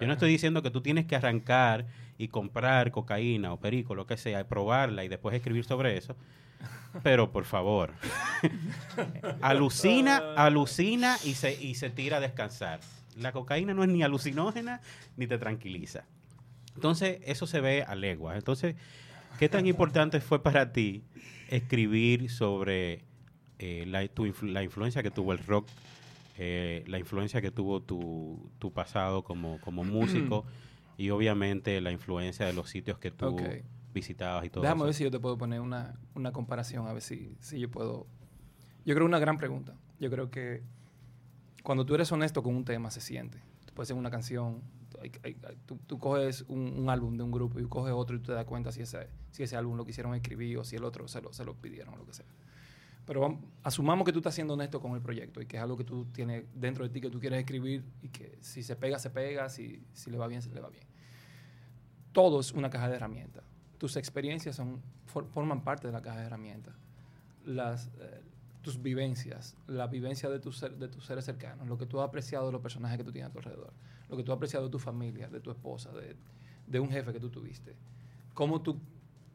Yo 0.00 0.06
no 0.06 0.12
estoy 0.12 0.30
diciendo 0.30 0.62
que 0.62 0.70
tú 0.70 0.82
tienes 0.82 1.06
que 1.06 1.16
arrancar 1.16 1.88
y 2.16 2.28
comprar 2.28 2.92
cocaína 2.92 3.52
o 3.52 3.58
perico, 3.58 3.96
lo 3.96 4.06
que 4.06 4.16
sea, 4.16 4.40
y 4.40 4.44
probarla 4.44 5.02
y 5.04 5.08
después 5.08 5.34
escribir 5.34 5.64
sobre 5.64 5.96
eso. 5.96 6.14
Pero 7.02 7.32
por 7.32 7.44
favor, 7.44 7.94
alucina, 9.40 10.34
alucina 10.36 11.16
y 11.24 11.34
se, 11.34 11.60
y 11.60 11.74
se 11.74 11.90
tira 11.90 12.18
a 12.18 12.20
descansar. 12.20 12.78
La 13.16 13.32
cocaína 13.32 13.74
no 13.74 13.82
es 13.82 13.88
ni 13.88 14.04
alucinógena 14.04 14.80
ni 15.16 15.26
te 15.26 15.38
tranquiliza. 15.38 16.04
Entonces, 16.76 17.18
eso 17.24 17.48
se 17.48 17.60
ve 17.60 17.82
a 17.82 17.96
leguas. 17.96 18.36
Entonces, 18.36 18.76
¿qué 19.40 19.48
tan 19.48 19.66
importante 19.66 20.20
fue 20.20 20.42
para 20.42 20.72
ti 20.72 21.02
escribir 21.48 22.30
sobre 22.30 23.04
eh, 23.58 23.84
la, 23.86 24.06
tu 24.06 24.26
influ- 24.26 24.52
la 24.52 24.62
influencia 24.62 25.02
que 25.02 25.10
tuvo 25.10 25.32
el 25.32 25.38
rock, 25.38 25.66
eh, 26.38 26.84
la 26.86 26.98
influencia 26.98 27.40
que 27.40 27.50
tuvo 27.50 27.80
tu, 27.82 28.50
tu 28.58 28.72
pasado 28.72 29.24
como, 29.24 29.58
como 29.60 29.82
músico 29.98 30.44
y 30.98 31.10
obviamente 31.10 31.80
la 31.80 31.90
influencia 31.90 32.46
de 32.46 32.52
los 32.52 32.68
sitios 32.68 32.98
que 32.98 33.10
tú 33.10 33.36
visitabas 33.94 34.44
y 34.44 34.50
todo 34.50 34.62
Déjame 34.64 34.80
eso? 34.80 34.84
ver 34.84 34.94
si 34.94 35.04
yo 35.04 35.10
te 35.10 35.18
puedo 35.18 35.36
poner 35.38 35.60
una, 35.60 35.98
una 36.14 36.32
comparación, 36.32 36.86
a 36.86 36.92
ver 36.92 37.02
si, 37.02 37.34
si 37.40 37.58
yo 37.58 37.70
puedo... 37.70 38.06
Yo 38.84 38.94
creo 38.94 39.06
una 39.06 39.18
gran 39.18 39.38
pregunta. 39.38 39.74
Yo 39.98 40.10
creo 40.10 40.30
que 40.30 40.62
cuando 41.62 41.84
tú 41.86 41.94
eres 41.94 42.12
honesto 42.12 42.42
con 42.42 42.54
un 42.54 42.64
tema, 42.64 42.90
se 42.90 43.00
siente. 43.00 43.38
Tú 43.66 43.74
puedes 43.74 43.88
hacer 43.88 43.96
una 43.96 44.10
canción, 44.10 44.62
tú- 45.86 45.98
coges 45.98 46.42
un, 46.48 46.88
álbum 46.90 47.16
de 47.16 47.22
un 47.22 47.30
grupo 47.30 47.58
y 47.60 47.64
coges 47.66 47.92
otro 47.92 48.16
y 48.16 48.18
tú 48.20 48.26
te 48.26 48.32
das 48.32 48.44
cuenta 48.44 48.72
si 48.72 48.82
ese, 48.82 49.08
si 49.30 49.42
ese 49.42 49.56
álbum 49.56 49.76
lo 49.76 49.84
quisieron 49.84 50.14
escribir 50.14 50.58
o 50.58 50.64
si 50.64 50.76
el 50.76 50.84
otro 50.84 51.06
se 51.08 51.20
lo, 51.20 51.32
se 51.32 51.44
pidieron 51.54 51.94
o 51.94 51.96
lo 51.96 52.06
que 52.06 52.12
sea. 52.12 52.26
Pero 53.06 53.38
asumamos 53.62 54.04
que 54.04 54.12
tú 54.12 54.18
estás 54.18 54.34
siendo 54.34 54.54
honesto 54.54 54.80
con 54.80 54.92
el 54.92 55.00
proyecto 55.00 55.40
y 55.40 55.46
que 55.46 55.56
es 55.56 55.62
algo 55.62 55.76
que 55.76 55.84
tú 55.84 56.04
tienes 56.12 56.44
dentro 56.54 56.84
de 56.84 56.90
ti 56.90 57.00
que 57.00 57.10
tú 57.10 57.18
quieres 57.18 57.40
escribir 57.40 57.82
y 58.02 58.08
que 58.08 58.38
si 58.40 58.62
se 58.62 58.76
pega, 58.76 58.98
se 58.98 59.10
pega, 59.10 59.48
si, 59.48 59.82
si 59.92 60.10
le 60.10 60.18
va 60.18 60.26
bien, 60.28 60.42
se 60.42 60.50
le 60.50 60.60
va 60.60 60.68
bien. 60.68 60.84
Todo 62.12 62.40
es 62.40 62.52
una 62.52 62.70
caja 62.70 62.88
de 62.88 62.96
herramientas. 62.96 63.44
Tus 63.78 63.96
experiencias 63.96 64.56
son, 64.56 64.80
for- 65.06 65.26
forman 65.28 65.62
parte 65.64 65.86
de 65.86 65.92
la 65.92 66.02
caja 66.02 66.20
de 66.20 66.26
herramientas. 66.26 66.74
Las, 67.44 67.88
eh, 68.00 68.20
tus 68.62 68.82
vivencias, 68.82 69.56
la 69.66 69.86
vivencia 69.86 70.28
de 70.28 70.38
tus, 70.38 70.58
ser- 70.58 70.76
de 70.76 70.88
tus 70.88 71.06
seres 71.06 71.24
cercanos, 71.24 71.66
lo 71.66 71.78
que 71.78 71.86
tú 71.86 72.00
has 72.00 72.08
apreciado 72.08 72.46
de 72.46 72.52
los 72.52 72.60
personajes 72.60 72.98
que 72.98 73.04
tú 73.04 73.12
tienes 73.12 73.30
a 73.30 73.32
tu 73.32 73.38
alrededor, 73.38 73.72
lo 74.10 74.16
que 74.16 74.22
tú 74.24 74.32
has 74.32 74.36
apreciado 74.36 74.66
de 74.66 74.70
tu 74.72 74.78
familia, 74.78 75.28
de 75.28 75.40
tu 75.40 75.50
esposa, 75.50 75.92
de, 75.92 76.16
de 76.66 76.80
un 76.80 76.90
jefe 76.90 77.12
que 77.12 77.20
tú 77.20 77.30
tuviste, 77.30 77.76
cómo 78.34 78.60
tú, 78.60 78.78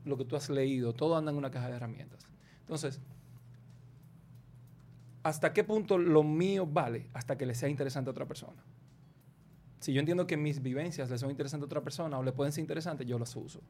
lo 0.03 0.17
que 0.17 0.25
tú 0.25 0.35
has 0.35 0.49
leído, 0.49 0.93
todo 0.93 1.15
anda 1.15 1.31
en 1.31 1.37
una 1.37 1.49
caja 1.49 1.69
de 1.69 1.75
herramientas. 1.75 2.27
Entonces, 2.59 2.99
¿hasta 5.23 5.53
qué 5.53 5.63
punto 5.63 5.97
lo 5.97 6.23
mío 6.23 6.67
vale 6.67 7.07
hasta 7.13 7.37
que 7.37 7.45
le 7.45 7.55
sea 7.55 7.69
interesante 7.69 8.09
a 8.09 8.11
otra 8.11 8.25
persona? 8.25 8.61
Si 9.79 9.93
yo 9.93 9.99
entiendo 9.99 10.27
que 10.27 10.35
mis 10.35 10.61
vivencias 10.61 11.09
le 11.09 11.17
son 11.17 11.29
interesantes 11.29 11.65
a 11.65 11.67
otra 11.67 11.81
persona 11.81 12.17
o 12.17 12.23
le 12.23 12.31
pueden 12.31 12.51
ser 12.51 12.61
interesantes, 12.61 13.07
yo 13.07 13.19
las 13.19 13.35
uso. 13.35 13.61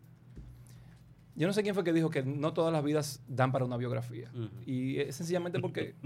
Yo 1.36 1.48
no 1.48 1.54
sé 1.54 1.62
quién 1.62 1.76
fue 1.76 1.84
que 1.84 1.92
dijo 1.92 2.10
que 2.10 2.24
no 2.24 2.54
todas 2.54 2.72
las 2.72 2.84
vidas 2.84 3.22
dan 3.28 3.52
para 3.52 3.66
una 3.66 3.76
biografía. 3.76 4.32
Y 4.66 4.98
es 4.98 5.16
sencillamente 5.16 5.60
porque... 5.60 5.96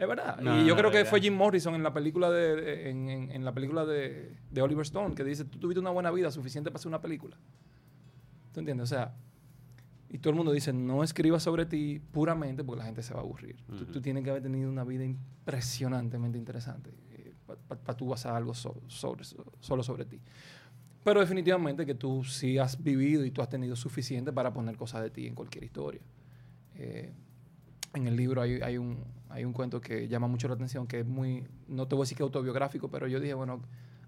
es 0.00 0.08
verdad. 0.08 0.38
No, 0.40 0.56
y 0.62 0.66
yo 0.66 0.74
no, 0.74 0.76
creo 0.80 0.90
que 0.90 1.04
fue 1.04 1.20
Jim 1.20 1.34
Morrison 1.34 1.74
en 1.74 1.82
la 1.82 1.92
película 1.92 2.30
de, 2.30 2.90
en, 2.90 3.08
en- 3.08 3.30
en 3.30 3.44
la 3.44 3.52
película 3.52 3.84
de, 3.84 4.34
de 4.50 4.62
Oliver 4.62 4.82
Stone 4.82 5.14
que 5.14 5.22
dice, 5.24 5.44
tú 5.44 5.58
tuviste 5.58 5.78
una 5.80 5.90
buena 5.90 6.10
vida 6.10 6.30
suficiente 6.30 6.70
para 6.70 6.78
hacer 6.78 6.88
una 6.88 7.00
película. 7.00 7.36
¿Tú 8.52 8.60
entiendes? 8.60 8.84
O 8.84 8.86
sea, 8.94 9.14
y 10.08 10.18
todo 10.18 10.30
el 10.30 10.36
mundo 10.36 10.52
dice, 10.52 10.72
no 10.72 11.04
escribas 11.04 11.42
sobre 11.42 11.66
ti 11.66 12.00
puramente 12.12 12.64
porque 12.64 12.78
la 12.80 12.84
gente 12.86 13.02
se 13.02 13.12
va 13.14 13.20
a 13.20 13.22
aburrir. 13.22 13.56
Tú- 13.66 13.74
Ujú. 13.74 13.84
tú, 13.86 14.00
tienes 14.00 14.24
que 14.24 14.30
haber 14.30 14.42
tenido 14.42 14.68
una 14.70 14.82
vida 14.84 15.04
impresionantemente 15.04 16.36
interesante 16.38 16.90
para 17.78 17.96
tú 17.96 18.12
hacer 18.14 18.30
algo 18.32 18.54
so- 18.54 18.80
sobre, 18.88 19.24
so- 19.24 19.44
solo 19.60 19.82
sobre 19.82 20.04
ti. 20.04 20.20
Pero 21.04 21.20
definitivamente 21.20 21.84
que 21.86 21.94
tú 21.94 22.24
sí 22.24 22.58
has 22.58 22.82
vivido 22.82 23.24
y 23.24 23.30
tú 23.30 23.42
has 23.42 23.48
tenido 23.48 23.74
suficiente 23.76 24.32
para 24.32 24.52
poner 24.52 24.76
cosas 24.76 25.02
de 25.02 25.10
ti 25.10 25.26
en 25.26 25.34
cualquier 25.34 25.64
historia. 25.64 26.00
Eh, 26.76 27.12
en 27.94 28.06
el 28.06 28.16
libro 28.16 28.40
hay, 28.42 28.60
hay, 28.62 28.78
un, 28.78 28.98
hay 29.28 29.44
un 29.44 29.52
cuento 29.52 29.80
que 29.80 30.06
llama 30.08 30.26
mucho 30.28 30.46
la 30.48 30.54
atención, 30.54 30.86
que 30.86 31.00
es 31.00 31.06
muy, 31.06 31.44
no 31.68 31.86
te 31.88 31.94
voy 31.94 32.02
a 32.02 32.04
decir 32.04 32.16
que 32.16 32.22
autobiográfico, 32.22 32.88
pero 32.88 33.06
yo 33.08 33.18
dije, 33.20 33.34
bueno, 33.34 33.60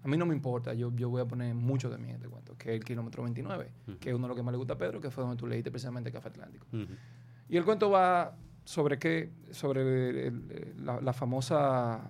a 0.03 0.07
mí 0.07 0.17
no 0.17 0.25
me 0.25 0.35
importa, 0.35 0.73
yo, 0.73 0.91
yo 0.95 1.09
voy 1.09 1.21
a 1.21 1.25
poner 1.25 1.53
mucho 1.55 1.89
de 1.89 1.97
mí 1.97 2.09
en 2.09 2.15
este 2.15 2.27
cuento, 2.27 2.55
que 2.57 2.71
es 2.71 2.75
el 2.77 2.83
kilómetro 2.83 3.23
29, 3.23 3.71
Ujú. 3.87 3.97
que 3.99 4.09
es 4.09 4.15
uno 4.15 4.25
de 4.25 4.29
los 4.29 4.37
que 4.37 4.43
más 4.43 4.51
le 4.51 4.57
gusta 4.57 4.73
a 4.73 4.77
Pedro, 4.77 4.99
que 5.01 5.09
fue 5.11 5.23
donde 5.23 5.37
tú 5.37 5.47
leíste 5.47 5.71
precisamente 5.71 6.11
Café 6.11 6.29
Atlántico. 6.29 6.65
Y 7.49 7.57
el 7.57 7.65
cuento 7.65 7.89
va 7.89 8.35
sobre 8.65 8.97
qué, 8.99 9.31
sobre 9.51 9.81
el- 10.09 10.17
el- 10.51 10.85
la, 10.85 11.01
la 11.01 11.13
famosa 11.13 12.09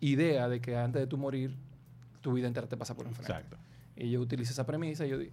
idea 0.00 0.48
de 0.48 0.60
que 0.60 0.76
antes 0.76 1.00
de 1.02 1.06
tú 1.06 1.18
morir, 1.18 1.56
tu 2.20 2.32
vida 2.32 2.46
entera 2.46 2.66
te 2.68 2.76
pasa 2.76 2.94
por 2.94 3.06
enfrente. 3.06 3.32
Exacto. 3.32 3.56
Y 3.96 4.10
yo 4.10 4.20
utilicé 4.20 4.52
esa 4.52 4.64
premisa. 4.66 5.04
y 5.06 5.10
Yo, 5.10 5.18
di- 5.18 5.30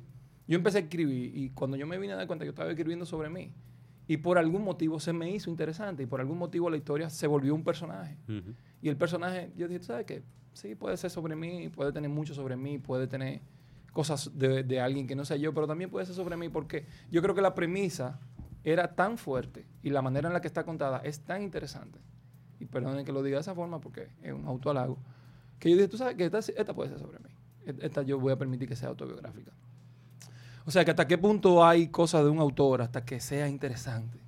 yo 0.47 0.57
empecé 0.57 0.77
a 0.79 0.81
escribir 0.81 1.35
y 1.37 1.49
cuando 1.51 1.77
yo 1.77 1.85
me 1.87 1.97
vine 1.97 2.13
a 2.13 2.15
dar 2.15 2.27
cuenta, 2.27 2.45
yo 2.45 2.51
estaba 2.51 2.69
escribiendo 2.69 3.05
sobre 3.05 3.29
mí. 3.29 3.51
Y 4.07 4.17
por 4.17 4.37
algún 4.37 4.63
motivo 4.63 4.99
se 4.99 5.11
me 5.11 5.29
hizo 5.29 5.49
interesante 5.49 6.03
y 6.03 6.05
por 6.05 6.21
algún 6.21 6.37
motivo 6.37 6.69
la 6.69 6.77
historia 6.77 7.09
se 7.09 7.27
volvió 7.27 7.53
un 7.53 7.63
personaje. 7.63 8.17
Y 8.81 8.89
el 8.89 8.97
personaje, 8.97 9.51
yo 9.57 9.67
dije, 9.67 9.79
¿tú 9.79 9.85
sabes 9.87 10.05
qué? 10.05 10.23
Sí, 10.53 10.75
puede 10.75 10.95
ser 10.97 11.11
sobre 11.11 11.35
mí, 11.35 11.69
puede 11.69 11.91
tener 11.91 12.09
mucho 12.09 12.33
sobre 12.33 12.55
mí, 12.55 12.77
puede 12.77 13.07
tener 13.07 13.41
cosas 13.91 14.31
de, 14.37 14.63
de 14.63 14.79
alguien 14.79 15.07
que 15.07 15.15
no 15.15 15.25
sea 15.25 15.37
yo, 15.37 15.53
pero 15.53 15.67
también 15.67 15.89
puede 15.89 16.05
ser 16.05 16.15
sobre 16.15 16.37
mí 16.37 16.49
porque 16.49 16.85
yo 17.11 17.21
creo 17.21 17.35
que 17.35 17.41
la 17.41 17.53
premisa 17.53 18.19
era 18.63 18.95
tan 18.95 19.17
fuerte 19.17 19.65
y 19.83 19.89
la 19.89 20.01
manera 20.01 20.27
en 20.27 20.33
la 20.33 20.41
que 20.41 20.47
está 20.47 20.63
contada 20.63 20.99
es 20.99 21.21
tan 21.21 21.41
interesante. 21.41 21.99
Y 22.59 22.65
perdonen 22.65 23.05
que 23.05 23.11
lo 23.11 23.23
diga 23.23 23.37
de 23.37 23.41
esa 23.41 23.55
forma 23.55 23.79
porque 23.79 24.09
es 24.21 24.33
un 24.33 24.45
autohalago. 24.45 24.97
Que 25.59 25.69
yo 25.69 25.75
dije, 25.75 25.87
tú 25.87 25.97
sabes 25.97 26.15
que 26.15 26.25
esta, 26.25 26.39
esta 26.39 26.73
puede 26.73 26.89
ser 26.89 26.99
sobre 26.99 27.19
mí. 27.19 27.29
Esta 27.81 28.01
yo 28.01 28.19
voy 28.19 28.33
a 28.33 28.37
permitir 28.37 28.67
que 28.67 28.75
sea 28.75 28.89
autobiográfica. 28.89 29.51
O 30.67 30.71
sea, 30.71 30.83
que 30.83 30.91
hasta 30.91 31.07
qué 31.07 31.17
punto 31.17 31.65
hay 31.65 31.87
cosas 31.87 32.25
de 32.25 32.29
un 32.29 32.39
autor 32.39 32.81
hasta 32.81 33.05
que 33.05 33.21
sea 33.21 33.47
interesante. 33.47 34.19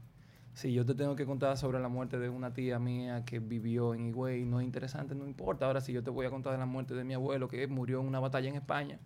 Si 0.53 0.71
yo 0.71 0.85
te 0.85 0.95
tengo 0.95 1.13
que 1.13 1.25
contar 1.25 1.57
sobre 1.57 1.81
la 1.81 1.89
muerte 1.89 2.17
de 2.17 2.29
una 2.29 2.53
tía 2.53 2.79
mía 2.79 3.25
que 3.25 3.39
vivió 3.39 3.93
en 3.93 4.05
Higüey, 4.05 4.45
no 4.45 4.61
es 4.61 4.65
interesante, 4.65 5.15
no 5.15 5.27
importa. 5.27 5.65
Ahora, 5.65 5.81
si 5.81 5.91
yo 5.91 6.01
te 6.01 6.09
voy 6.09 6.25
a 6.25 6.29
contar 6.29 6.53
de 6.53 6.59
la 6.59 6.65
muerte 6.65 6.93
de 6.93 7.03
mi 7.03 7.13
abuelo 7.13 7.49
que 7.49 7.67
murió 7.67 7.99
en 7.99 8.07
una 8.07 8.21
batalla 8.21 8.47
en 8.47 8.55
España, 8.55 8.99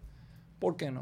¿por 0.59 0.77
qué 0.77 0.91
no? 0.91 1.01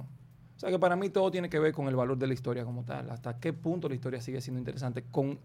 O 0.56 0.60
sea, 0.62 0.70
que 0.70 0.80
para 0.80 0.96
mí 0.96 1.10
todo 1.10 1.30
tiene 1.32 1.50
que 1.50 1.60
ver 1.60 1.74
con 1.74 1.90
el 1.90 1.98
valor 1.98 2.18
de 2.18 2.28
la 2.28 2.34
historia 2.34 2.64
como 2.64 2.86
tal. 2.86 3.10
Hasta 3.10 3.38
qué 3.38 3.52
punto 3.52 3.90
la 3.90 3.96
historia 3.96 4.22
sigue 4.22 4.40
siendo 4.40 4.60
interesante 4.60 5.04
con 5.12 5.38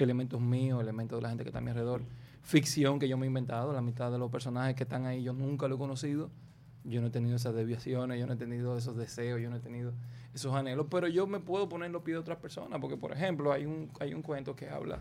elementos 0.00 0.40
míos, 0.40 0.82
elementos 0.82 1.16
de 1.18 1.22
la 1.22 1.28
gente 1.28 1.44
que 1.44 1.50
está 1.50 1.60
a 1.60 1.62
mi 1.62 1.70
alrededor. 1.70 2.02
Ficción 2.42 2.98
que 2.98 3.08
yo 3.08 3.16
me 3.16 3.26
he 3.26 3.28
inventado, 3.28 3.72
la 3.72 3.82
mitad 3.82 4.10
de 4.10 4.18
los 4.18 4.32
personajes 4.32 4.74
que 4.74 4.82
están 4.82 5.06
ahí 5.06 5.22
yo 5.22 5.32
nunca 5.32 5.68
lo 5.68 5.76
he 5.76 5.78
conocido. 5.78 6.28
Yo 6.88 7.00
no 7.00 7.08
he 7.08 7.10
tenido 7.10 7.36
esas 7.36 7.54
desviaciones, 7.54 8.18
yo 8.18 8.26
no 8.26 8.32
he 8.32 8.36
tenido 8.36 8.76
esos 8.76 8.96
deseos, 8.96 9.40
yo 9.40 9.50
no 9.50 9.56
he 9.56 9.60
tenido 9.60 9.92
esos 10.34 10.54
anhelos, 10.54 10.86
pero 10.90 11.08
yo 11.08 11.26
me 11.26 11.40
puedo 11.40 11.68
poner 11.68 11.90
los 11.90 12.02
pies 12.02 12.14
de 12.14 12.20
otras 12.20 12.38
personas, 12.38 12.80
porque 12.80 12.96
por 12.96 13.12
ejemplo 13.12 13.52
hay 13.52 13.66
un, 13.66 13.90
hay 14.00 14.14
un 14.14 14.22
cuento 14.22 14.56
que 14.56 14.68
habla 14.68 15.00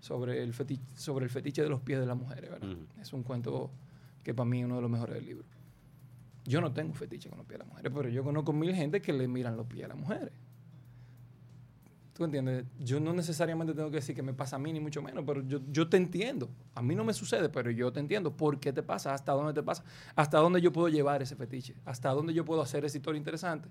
sobre 0.00 0.42
el, 0.42 0.54
fetiche, 0.54 0.82
sobre 0.94 1.24
el 1.24 1.30
fetiche 1.30 1.62
de 1.62 1.68
los 1.68 1.80
pies 1.80 1.98
de 1.98 2.06
las 2.06 2.16
mujeres, 2.16 2.50
¿verdad? 2.50 2.76
Es 3.00 3.12
un 3.12 3.22
cuento 3.22 3.70
que 4.22 4.34
para 4.34 4.48
mí 4.48 4.60
es 4.60 4.66
uno 4.66 4.76
de 4.76 4.82
los 4.82 4.90
mejores 4.90 5.16
del 5.16 5.26
libro. 5.26 5.44
Yo 6.44 6.60
no 6.60 6.72
tengo 6.72 6.94
fetiche 6.94 7.28
con 7.28 7.38
los 7.38 7.46
pies 7.46 7.58
de 7.58 7.64
las 7.64 7.68
mujeres, 7.68 7.92
pero 7.94 8.08
yo 8.08 8.22
conozco 8.22 8.52
mil 8.52 8.74
gente 8.74 9.02
que 9.02 9.12
le 9.12 9.28
miran 9.28 9.56
los 9.56 9.66
pies 9.66 9.84
a 9.84 9.88
las 9.88 9.98
mujeres. 9.98 10.32
¿Tú 12.18 12.24
entiendes? 12.24 12.64
Yo 12.80 12.98
no 12.98 13.12
necesariamente 13.12 13.74
tengo 13.74 13.90
que 13.90 13.98
decir 13.98 14.12
que 14.12 14.24
me 14.24 14.34
pasa 14.34 14.56
a 14.56 14.58
mí, 14.58 14.72
ni 14.72 14.80
mucho 14.80 15.00
menos, 15.00 15.22
pero 15.24 15.40
yo, 15.46 15.60
yo 15.70 15.88
te 15.88 15.96
entiendo. 15.96 16.50
A 16.74 16.82
mí 16.82 16.96
no 16.96 17.04
me 17.04 17.12
sucede, 17.12 17.48
pero 17.48 17.70
yo 17.70 17.92
te 17.92 18.00
entiendo. 18.00 18.36
¿Por 18.36 18.58
qué 18.58 18.72
te 18.72 18.82
pasa? 18.82 19.14
¿Hasta 19.14 19.30
dónde 19.30 19.52
te 19.52 19.62
pasa? 19.62 19.84
¿Hasta 20.16 20.38
dónde 20.38 20.60
yo 20.60 20.72
puedo 20.72 20.88
llevar 20.88 21.22
ese 21.22 21.36
fetiche? 21.36 21.76
¿Hasta 21.84 22.10
dónde 22.10 22.34
yo 22.34 22.44
puedo 22.44 22.60
hacer 22.60 22.84
esa 22.84 22.96
historia 22.96 23.18
interesante? 23.18 23.68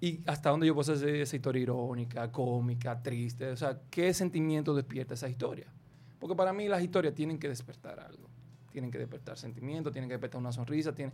¿Y 0.00 0.22
hasta 0.24 0.48
dónde 0.48 0.66
yo 0.66 0.74
puedo 0.74 0.94
hacer 0.94 1.14
esa 1.16 1.36
historia 1.36 1.60
irónica, 1.60 2.32
cómica, 2.32 3.02
triste? 3.02 3.50
O 3.50 3.56
sea, 3.58 3.78
¿qué 3.90 4.14
sentimiento 4.14 4.74
despierta 4.74 5.12
esa 5.12 5.28
historia? 5.28 5.66
Porque 6.18 6.34
para 6.34 6.54
mí 6.54 6.68
las 6.68 6.82
historias 6.82 7.14
tienen 7.14 7.38
que 7.38 7.50
despertar 7.50 8.00
algo. 8.00 8.30
Tienen 8.72 8.90
que 8.90 8.96
despertar 8.96 9.36
sentimientos, 9.36 9.92
tienen 9.92 10.08
que 10.08 10.14
despertar 10.14 10.40
una 10.40 10.52
sonrisa. 10.52 10.94
Tienen... 10.94 11.12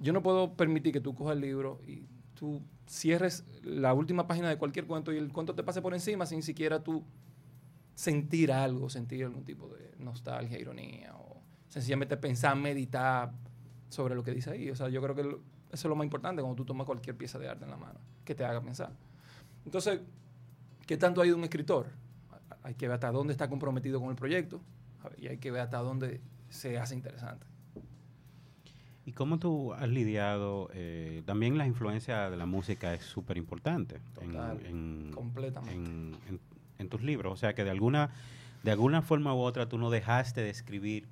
Yo 0.00 0.12
no 0.12 0.20
puedo 0.20 0.52
permitir 0.54 0.92
que 0.92 1.00
tú 1.00 1.14
cojas 1.14 1.36
el 1.36 1.42
libro 1.42 1.80
y 1.86 2.02
tú 2.34 2.60
cierres 2.86 3.44
la 3.62 3.94
última 3.94 4.26
página 4.26 4.48
de 4.48 4.58
cualquier 4.58 4.86
cuento 4.86 5.12
y 5.12 5.16
el 5.16 5.32
cuento 5.32 5.54
te 5.54 5.62
pase 5.62 5.80
por 5.82 5.94
encima 5.94 6.26
sin 6.26 6.42
siquiera 6.42 6.82
tú 6.82 7.04
sentir 7.94 8.52
algo, 8.52 8.90
sentir 8.90 9.24
algún 9.24 9.44
tipo 9.44 9.68
de 9.68 9.94
nostalgia, 9.98 10.58
ironía 10.58 11.14
o 11.16 11.40
sencillamente 11.68 12.16
pensar, 12.16 12.56
meditar 12.56 13.32
sobre 13.88 14.14
lo 14.14 14.22
que 14.22 14.32
dice 14.32 14.50
ahí. 14.50 14.70
O 14.70 14.76
sea, 14.76 14.88
yo 14.88 15.00
creo 15.00 15.14
que 15.14 15.22
eso 15.22 15.38
es 15.70 15.84
lo 15.84 15.96
más 15.96 16.04
importante 16.04 16.42
cuando 16.42 16.56
tú 16.56 16.64
tomas 16.64 16.86
cualquier 16.86 17.16
pieza 17.16 17.38
de 17.38 17.48
arte 17.48 17.64
en 17.64 17.70
la 17.70 17.76
mano, 17.76 18.00
que 18.24 18.34
te 18.34 18.44
haga 18.44 18.60
pensar. 18.60 18.92
Entonces, 19.64 20.00
¿qué 20.86 20.96
tanto 20.96 21.20
hay 21.20 21.28
de 21.28 21.34
un 21.34 21.44
escritor? 21.44 21.88
Hay 22.62 22.74
que 22.74 22.86
ver 22.86 22.94
hasta 22.94 23.10
dónde 23.10 23.32
está 23.32 23.48
comprometido 23.48 24.00
con 24.00 24.10
el 24.10 24.16
proyecto 24.16 24.60
y 25.18 25.28
hay 25.28 25.38
que 25.38 25.50
ver 25.50 25.62
hasta 25.62 25.78
dónde 25.78 26.20
se 26.48 26.78
hace 26.78 26.94
interesante. 26.94 27.46
¿Y 29.06 29.12
cómo 29.12 29.38
tú 29.38 29.74
has 29.74 29.88
lidiado? 29.88 30.70
Eh, 30.72 31.22
también 31.26 31.58
la 31.58 31.66
influencia 31.66 32.30
de 32.30 32.36
la 32.36 32.46
música 32.46 32.94
es 32.94 33.02
súper 33.04 33.36
importante 33.36 34.00
en, 34.20 35.10
completamente. 35.12 35.74
En, 36.78 36.88
tus 36.88 37.02
libros. 37.02 37.32
O 37.32 37.36
sea 37.36 37.54
que 37.54 37.64
de 37.64 37.70
alguna, 37.70 38.10
de 38.62 38.70
alguna 38.70 39.00
forma 39.00 39.34
u 39.34 39.38
otra 39.38 39.68
tú 39.68 39.78
no 39.78 39.88
dejaste 39.88 40.42
de 40.42 40.50
escribir 40.50 41.06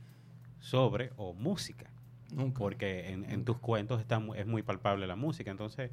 sobre 0.61 1.13
o 1.17 1.33
música. 1.33 1.91
Nunca. 2.35 2.59
Porque 2.59 3.11
en, 3.11 3.45
tus 3.45 3.59
cuentos 3.59 4.01
está, 4.01 4.23
es 4.37 4.47
muy 4.47 4.63
palpable 4.63 5.07
la 5.07 5.17
música. 5.17 5.51
Entonces, 5.51 5.91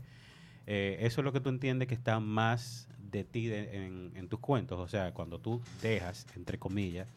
eh, 0.67 0.97
eso 1.01 1.21
es 1.21 1.25
lo 1.25 1.31
que 1.31 1.39
tú 1.39 1.49
entiendes 1.49 1.87
que 1.87 1.93
está 1.93 2.19
más 2.19 2.89
de 3.11 3.23
ti 3.23 3.49
en 3.51 4.27
tus 4.29 4.39
cuentos. 4.39 4.79
O 4.79 4.87
sea, 4.87 5.13
cuando 5.13 5.39
tú 5.39 5.61
dejas, 5.81 6.27
entre 6.35 6.59
comillas, 6.59 7.07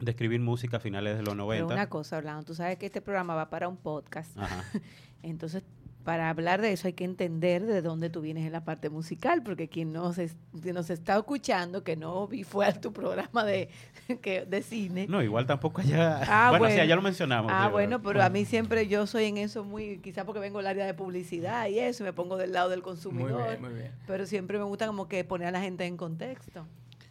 de 0.00 0.10
escribir 0.10 0.40
música 0.40 0.78
a 0.78 0.80
finales 0.80 1.16
de 1.16 1.22
los 1.22 1.36
90. 1.36 1.66
Pero 1.66 1.74
una 1.74 1.88
cosa, 1.88 2.18
Orlando, 2.18 2.44
tú 2.44 2.54
sabes 2.54 2.78
que 2.78 2.86
este 2.86 3.00
programa 3.00 3.34
va 3.34 3.50
para 3.50 3.68
un 3.68 3.76
podcast. 3.76 4.36
Entonces, 5.22 5.62
para 6.04 6.30
hablar 6.30 6.62
de 6.62 6.72
eso 6.72 6.88
hay 6.88 6.94
que 6.94 7.04
entender 7.04 7.64
de 7.66 7.82
dónde 7.82 8.08
tú 8.08 8.22
vienes 8.22 8.46
en 8.46 8.52
la 8.52 8.64
parte 8.64 8.88
musical, 8.88 9.42
porque 9.42 9.68
quien 9.68 9.92
nos, 9.92 10.16
nos 10.52 10.90
está 10.90 11.18
escuchando, 11.18 11.84
que 11.84 11.94
no 11.96 12.26
vi, 12.26 12.42
fue 12.42 12.66
a 12.66 12.72
tu 12.72 12.92
programa 12.92 13.44
de, 13.44 13.68
que, 14.22 14.46
de 14.46 14.62
cine. 14.62 15.06
No, 15.08 15.22
igual 15.22 15.46
tampoco 15.46 15.82
allá. 15.82 16.22
Ah, 16.26 16.56
bueno, 16.58 16.74
sí, 16.74 16.88
ya 16.88 16.96
lo 16.96 17.02
mencionamos. 17.02 17.52
Ah, 17.54 17.68
bueno, 17.68 18.00
pero 18.00 18.22
a 18.22 18.30
mí 18.30 18.46
siempre 18.46 18.88
yo 18.88 19.06
soy 19.06 19.24
en 19.26 19.36
eso 19.36 19.62
muy, 19.62 19.98
quizás 19.98 20.24
porque 20.24 20.40
vengo 20.40 20.58
del 20.58 20.68
área 20.68 20.86
de 20.86 20.94
publicidad 20.94 21.68
y 21.68 21.78
eso, 21.78 22.02
me 22.02 22.14
pongo 22.14 22.38
del 22.38 22.52
lado 22.52 22.70
del 22.70 22.82
consumidor. 22.82 23.32
Muy 23.32 23.48
bien, 23.48 23.60
muy 23.60 23.72
bien. 23.74 23.92
Pero 24.06 24.26
siempre 24.26 24.58
me 24.58 24.64
gusta 24.64 24.86
como 24.86 25.06
que 25.06 25.22
poner 25.24 25.48
a 25.48 25.50
la 25.50 25.60
gente 25.60 25.84
en 25.84 25.98
contexto. 25.98 26.66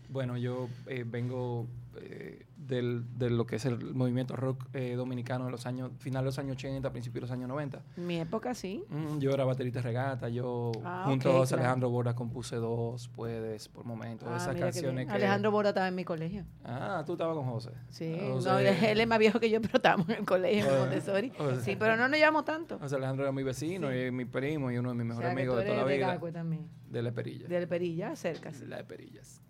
Bueno, 0.10 0.38
yo 0.38 0.68
eh, 0.88 1.06
vengo 1.06 1.68
eh, 2.02 2.44
del, 2.70 3.04
de 3.18 3.30
lo 3.30 3.46
que 3.46 3.58
es 3.58 3.66
el 3.66 3.94
movimiento 3.94 4.36
rock 4.36 4.66
eh, 4.74 4.94
dominicano 4.96 5.46
de 5.46 5.52
los 5.52 5.66
años, 5.66 5.92
finales 6.00 6.24
de 6.24 6.26
los 6.26 6.40
años 6.40 6.56
80, 6.56 6.92
principios 6.92 7.16
de 7.16 7.22
los 7.22 7.32
años 7.32 7.50
90. 7.50 7.82
Mi 7.98 8.20
época 8.20 8.54
sí. 8.54 8.86
Mm, 8.90 9.18
yo 9.18 9.32
era 9.32 9.44
baterista 9.44 9.80
de 9.80 9.84
regata, 9.84 10.30
yo 10.30 10.72
ah, 10.86 11.04
junto 11.06 11.42
a 11.42 11.44
Alejandro 11.44 11.90
Borda 11.90 12.16
compuse 12.16 12.56
dos, 12.58 13.10
puedes, 13.10 13.68
por 13.68 13.86
momentos, 13.86 14.30
ah, 14.32 14.38
esas 14.38 14.56
canciones 14.56 15.08
que... 15.08 15.12
Alejandro 15.12 15.52
Borda 15.52 15.70
estaba 15.70 15.88
en 15.88 15.96
mi 15.96 16.06
colegio. 16.06 16.46
Ah, 16.64 17.04
tú 17.06 17.14
estabas 17.14 17.36
con 17.36 17.46
José. 17.46 17.72
Sí, 17.90 18.16
no, 18.46 18.60
él 18.60 19.02
es 19.02 19.08
más 19.08 19.20
viejo 19.20 19.40
que 19.40 19.50
yo, 19.50 19.60
pero 19.62 19.78
estábamos 19.78 20.08
en 20.10 20.20
el 20.20 20.26
colegio 20.26 20.72
en 20.72 20.80
Montessori. 20.80 21.34
sí, 21.62 21.76
pero 21.78 21.98
no 21.98 22.08
nos 22.08 22.18
llevamos 22.18 22.46
tanto. 22.46 22.78
José 22.80 22.96
Alejandro 22.96 23.26
era 23.26 23.32
mi 23.32 23.44
vecino 23.44 23.94
y 23.94 24.12
mi 24.12 24.26
primo 24.26 24.72
y 24.72 24.78
uno 24.78 24.90
de 24.90 24.96
mis 24.96 25.06
mejores 25.06 25.32
amigos 25.32 25.58
de 25.58 25.66
toda 25.66 25.78
la 25.78 25.84
vida. 25.84 26.18
De 26.18 26.32
también. 26.32 26.70
De 26.88 27.02
La 27.02 27.12
Perilla. 27.12 27.48
De 27.48 27.60
La 27.60 27.68
Perilla, 27.68 28.16
cerca. 28.16 28.52
De 28.52 28.68
La 28.68 28.84
Perillas. 28.84 29.42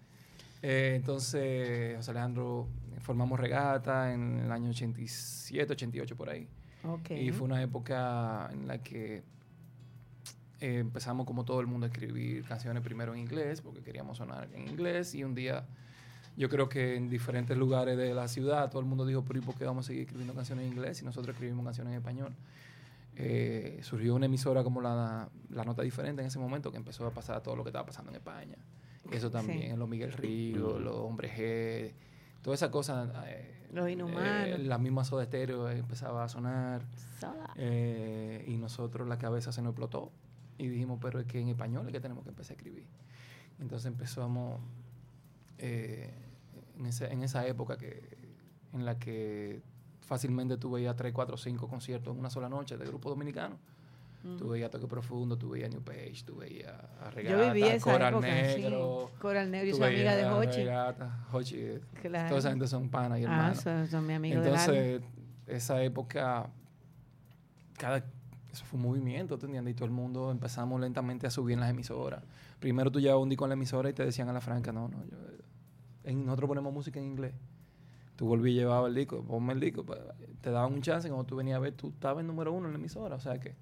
Eh, 0.61 0.93
entonces, 0.95 1.95
José 1.95 2.11
Alejandro 2.11 2.67
formamos 3.01 3.39
regata 3.39 4.13
en 4.13 4.39
el 4.39 4.51
año 4.51 4.69
87, 4.69 5.73
88 5.73 6.15
por 6.15 6.29
ahí. 6.29 6.47
Y 7.09 7.31
fue 7.31 7.45
una 7.45 7.61
época 7.61 8.49
en 8.51 8.67
la 8.67 8.77
que 8.81 9.23
eh, 10.59 10.79
empezamos 10.79 11.25
como 11.25 11.45
todo 11.45 11.61
el 11.61 11.67
mundo 11.67 11.85
a 11.85 11.89
escribir 11.89 12.43
canciones 12.45 12.83
primero 12.83 13.13
en 13.13 13.19
inglés, 13.19 13.61
porque 13.61 13.81
queríamos 13.81 14.17
sonar 14.17 14.49
en 14.53 14.67
inglés, 14.67 15.13
y 15.15 15.23
un 15.23 15.35
día 15.35 15.65
yo 16.37 16.47
creo 16.49 16.69
que 16.69 16.95
en 16.95 17.09
diferentes 17.09 17.57
lugares 17.57 17.97
de 17.97 18.13
la 18.13 18.27
ciudad 18.27 18.69
todo 18.69 18.79
el 18.79 18.85
mundo 18.85 19.05
dijo, 19.05 19.23
pero 19.25 19.39
¿y 19.39 19.41
por 19.41 19.55
qué 19.55 19.65
vamos 19.65 19.85
a 19.85 19.87
seguir 19.87 20.03
escribiendo 20.03 20.33
canciones 20.33 20.65
en 20.65 20.71
inglés 20.71 20.97
si 20.97 21.05
nosotros 21.05 21.33
escribimos 21.33 21.65
canciones 21.65 21.91
en 21.91 21.97
español? 21.97 22.35
Eh, 23.15 23.79
surgió 23.81 24.15
una 24.15 24.27
emisora 24.27 24.63
como 24.63 24.79
la, 24.79 25.29
la 25.49 25.63
Nota 25.65 25.81
Diferente 25.81 26.21
en 26.21 26.27
ese 26.27 26.39
momento 26.39 26.71
que 26.71 26.77
empezó 26.77 27.05
a 27.05 27.11
pasar 27.11 27.41
todo 27.43 27.57
lo 27.57 27.63
que 27.63 27.69
estaba 27.69 27.85
pasando 27.85 28.11
en 28.11 28.15
España. 28.17 28.55
Eso 29.11 29.31
también, 29.31 29.77
los 29.79 29.89
Miguel 29.89 30.13
Río, 30.13 30.79
los 30.79 30.95
Hombres 30.95 31.31
G, 31.37 31.93
toda 32.41 32.55
esa 32.55 32.69
cosa. 32.69 33.11
Eh, 33.27 33.67
Los 33.73 33.89
inhumanos. 33.89 34.47
Eh, 34.47 34.57
la 34.59 34.77
misma 34.77 35.03
soda 35.03 35.23
estéreo 35.23 35.69
empezaba 35.69 36.23
a 36.23 36.29
sonar. 36.29 36.83
Eh, 37.55 38.45
y 38.47 38.57
nosotros 38.57 39.07
la 39.07 39.17
cabeza 39.17 39.51
se 39.51 39.61
nos 39.61 39.71
explotó. 39.71 40.11
Y 40.57 40.67
dijimos, 40.67 40.99
pero 41.01 41.19
es 41.19 41.25
que 41.25 41.39
en 41.39 41.49
español 41.49 41.87
es 41.87 41.93
que 41.93 41.99
tenemos 41.99 42.23
que 42.23 42.29
empezar 42.29 42.51
a 42.51 42.57
escribir. 42.57 42.87
Entonces 43.59 43.87
empezamos 43.87 44.59
en, 45.57 46.11
en 46.77 47.23
esa 47.23 47.47
época 47.47 47.77
que, 47.77 48.17
en 48.73 48.85
la 48.85 48.99
que 48.99 49.61
fácilmente 50.01 50.57
tú 50.57 50.71
veías 50.71 50.95
3, 50.95 51.13
4, 51.13 51.37
5 51.37 51.67
conciertos 51.67 52.13
en 52.13 52.19
una 52.19 52.29
sola 52.29 52.49
noche 52.49 52.77
de 52.77 52.85
grupo 52.85 53.09
dominicano. 53.09 53.57
Tú 54.37 54.49
veías 54.49 54.69
Toque 54.69 54.87
Profundo, 54.87 55.37
tú 55.37 55.51
veías 55.51 55.69
New 55.69 55.81
Page, 55.81 56.23
tú 56.25 56.35
veías 56.35 56.73
a 57.01 57.09
Regata, 57.09 57.47
Yo 57.47 57.53
viví 57.53 57.67
esa 57.67 57.91
Coral 57.91 58.13
época, 58.13 58.27
Negro. 58.27 59.07
Sí. 59.07 59.19
Coral 59.19 59.51
Negro 59.51 59.69
y 59.69 59.73
su 59.73 59.83
amiga 59.83 60.15
de 60.15 60.25
Hochi. 60.25 60.57
Regata, 60.57 61.25
Hochi. 61.31 61.65
Claro. 62.01 62.27
Toda 62.27 62.39
esa 62.39 62.49
gente 62.49 62.67
son 62.67 62.89
panas 62.89 63.19
y 63.19 63.23
ah, 63.23 63.31
hermanos. 63.31 63.59
Ah, 63.59 63.61
son, 63.61 63.87
son 63.87 64.07
mi 64.07 64.13
amigo 64.13 64.41
Entonces, 64.41 65.01
esa 65.47 65.81
época, 65.81 66.49
cada, 67.77 68.03
eso 68.51 68.65
fue 68.65 68.77
un 68.77 68.87
movimiento, 68.87 69.37
¿te 69.37 69.45
entiendes? 69.45 69.71
Y 69.71 69.75
todo 69.75 69.85
el 69.85 69.91
mundo 69.91 70.31
empezamos 70.31 70.81
lentamente 70.81 71.25
a 71.25 71.29
subir 71.29 71.53
en 71.53 71.61
las 71.61 71.69
emisoras. 71.69 72.21
Primero 72.59 72.91
tú 72.91 72.99
llevabas 72.99 73.23
un 73.23 73.29
disco 73.29 73.45
en 73.45 73.49
la 73.49 73.53
emisora 73.53 73.89
y 73.89 73.93
te 73.93 74.03
decían 74.03 74.27
a 74.27 74.33
la 74.33 74.41
franca, 74.41 74.73
no, 74.73 74.89
no, 74.89 74.97
yo, 75.05 75.17
en, 76.03 76.25
nosotros 76.25 76.49
ponemos 76.49 76.73
música 76.73 76.99
en 76.99 77.05
inglés. 77.05 77.33
Tú 78.17 78.27
volví 78.27 78.51
y 78.51 78.55
llevabas 78.55 78.89
el 78.89 78.95
disco, 78.95 79.23
ponme 79.23 79.53
el 79.53 79.61
disco. 79.61 79.85
Te 80.41 80.51
daban 80.51 80.73
un 80.73 80.81
chance, 80.81 81.07
cuando 81.07 81.25
tú 81.25 81.37
venías 81.37 81.55
a 81.55 81.59
ver, 81.59 81.73
tú 81.73 81.89
estabas 81.89 82.19
en 82.19 82.27
número 82.27 82.51
uno 82.51 82.67
en 82.67 82.73
la 82.73 82.79
emisora. 82.79 83.15
O 83.15 83.19
sea 83.19 83.39
que 83.39 83.55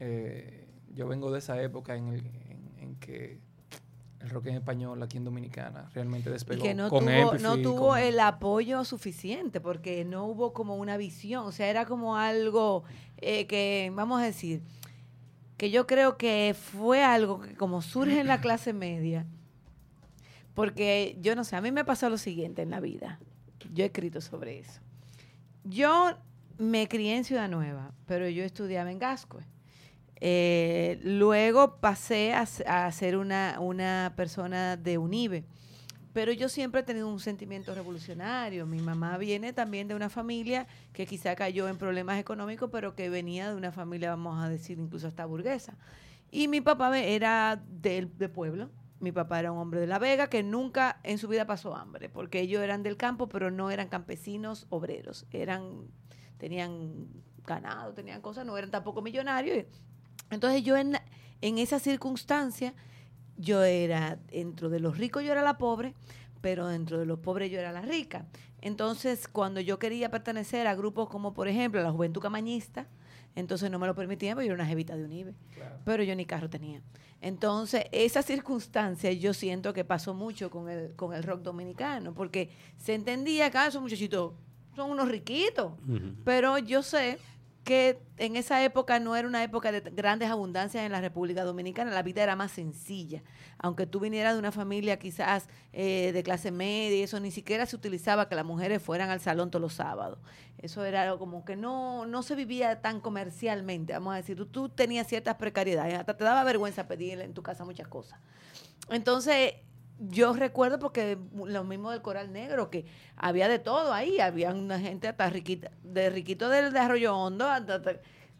eh, 0.00 0.66
yo 0.94 1.06
vengo 1.06 1.30
de 1.30 1.38
esa 1.38 1.60
época 1.62 1.94
en, 1.94 2.08
el, 2.08 2.22
en, 2.78 2.96
que 2.96 3.38
el 4.20 4.30
rock 4.30 4.46
en 4.46 4.56
español 4.56 5.02
aquí 5.02 5.18
en 5.18 5.24
Dominicana 5.24 5.88
realmente 5.94 6.30
despegó. 6.30 6.60
Y 6.60 6.68
que 6.68 6.74
no 6.74 6.88
tuvo, 6.88 7.34
no 7.38 7.58
tuvo 7.58 7.96
el 7.96 8.18
apoyo 8.18 8.84
suficiente 8.84 9.60
porque 9.60 10.04
no 10.04 10.26
hubo 10.26 10.52
como 10.52 10.76
una 10.76 10.96
visión, 10.96 11.46
o 11.46 11.52
sea, 11.52 11.68
era 11.68 11.84
como 11.84 12.16
algo 12.16 12.84
eh, 13.18 13.46
que, 13.46 13.92
vamos 13.94 14.20
a 14.20 14.24
decir, 14.24 14.62
que 15.56 15.70
yo 15.70 15.86
creo 15.86 16.16
que 16.16 16.54
fue 16.58 17.04
algo 17.04 17.40
que 17.40 17.54
como 17.54 17.82
surge 17.82 18.20
en 18.20 18.26
la 18.26 18.40
clase 18.42 18.72
media, 18.72 19.26
porque 20.54 21.16
yo 21.20 21.36
no 21.36 21.44
sé, 21.44 21.56
a 21.56 21.60
mí 21.60 21.72
me 21.72 21.84
pasó 21.84 22.10
lo 22.10 22.18
siguiente 22.18 22.62
en 22.62 22.70
la 22.70 22.80
vida, 22.80 23.20
yo 23.72 23.84
he 23.84 23.86
escrito 23.86 24.20
sobre 24.20 24.58
eso. 24.58 24.80
Yo 25.64 26.16
me 26.58 26.88
crié 26.88 27.16
en 27.16 27.24
Ciudad 27.24 27.48
Nueva, 27.48 27.92
pero 28.06 28.28
yo 28.28 28.44
estudiaba 28.44 28.90
en 28.90 28.98
Gascue. 28.98 29.44
Eh, 30.20 31.00
luego 31.02 31.76
pasé 31.76 32.34
a, 32.34 32.46
ser 32.92 33.16
una, 33.16 34.12
persona 34.16 34.76
de 34.76 34.98
UNIBE, 34.98 35.44
pero 36.12 36.32
yo 36.32 36.48
siempre 36.48 36.82
he 36.82 36.84
tenido 36.84 37.08
un 37.08 37.20
sentimiento 37.20 37.74
revolucionario. 37.74 38.66
Mi 38.66 38.80
mamá 38.80 39.16
viene 39.16 39.52
también 39.52 39.88
de 39.88 39.94
una 39.94 40.10
familia 40.10 40.66
que 40.92 41.06
quizá 41.06 41.34
cayó 41.36 41.68
en 41.68 41.78
problemas 41.78 42.18
económicos, 42.18 42.68
pero 42.70 42.94
que 42.94 43.08
venía 43.08 43.48
de 43.48 43.56
una 43.56 43.72
familia, 43.72 44.10
vamos 44.10 44.42
a 44.42 44.48
decir, 44.48 44.78
incluso 44.78 45.08
hasta 45.08 45.24
burguesa. 45.24 45.74
Y 46.30 46.48
mi 46.48 46.60
papá 46.60 46.98
era 46.98 47.62
de, 47.66 48.06
de 48.06 48.28
pueblo, 48.28 48.70
Mi 49.00 49.12
papá 49.12 49.40
era 49.40 49.50
un 49.50 49.58
hombre 49.58 49.80
de 49.80 49.86
La 49.86 49.98
Vega 49.98 50.28
que 50.28 50.42
nunca 50.42 51.00
en 51.04 51.16
su 51.16 51.28
vida 51.28 51.46
pasó 51.46 51.74
hambre, 51.74 52.10
porque 52.10 52.40
ellos 52.40 52.62
eran 52.62 52.82
del 52.82 52.98
campo, 52.98 53.28
pero 53.28 53.50
no 53.50 53.70
eran 53.70 53.88
campesinos 53.88 54.66
obreros. 54.68 55.26
Eran, 55.30 55.86
tenían 56.36 57.08
ganado, 57.46 57.94
tenían 57.94 58.20
cosas, 58.20 58.44
no 58.44 58.58
eran 58.58 58.70
tampoco 58.70 59.00
millonarios. 59.00 59.64
Entonces 60.30 60.62
yo 60.62 60.76
en, 60.76 60.98
en 61.40 61.58
esa 61.58 61.78
circunstancia, 61.78 62.74
yo 63.36 63.62
era, 63.62 64.18
dentro 64.30 64.68
de 64.68 64.80
los 64.80 64.98
ricos 64.98 65.22
yo 65.24 65.32
era 65.32 65.42
la 65.42 65.58
pobre, 65.58 65.94
pero 66.40 66.66
dentro 66.68 66.98
de 66.98 67.06
los 67.06 67.18
pobres 67.18 67.50
yo 67.50 67.58
era 67.58 67.72
la 67.72 67.82
rica. 67.82 68.26
Entonces, 68.62 69.28
cuando 69.28 69.60
yo 69.60 69.78
quería 69.78 70.10
pertenecer 70.10 70.66
a 70.66 70.74
grupos 70.74 71.08
como, 71.08 71.32
por 71.32 71.48
ejemplo, 71.48 71.82
la 71.82 71.92
Juventud 71.92 72.20
Camañista, 72.20 72.86
entonces 73.34 73.70
no 73.70 73.78
me 73.78 73.86
lo 73.86 73.94
permitían 73.94 74.34
porque 74.34 74.48
yo 74.48 74.54
era 74.54 74.62
una 74.62 74.68
jevita 74.68 74.96
de 74.96 75.04
Unive. 75.04 75.34
Pero 75.84 76.02
yo 76.02 76.14
ni 76.14 76.26
carro 76.26 76.50
tenía. 76.50 76.82
Entonces, 77.20 77.84
esa 77.92 78.22
circunstancia 78.22 79.12
yo 79.12 79.34
siento 79.34 79.72
que 79.72 79.84
pasó 79.84 80.14
mucho 80.14 80.50
con 80.50 80.68
el, 80.68 80.94
con 80.96 81.14
el 81.14 81.22
rock 81.22 81.42
dominicano, 81.42 82.14
porque 82.14 82.50
se 82.76 82.94
entendía 82.94 83.50
que 83.50 83.58
ah, 83.58 83.66
esos 83.68 83.82
muchachitos 83.82 84.32
son 84.74 84.90
unos 84.90 85.08
riquitos, 85.08 85.72
pero 86.24 86.58
yo 86.58 86.82
sé 86.82 87.18
que 87.64 88.02
en 88.16 88.36
esa 88.36 88.64
época 88.64 88.98
no 89.00 89.16
era 89.16 89.28
una 89.28 89.42
época 89.42 89.70
de 89.70 89.80
grandes 89.80 90.30
abundancias 90.30 90.84
en 90.84 90.92
la 90.92 91.00
República 91.00 91.44
Dominicana, 91.44 91.90
la 91.90 92.02
vida 92.02 92.22
era 92.22 92.34
más 92.36 92.52
sencilla. 92.52 93.22
Aunque 93.58 93.86
tú 93.86 94.00
vinieras 94.00 94.32
de 94.32 94.38
una 94.38 94.52
familia 94.52 94.98
quizás 94.98 95.48
eh, 95.72 96.10
de 96.12 96.22
clase 96.22 96.50
media 96.50 96.96
y 96.98 97.02
eso, 97.02 97.20
ni 97.20 97.30
siquiera 97.30 97.66
se 97.66 97.76
utilizaba 97.76 98.28
que 98.28 98.34
las 98.34 98.44
mujeres 98.44 98.82
fueran 98.82 99.10
al 99.10 99.20
salón 99.20 99.50
todos 99.50 99.60
los 99.60 99.74
sábados. 99.74 100.18
Eso 100.58 100.84
era 100.84 101.02
algo 101.02 101.18
como 101.18 101.44
que 101.44 101.56
no, 101.56 102.06
no 102.06 102.22
se 102.22 102.34
vivía 102.34 102.80
tan 102.80 103.00
comercialmente, 103.00 103.92
vamos 103.92 104.14
a 104.14 104.16
decir. 104.16 104.36
Tú, 104.36 104.46
tú 104.46 104.68
tenías 104.68 105.06
ciertas 105.06 105.36
precariedades, 105.36 105.94
hasta 105.94 106.16
te 106.16 106.24
daba 106.24 106.44
vergüenza 106.44 106.88
pedirle 106.88 107.24
en 107.24 107.34
tu 107.34 107.42
casa 107.42 107.64
muchas 107.64 107.88
cosas. 107.88 108.18
Entonces, 108.88 109.54
yo 110.00 110.32
recuerdo 110.32 110.78
porque 110.78 111.18
lo 111.34 111.64
mismo 111.64 111.90
del 111.90 112.00
Coral 112.00 112.32
Negro, 112.32 112.70
que 112.70 112.86
había 113.16 113.48
de 113.48 113.58
todo 113.58 113.92
ahí, 113.92 114.18
había 114.18 114.50
una 114.50 114.80
gente 114.80 115.08
hasta 115.08 115.28
riquita, 115.28 115.70
de 115.82 116.08
riquito 116.08 116.48
del 116.48 116.72
de 116.72 116.78
Arroyo 116.78 117.16
Hondo, 117.16 117.46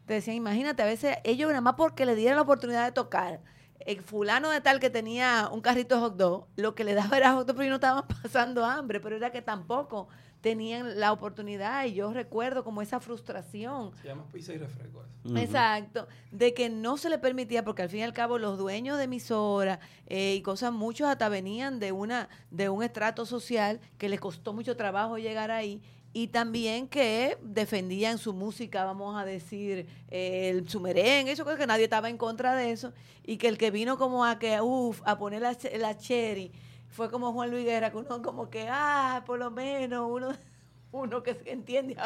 te 0.07 0.15
decían, 0.15 0.37
imagínate, 0.37 0.83
a 0.83 0.87
veces 0.87 1.19
ellos 1.23 1.49
nada 1.49 1.61
más 1.61 1.75
porque 1.75 2.07
le 2.07 2.15
dieran 2.15 2.37
la 2.37 2.43
oportunidad 2.43 2.87
de 2.87 2.93
tocar, 2.93 3.41
el 3.81 4.01
fulano 4.01 4.51
de 4.51 4.61
tal 4.61 4.81
que 4.81 4.91
tenía 4.91 5.49
un 5.53 5.61
carrito 5.61 5.97
de 5.97 6.01
hot 6.01 6.17
dog, 6.17 6.47
lo 6.57 6.75
que 6.75 6.85
le 6.85 6.95
daba 6.95 7.17
era 7.17 7.35
hot 7.35 7.47
dog, 7.47 7.57
pero 7.57 7.69
no 7.69 7.75
estaban 7.77 8.05
pasando 8.23 8.65
hambre, 8.65 9.01
pero 9.01 9.17
era 9.17 9.31
que 9.31 9.43
tampoco 9.43 10.09
tenían 10.41 10.99
la 10.99 11.13
oportunidad 11.13 11.85
y 11.85 11.95
yo 11.95 12.13
recuerdo 12.13 12.65
como 12.65 12.83
esa 12.83 13.01
frustración. 13.01 13.93
Se 14.01 14.09
llama 14.09 14.25
pizza 14.33 14.53
y 14.53 14.59
refresco. 14.59 15.03
Exacto, 15.37 16.09
de 16.31 16.55
que 16.55 16.71
no 16.71 16.97
se 16.97 17.11
le 17.11 17.19
permitía, 17.19 17.65
porque 17.65 17.83
al 17.83 17.91
fin 17.91 18.01
y 18.01 18.03
al 18.05 18.15
cabo 18.15 18.39
los 18.39 18.59
dueños 18.59 18.97
de 18.97 19.05
emisora 19.05 19.81
eh, 20.07 20.35
y 20.37 20.43
cosas, 20.43 20.73
muchos 20.73 21.09
hasta 21.09 21.29
venían 21.29 21.79
de, 21.79 21.93
una, 21.93 22.29
de 22.51 22.71
un 22.71 22.83
estrato 22.83 23.27
social 23.27 23.81
que 23.99 24.09
les 24.09 24.19
costó 24.19 24.53
mucho 24.53 24.77
trabajo 24.77 25.19
llegar 25.19 25.51
ahí 25.51 25.83
y 26.13 26.29
también 26.29 26.89
que 26.89 27.39
defendían 27.43 28.19
su 28.19 28.33
música, 28.33 28.85
vamos 28.85 29.17
a 29.17 29.25
decir, 29.25 29.87
el, 30.09 30.69
su 30.69 30.81
merengue, 30.81 31.33
eso 31.33 31.45
creo 31.45 31.57
que 31.57 31.67
nadie 31.67 31.85
estaba 31.85 32.09
en 32.09 32.17
contra 32.17 32.57
de 32.57 32.73
eso, 32.73 32.93
y 33.25 33.37
que 33.37 33.47
el 33.47 33.59
que 33.59 33.71
vino 33.71 33.97
como 33.97 34.25
a 34.25 34.39
que, 34.39 34.61
uff, 34.61 35.03
a 35.05 35.19
poner 35.19 35.43
la, 35.43 35.57
la 35.79 35.97
cherry, 35.97 36.51
fue 36.91 37.11
como 37.11 37.33
Juan 37.33 37.51
Luis 37.51 37.65
Guerra, 37.65 37.91
que 37.91 37.97
uno 37.97 38.21
como 38.23 38.51
que, 38.51 38.67
ah, 38.69 39.23
por 39.25 39.39
lo 39.39 39.51
menos 39.51 40.07
uno, 40.11 40.29
uno 40.93 41.23
que 41.23 41.35
se 41.35 41.51
entiende. 41.51 41.97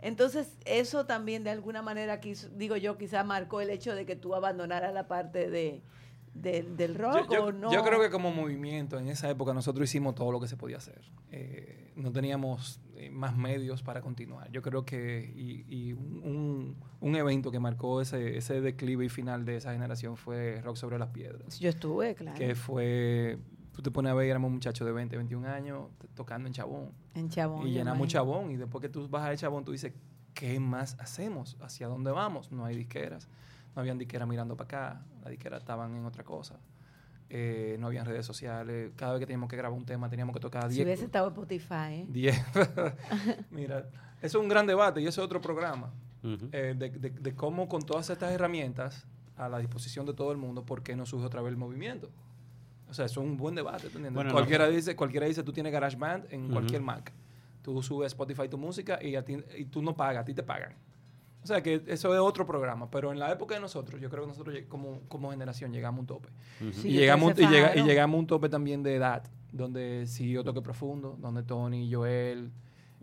Entonces, 0.00 0.56
eso 0.64 1.06
también 1.06 1.44
de 1.44 1.50
alguna 1.50 1.80
manera, 1.80 2.20
digo 2.54 2.76
yo, 2.76 2.98
quizá 2.98 3.24
marcó 3.24 3.60
el 3.60 3.70
hecho 3.70 3.94
de 3.94 4.04
que 4.04 4.16
tú 4.16 4.34
abandonaras 4.34 4.92
la 4.92 5.08
parte 5.08 5.48
de, 5.48 5.82
del 6.34 6.94
rock 6.94 7.32
yo, 7.32 7.44
o 7.44 7.52
no. 7.52 7.72
Yo 7.72 7.82
creo 7.82 8.00
que 8.00 8.10
como 8.10 8.32
movimiento 8.32 8.98
en 8.98 9.08
esa 9.08 9.30
época 9.30 9.54
nosotros 9.54 9.88
hicimos 9.88 10.14
todo 10.14 10.32
lo 10.32 10.40
que 10.40 10.48
se 10.48 10.56
podía 10.56 10.78
hacer. 10.78 11.00
Eh, 11.30 11.92
no 11.94 12.10
teníamos 12.10 12.80
eh, 12.96 13.10
más 13.10 13.36
medios 13.36 13.82
para 13.82 14.00
continuar. 14.00 14.50
Yo 14.50 14.60
creo 14.60 14.84
que 14.84 15.32
y, 15.34 15.92
un, 15.92 16.76
un, 17.00 17.16
evento 17.16 17.50
que 17.50 17.60
marcó 17.60 18.00
ese, 18.00 18.36
ese 18.36 18.60
declive 18.60 19.04
y 19.04 19.08
final 19.08 19.44
de 19.44 19.56
esa 19.56 19.72
generación 19.72 20.16
fue 20.16 20.60
Rock 20.62 20.76
sobre 20.76 20.98
las 20.98 21.08
Piedras. 21.08 21.58
Yo 21.60 21.68
estuve, 21.68 22.14
claro. 22.14 22.36
Que 22.36 22.54
fue 22.54 23.38
tú 23.72 23.82
te 23.82 23.90
pones 23.90 24.12
a 24.12 24.14
ver, 24.14 24.28
éramos 24.28 24.50
muchachos 24.50 24.86
de 24.86 24.92
20, 24.92 25.16
21 25.16 25.48
años 25.48 25.88
tocando 26.14 26.46
en 26.46 26.52
Chabón. 26.52 26.92
En 27.14 27.28
Chabón. 27.28 27.66
Y 27.66 27.72
llenamos 27.72 28.08
Chabón. 28.08 28.50
Y 28.50 28.56
después 28.56 28.82
que 28.82 28.88
tú 28.88 29.08
vas 29.08 29.28
a 29.28 29.36
Chabón, 29.36 29.64
tú 29.64 29.72
dices, 29.72 29.92
¿qué 30.34 30.60
más 30.60 30.96
hacemos? 31.00 31.56
¿Hacia 31.60 31.88
dónde 31.88 32.10
vamos? 32.10 32.52
No 32.52 32.64
hay 32.64 32.76
disqueras. 32.76 33.28
No 33.74 33.80
habían 33.80 33.98
disqueras 33.98 34.28
mirando 34.28 34.56
para 34.56 34.66
acá. 34.66 35.04
Las 35.22 35.30
disqueras 35.30 35.60
estaban 35.60 35.96
en 35.96 36.04
otra 36.04 36.24
cosa. 36.24 36.60
Eh, 37.30 37.76
no 37.80 37.86
habían 37.86 38.04
redes 38.04 38.26
sociales. 38.26 38.92
Cada 38.94 39.12
vez 39.12 39.20
que 39.20 39.26
teníamos 39.26 39.48
que 39.48 39.56
grabar 39.56 39.76
un 39.76 39.86
tema, 39.86 40.10
teníamos 40.10 40.34
que 40.34 40.40
tocar 40.40 40.64
10. 40.64 40.74
Si 40.74 40.82
hubiese 40.82 41.04
estado 41.06 41.28
Spotify, 41.28 41.92
¿eh? 41.92 42.06
10. 42.08 42.44
Mira, 43.50 43.88
eso 44.20 44.38
es 44.38 44.42
un 44.42 44.48
gran 44.48 44.66
debate 44.66 45.00
y 45.00 45.06
eso 45.06 45.22
es 45.22 45.24
otro 45.24 45.40
programa. 45.40 45.92
Eh, 46.24 46.74
de, 46.78 46.90
de, 46.90 47.10
de, 47.10 47.34
cómo 47.34 47.68
con 47.68 47.82
todas 47.82 48.08
estas 48.08 48.30
herramientas 48.30 49.08
a 49.36 49.48
la 49.48 49.58
disposición 49.58 50.06
de 50.06 50.14
todo 50.14 50.30
el 50.30 50.38
mundo, 50.38 50.64
¿por 50.64 50.84
qué 50.84 50.94
no 50.94 51.04
surge 51.04 51.26
otra 51.26 51.40
vez 51.40 51.50
el 51.50 51.56
movimiento? 51.56 52.10
O 52.92 52.94
sea, 52.94 53.06
es 53.06 53.16
un 53.16 53.38
buen 53.38 53.54
debate. 53.54 53.88
cualquiera, 54.30 54.68
dice, 54.68 54.94
cualquiera 54.94 55.26
dice, 55.26 55.42
tú 55.42 55.50
tienes 55.50 55.72
GarageBand 55.72 56.30
en 56.30 56.50
cualquier 56.50 56.82
Mac. 56.82 57.10
Tú 57.62 57.82
subes 57.82 58.08
Spotify 58.08 58.48
tu 58.50 58.58
música 58.58 58.98
y, 59.02 59.16
y 59.56 59.64
tú 59.64 59.80
no 59.80 59.96
pagas, 59.96 60.20
a 60.20 60.24
ti 60.26 60.34
te 60.34 60.42
pagan. 60.42 60.74
O 61.42 61.46
sea, 61.46 61.62
que 61.62 61.82
eso 61.86 62.12
es 62.12 62.20
otro 62.20 62.44
programa. 62.44 62.90
Pero 62.90 63.10
en 63.10 63.18
la 63.18 63.32
época 63.32 63.54
de 63.54 63.62
nosotros, 63.62 63.98
yo 63.98 64.10
creo 64.10 64.24
que 64.24 64.28
nosotros 64.28 64.54
como, 64.68 65.00
como 65.08 65.30
generación 65.30 65.72
llegamos 65.72 66.00
a 66.00 66.00
un 66.02 66.06
tope. 66.06 66.28
y, 66.60 66.90
llegamos, 66.90 67.32
y, 67.38 67.46
llega, 67.46 67.74
y 67.74 67.82
llegamos 67.82 68.16
a 68.16 68.18
un 68.18 68.26
tope 68.26 68.50
también 68.50 68.82
de 68.82 68.96
edad, 68.96 69.24
donde 69.50 70.06
siguió 70.06 70.44
Toque 70.44 70.60
Profundo, 70.60 71.16
donde 71.18 71.42
Tony, 71.44 71.90
Joel, 71.90 72.52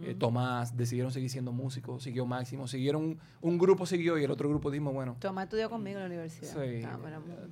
eh, 0.02 0.16
Tomás 0.16 0.76
decidieron 0.78 1.12
seguir 1.12 1.30
siendo 1.30 1.52
músicos, 1.52 2.04
siguió 2.04 2.26
Máximo, 2.26 2.68
siguieron, 2.68 3.20
un 3.42 3.58
grupo 3.58 3.86
siguió 3.86 4.18
y 4.18 4.24
el 4.24 4.32
otro 4.32 4.50
grupo 4.50 4.72
dijimos, 4.72 4.94
bueno. 4.94 5.18
Tomás 5.20 5.46
estudió 5.46 5.70
conmigo 5.70 5.98
en 5.98 6.04
la 6.04 6.08
universidad. 6.08 6.54
Sí. 6.54 6.86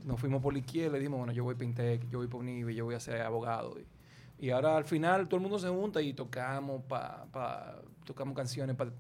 nos 0.06 0.20
fuimos 0.20 0.42
por 0.42 0.54
la 0.54 0.60
izquierda 0.60 0.98
y 0.98 1.00
dijimos, 1.02 1.20
bueno, 1.20 1.34
yo 1.34 1.44
voy 1.44 1.56
a 1.56 1.58
Pintec, 1.58 2.10
yo 2.10 2.20
voy 2.20 2.28
por 2.28 2.42
Unive, 2.42 2.74
yo 2.74 2.86
voy 2.86 2.96
a 2.96 3.00
ser 3.00 3.22
abogado. 3.22 3.76
Y, 4.40 4.50
ahora 4.52 4.78
al 4.78 4.86
final 4.86 5.28
todo 5.28 5.38
el 5.38 5.42
mundo 5.42 5.60
se 5.60 5.68
junta 5.68 6.02
y 6.02 6.14
tocamos, 6.14 6.84
pa, 6.84 7.26
pa, 7.32 7.82
tocamos 8.06 8.36
canciones 8.36 8.76
para 8.76 8.92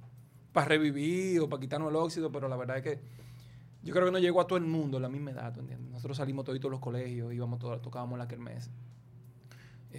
pa 0.51 0.65
revivir 0.65 1.39
o 1.41 1.47
para 1.47 1.59
quitarnos 1.59 1.89
el 1.89 1.95
óxido, 1.95 2.31
pero 2.31 2.47
la 2.47 2.57
verdad 2.57 2.77
es 2.77 2.83
que 2.83 2.99
yo 3.83 3.93
creo 3.93 4.05
que 4.07 4.11
no 4.11 4.19
llegó 4.19 4.41
a 4.41 4.47
todo 4.47 4.57
el 4.57 4.65
mundo 4.65 4.97
a 4.97 4.99
la 4.99 5.09
misma 5.09 5.31
edad, 5.31 5.57
¿entiendes? 5.57 5.91
Nosotros 5.91 6.17
salimos 6.17 6.43
todos 6.43 6.61
los 6.63 6.79
colegios, 6.79 7.33
íbamos 7.33 7.59
todos, 7.59 7.81
tocábamos 7.81 8.17
la 8.17 8.27
kermés. 8.27 8.69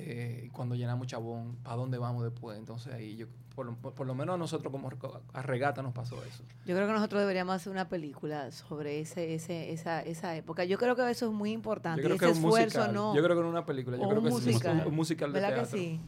Eh, 0.00 0.50
cuando 0.52 0.74
llenamos 0.74 1.06
Chabón, 1.06 1.56
¿para 1.62 1.76
dónde 1.76 1.98
vamos 1.98 2.24
después? 2.24 2.58
Entonces 2.58 2.92
ahí 2.92 3.16
yo, 3.16 3.26
por, 3.54 3.76
por, 3.76 4.06
lo 4.06 4.14
menos 4.14 4.36
a 4.36 4.38
nosotros 4.38 4.70
como 4.70 4.88
a 5.32 5.42
Regata 5.42 5.82
nos 5.82 5.92
pasó 5.92 6.22
eso. 6.24 6.44
Yo 6.64 6.76
creo 6.76 6.86
que 6.86 6.92
nosotros 6.92 7.20
deberíamos 7.20 7.56
hacer 7.56 7.72
una 7.72 7.88
película 7.88 8.52
sobre 8.52 9.00
ese, 9.00 9.34
ese, 9.34 9.72
esa, 9.72 10.00
esa 10.02 10.36
época. 10.36 10.64
Yo 10.64 10.78
creo 10.78 10.94
que 10.94 11.10
eso 11.10 11.26
es 11.26 11.32
muy 11.32 11.50
importante. 11.50 12.02
Yo 12.02 12.08
creo 12.08 12.18
que 12.18 12.38
esfuerzo 12.38 12.92
no. 12.92 13.16
Yo 13.16 13.22
creo 13.22 13.34
que 13.34 13.42
en 13.42 13.48
una 13.48 13.66
película. 13.66 13.96
Yo 13.96 14.08
creo 14.08 14.20
un 14.20 14.24
que 14.26 14.30
musical. 14.30 14.80
es 14.80 14.86
un, 14.86 14.94
musical 14.94 15.32
de 15.32 15.40
¿Verdad 15.40 15.60
que 15.60 15.66
sí? 15.66 16.00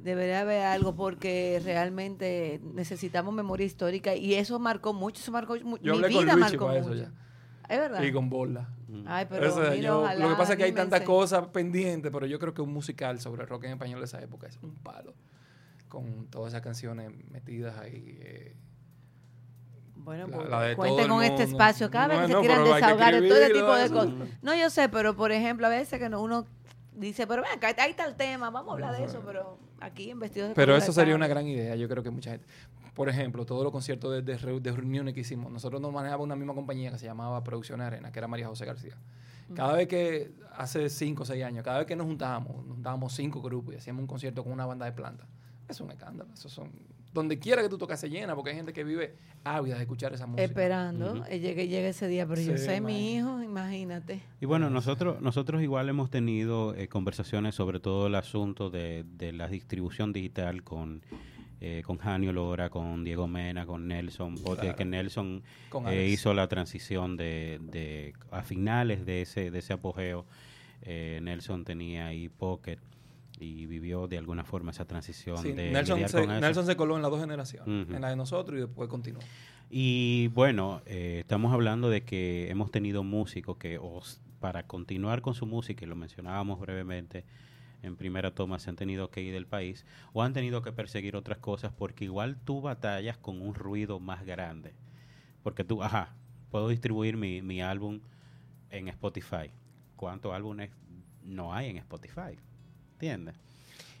Debería 0.00 0.40
haber 0.40 0.62
algo 0.66 0.94
porque 0.94 1.60
realmente 1.64 2.60
necesitamos 2.74 3.32
memoria 3.32 3.64
histórica 3.64 4.14
y 4.14 4.34
eso 4.34 4.58
marcó 4.58 4.92
mucho. 4.92 5.22
Eso 5.22 5.32
marcó 5.32 5.56
yo 5.56 5.64
mi 5.96 6.08
vida 6.08 6.36
marcó 6.36 6.68
mucho. 6.68 6.94
Ya. 6.94 7.10
Es 7.68 7.78
verdad. 7.78 8.02
Y 8.02 8.12
con 8.12 8.30
bola. 8.30 8.68
Ay, 9.06 9.26
pero 9.28 9.46
lo 9.46 10.28
que 10.28 10.34
pasa 10.36 10.52
es 10.52 10.58
que 10.58 10.64
hay 10.64 10.72
tantas 10.72 11.02
cosas 11.02 11.46
pendientes, 11.48 12.10
pero 12.12 12.26
yo 12.26 12.38
creo 12.38 12.54
que 12.54 12.62
un 12.62 12.72
musical 12.72 13.20
sobre 13.20 13.44
rock 13.44 13.64
en 13.64 13.72
español 13.72 14.00
de 14.00 14.06
esa 14.06 14.20
época 14.22 14.46
es 14.46 14.58
un 14.62 14.74
palo. 14.74 15.14
Con 15.88 16.26
todas 16.26 16.52
esas 16.52 16.62
canciones 16.62 17.10
metidas 17.30 17.78
ahí. 17.78 18.18
Eh, 18.20 18.56
bueno, 19.96 20.26
pues 20.28 20.76
cuenten 20.76 21.08
con 21.08 21.22
este 21.22 21.42
espacio. 21.42 21.90
Cada 21.90 22.08
vez 22.08 22.20
que 22.26 22.32
se 22.32 22.40
quieran 22.40 22.64
desahogar 22.64 23.20
de 23.20 23.28
todo 23.28 23.46
tipo 23.46 23.74
de 23.74 23.90
cosas. 23.90 24.28
No, 24.42 24.54
yo 24.54 24.70
sé, 24.70 24.88
pero 24.88 25.14
por 25.14 25.32
ejemplo, 25.32 25.66
a 25.66 25.70
veces 25.70 25.98
que 25.98 26.06
uno 26.06 26.46
dice, 26.98 27.26
pero 27.26 27.42
ven, 27.42 27.60
ahí 27.78 27.90
está 27.90 28.04
el 28.06 28.16
tema, 28.16 28.50
vamos 28.50 28.70
a 28.70 28.74
hablar 28.74 28.96
de 28.96 29.04
eso, 29.04 29.22
pero 29.24 29.58
aquí 29.80 30.10
en 30.10 30.18
Vestidos 30.18 30.50
de 30.50 30.54
Pero 30.54 30.76
eso 30.76 30.92
sería 30.92 31.14
una 31.14 31.28
gran 31.28 31.46
idea, 31.46 31.76
yo 31.76 31.88
creo 31.88 32.02
que 32.02 32.10
mucha 32.10 32.32
gente. 32.32 32.46
Por 32.98 33.08
ejemplo, 33.08 33.46
todos 33.46 33.62
los 33.62 33.70
conciertos 33.70 34.10
de, 34.10 34.22
de, 34.22 34.72
reuniones 34.72 35.14
que 35.14 35.20
hicimos, 35.20 35.52
nosotros 35.52 35.80
nos 35.80 35.92
manejábamos 35.92 36.24
una 36.24 36.34
misma 36.34 36.52
compañía 36.52 36.90
que 36.90 36.98
se 36.98 37.06
llamaba 37.06 37.44
Producción 37.44 37.80
Arena, 37.80 38.10
que 38.10 38.18
era 38.18 38.26
María 38.26 38.48
José 38.48 38.64
García. 38.64 38.96
Cada 39.54 39.74
vez 39.74 39.86
que, 39.86 40.32
hace 40.56 40.90
cinco 40.90 41.22
o 41.22 41.24
seis 41.24 41.44
años, 41.44 41.62
cada 41.62 41.78
vez 41.78 41.86
que 41.86 41.94
nos 41.94 42.08
juntábamos, 42.08 42.56
nos 42.66 42.74
juntábamos 42.74 43.14
cinco 43.14 43.40
grupos 43.40 43.74
y 43.74 43.76
hacíamos 43.76 44.00
un 44.00 44.08
concierto 44.08 44.42
con 44.42 44.52
una 44.52 44.66
banda 44.66 44.84
de 44.84 44.90
planta. 44.90 45.28
Es 45.68 45.80
un 45.80 45.92
escándalo, 45.92 46.32
eso 46.34 46.48
son 46.48 46.72
donde 47.12 47.38
quiera 47.38 47.62
que 47.62 47.68
tú 47.68 47.78
tocas 47.78 48.00
se 48.00 48.10
llena, 48.10 48.34
porque 48.34 48.50
hay 48.50 48.56
gente 48.56 48.72
que 48.72 48.82
vive 48.82 49.14
ávida 49.44 49.76
de 49.76 49.82
escuchar 49.82 50.12
esa 50.12 50.26
música. 50.26 50.42
Esperando, 50.42 51.22
que 51.22 51.38
llegue, 51.38 51.88
ese 51.88 52.08
día, 52.08 52.26
pero 52.26 52.40
yo 52.40 52.58
sé 52.58 52.80
mi 52.80 53.14
hijo, 53.14 53.40
imagínate. 53.42 54.22
Y 54.40 54.46
bueno, 54.46 54.70
nosotros 54.70 55.20
nosotros 55.20 55.62
igual 55.62 55.88
hemos 55.88 56.10
tenido 56.10 56.74
eh, 56.74 56.88
conversaciones 56.88 57.54
sobre 57.54 57.78
todo 57.78 58.08
el 58.08 58.16
asunto 58.16 58.70
de, 58.70 59.04
de 59.04 59.32
la 59.32 59.46
distribución 59.46 60.12
digital 60.12 60.64
con 60.64 61.02
eh, 61.60 61.82
con 61.84 61.98
Janio 61.98 62.32
Lora, 62.32 62.70
con 62.70 63.02
Diego 63.04 63.26
Mena, 63.26 63.66
con 63.66 63.88
Nelson, 63.88 64.36
porque 64.44 64.74
que 64.74 64.84
Nelson 64.84 65.42
eh, 65.90 66.08
hizo 66.12 66.32
la 66.34 66.46
transición 66.48 67.16
de, 67.16 67.58
de, 67.60 68.14
a 68.30 68.42
finales 68.42 69.04
de 69.04 69.22
ese, 69.22 69.50
de 69.50 69.58
ese 69.58 69.72
apogeo 69.72 70.24
eh, 70.82 71.18
Nelson 71.22 71.64
tenía 71.64 72.06
ahí 72.06 72.28
Pocket 72.28 72.78
y 73.40 73.66
vivió 73.66 74.06
de 74.08 74.18
alguna 74.18 74.44
forma 74.44 74.70
esa 74.70 74.84
transición 74.84 75.38
Sí, 75.38 75.52
de 75.52 75.70
Nelson, 75.70 76.00
se. 76.08 76.26
Nelson 76.26 76.66
se 76.66 76.76
coló 76.76 76.96
en 76.96 77.02
las 77.02 77.10
dos 77.10 77.20
generaciones, 77.20 77.66
en 77.94 78.00
la 78.00 78.10
de 78.10 78.16
nosotros 78.16 78.56
y 78.58 78.60
después 78.62 78.88
continuó. 78.88 79.20
Y 79.70 80.28
bueno, 80.28 80.80
eh, 80.86 81.18
estamos 81.20 81.52
hablando 81.52 81.90
de 81.90 82.02
que 82.02 82.50
hemos 82.50 82.70
tenido 82.70 83.02
músicos 83.02 83.56
que 83.58 83.78
os- 83.78 84.20
para 84.40 84.62
continuar 84.66 85.20
con 85.20 85.34
su 85.34 85.46
música, 85.46 85.84
y 85.84 85.88
lo 85.88 85.96
mencionábamos 85.96 86.58
brevemente 86.60 87.24
en 87.82 87.96
primera 87.96 88.34
toma, 88.34 88.58
se 88.58 88.70
han 88.70 88.76
tenido 88.76 89.10
que 89.10 89.20
ir 89.22 89.32
del 89.32 89.46
país 89.46 89.84
o 90.12 90.22
han 90.22 90.32
tenido 90.32 90.62
que 90.62 90.72
perseguir 90.72 91.14
otras 91.16 91.38
cosas 91.38 91.72
porque 91.72 92.04
igual 92.04 92.36
tú 92.44 92.60
batallas 92.60 93.16
con 93.18 93.40
un 93.40 93.54
ruido 93.54 94.00
más 94.00 94.24
grande. 94.24 94.74
Porque 95.42 95.64
tú, 95.64 95.82
ajá, 95.82 96.14
puedo 96.50 96.68
distribuir 96.68 97.16
mi, 97.16 97.40
mi 97.42 97.60
álbum 97.62 98.00
en 98.70 98.88
Spotify. 98.88 99.50
¿Cuántos 99.96 100.32
álbumes 100.34 100.70
no 101.22 101.54
hay 101.54 101.70
en 101.70 101.76
Spotify? 101.78 102.36
¿Entiendes? 102.94 103.36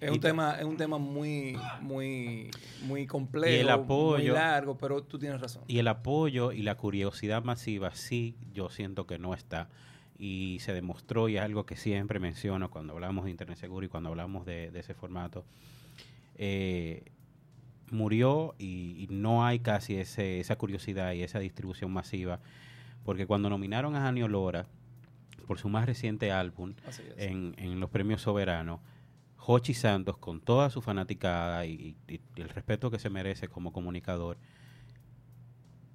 Es 0.00 0.10
Y 0.10 0.14
un 0.14 0.20
tema, 0.20 0.54
es 0.58 0.64
un 0.64 0.76
tema 0.76 0.98
muy, 0.98 1.56
muy, 1.80 2.50
muy 2.82 3.06
complejo, 3.06 3.56
Y 3.56 3.60
el 3.60 3.68
apoyo- 3.70 4.18
muy 4.18 4.34
largo, 4.34 4.76
pero 4.76 5.02
tú 5.02 5.18
tienes 5.18 5.40
razón. 5.40 5.64
Y 5.66 5.78
el 5.78 5.88
apoyo 5.88 6.52
y 6.52 6.62
la 6.62 6.76
curiosidad 6.76 7.42
masiva 7.42 7.92
sí, 7.94 8.36
yo 8.52 8.70
siento 8.70 9.06
que 9.06 9.18
no 9.18 9.34
está. 9.34 9.68
Y 10.18 10.58
se 10.60 10.72
demostró, 10.72 11.28
y 11.28 11.36
es 11.36 11.42
algo 11.42 11.64
que 11.64 11.76
siempre 11.76 12.18
menciono 12.18 12.70
cuando 12.70 12.92
hablamos 12.94 13.24
de 13.24 13.30
Internet 13.30 13.56
Seguro 13.58 13.86
y 13.86 13.88
cuando 13.88 14.08
hablamos 14.08 14.44
de, 14.46 14.70
de 14.72 14.80
ese 14.80 14.92
formato, 14.94 15.44
eh, 16.36 17.04
murió 17.90 18.54
y, 18.58 18.96
y 18.98 19.06
no 19.10 19.44
hay 19.46 19.60
casi 19.60 19.96
ese, 19.96 20.40
esa 20.40 20.56
curiosidad 20.56 21.12
y 21.12 21.22
esa 21.22 21.38
distribución 21.38 21.92
masiva, 21.92 22.40
porque 23.04 23.26
cuando 23.26 23.48
nominaron 23.48 23.94
a 23.96 24.00
Janio 24.00 24.28
Lora 24.28 24.66
por 25.46 25.58
su 25.58 25.68
más 25.68 25.86
reciente 25.86 26.30
álbum, 26.32 26.74
en, 27.16 27.54
en 27.56 27.80
los 27.80 27.88
premios 27.88 28.20
soberanos, 28.22 28.80
Jochi 29.36 29.72
Santos, 29.72 30.18
con 30.18 30.40
toda 30.40 30.68
su 30.68 30.82
fanaticada 30.82 31.64
y, 31.64 31.96
y- 32.08 32.14
y 32.36 32.40
el 32.42 32.48
respeto 32.50 32.90
que 32.90 32.98
se 32.98 33.08
merece 33.08 33.48
como 33.48 33.72
comunicador, 33.72 34.36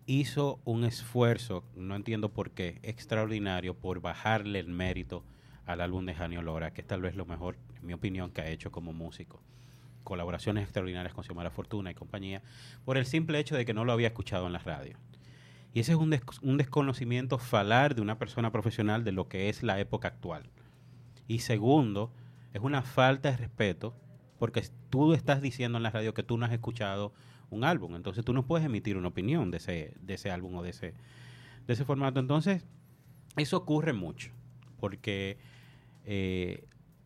hizo 0.05 0.59
un 0.65 0.83
esfuerzo, 0.83 1.63
no 1.75 1.95
entiendo 1.95 2.29
por 2.29 2.51
qué, 2.51 2.79
extraordinario 2.83 3.75
por 3.75 4.01
bajarle 4.01 4.59
el 4.59 4.67
mérito 4.67 5.23
al 5.65 5.81
álbum 5.81 6.05
de 6.05 6.13
Janio 6.13 6.41
Lora, 6.41 6.73
que 6.73 6.81
es 6.81 6.87
tal 6.87 7.01
vez 7.01 7.15
lo 7.15 7.25
mejor, 7.25 7.57
en 7.75 7.85
mi 7.85 7.93
opinión, 7.93 8.31
que 8.31 8.41
ha 8.41 8.49
hecho 8.49 8.71
como 8.71 8.93
músico. 8.93 9.41
Colaboraciones 10.03 10.63
extraordinarias 10.63 11.13
con 11.13 11.23
Xiomara 11.23 11.49
Fortuna 11.49 11.91
y 11.91 11.95
compañía, 11.95 12.41
por 12.83 12.97
el 12.97 13.05
simple 13.05 13.39
hecho 13.39 13.55
de 13.55 13.65
que 13.65 13.73
no 13.73 13.85
lo 13.85 13.93
había 13.93 14.07
escuchado 14.07 14.45
en 14.47 14.53
la 14.53 14.59
radio. 14.59 14.97
Y 15.73 15.79
ese 15.79 15.93
es 15.93 15.97
un, 15.97 16.19
un 16.41 16.57
desconocimiento 16.57 17.37
falar 17.39 17.95
de 17.95 18.01
una 18.01 18.19
persona 18.19 18.51
profesional 18.51 19.03
de 19.03 19.13
lo 19.13 19.27
que 19.27 19.49
es 19.49 19.63
la 19.63 19.79
época 19.79 20.09
actual. 20.09 20.49
Y 21.27 21.39
segundo, 21.39 22.11
es 22.53 22.61
una 22.61 22.81
falta 22.83 23.31
de 23.31 23.37
respeto 23.37 23.95
porque 24.37 24.61
tú 24.89 25.13
estás 25.13 25.41
diciendo 25.41 25.77
en 25.77 25.83
la 25.83 25.89
radio 25.89 26.13
que 26.13 26.21
tú 26.21 26.37
no 26.37 26.45
has 26.45 26.51
escuchado 26.51 27.13
un 27.53 27.63
álbum, 27.63 27.95
entonces 27.95 28.23
tú 28.25 28.33
no 28.33 28.45
puedes 28.45 28.65
emitir 28.65 28.97
una 28.97 29.07
opinión 29.09 29.51
de 29.51 29.57
ese, 29.57 29.93
de 30.01 30.13
ese 30.15 30.31
álbum 30.31 30.55
o 30.57 30.63
de 30.63 30.69
ese, 30.71 30.93
de 31.67 31.73
ese 31.73 31.85
formato. 31.85 32.19
Entonces, 32.19 32.65
eso 33.37 33.57
ocurre 33.57 33.93
mucho, 33.93 34.31
porque 34.79 35.37
eh, 36.05 36.65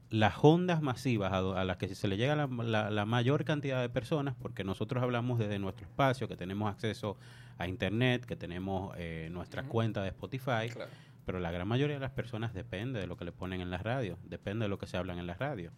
las 0.09 0.35
ondas 0.41 0.81
masivas 0.81 1.31
a, 1.33 1.37
a 1.39 1.63
las 1.65 1.77
que 1.77 1.93
se 1.93 2.07
le 2.07 2.17
llega 2.17 2.35
la, 2.35 2.47
la- 2.47 2.89
la 2.89 3.05
mayor 3.05 3.43
cantidad 3.43 3.81
de 3.81 3.89
personas, 3.89 4.35
porque 4.41 4.63
nosotros 4.63 5.03
hablamos 5.03 5.37
desde 5.39 5.59
nuestro 5.59 5.85
espacio, 5.85 6.27
que 6.27 6.37
tenemos 6.37 6.71
acceso 6.71 7.17
a 7.57 7.67
Internet, 7.67 8.25
que 8.25 8.35
tenemos 8.35 8.93
eh, 8.97 9.29
nuestra 9.31 9.63
cuenta 9.63 10.01
de 10.03 10.09
Spotify, 10.09 10.69
Claro. 10.71 10.91
Pero 11.27 11.41
la 11.41 11.51
gran 11.51 11.67
mayoría 11.67 11.97
de 11.97 11.99
las 11.99 12.11
personas 12.11 12.53
depende 12.53 13.01
de 13.01 13.05
lo 13.05 13.17
que 13.17 13.25
le 13.25 13.33
ponen 13.33 13.59
en 13.59 13.69
la 13.69 13.79
radio, 13.79 14.17
depende 14.23 14.63
de 14.63 14.69
lo 14.69 14.77
que 14.77 14.87
se 14.87 14.95
hablan 14.95 15.19
en 15.19 15.27
la 15.27 15.33
radio. 15.33 15.73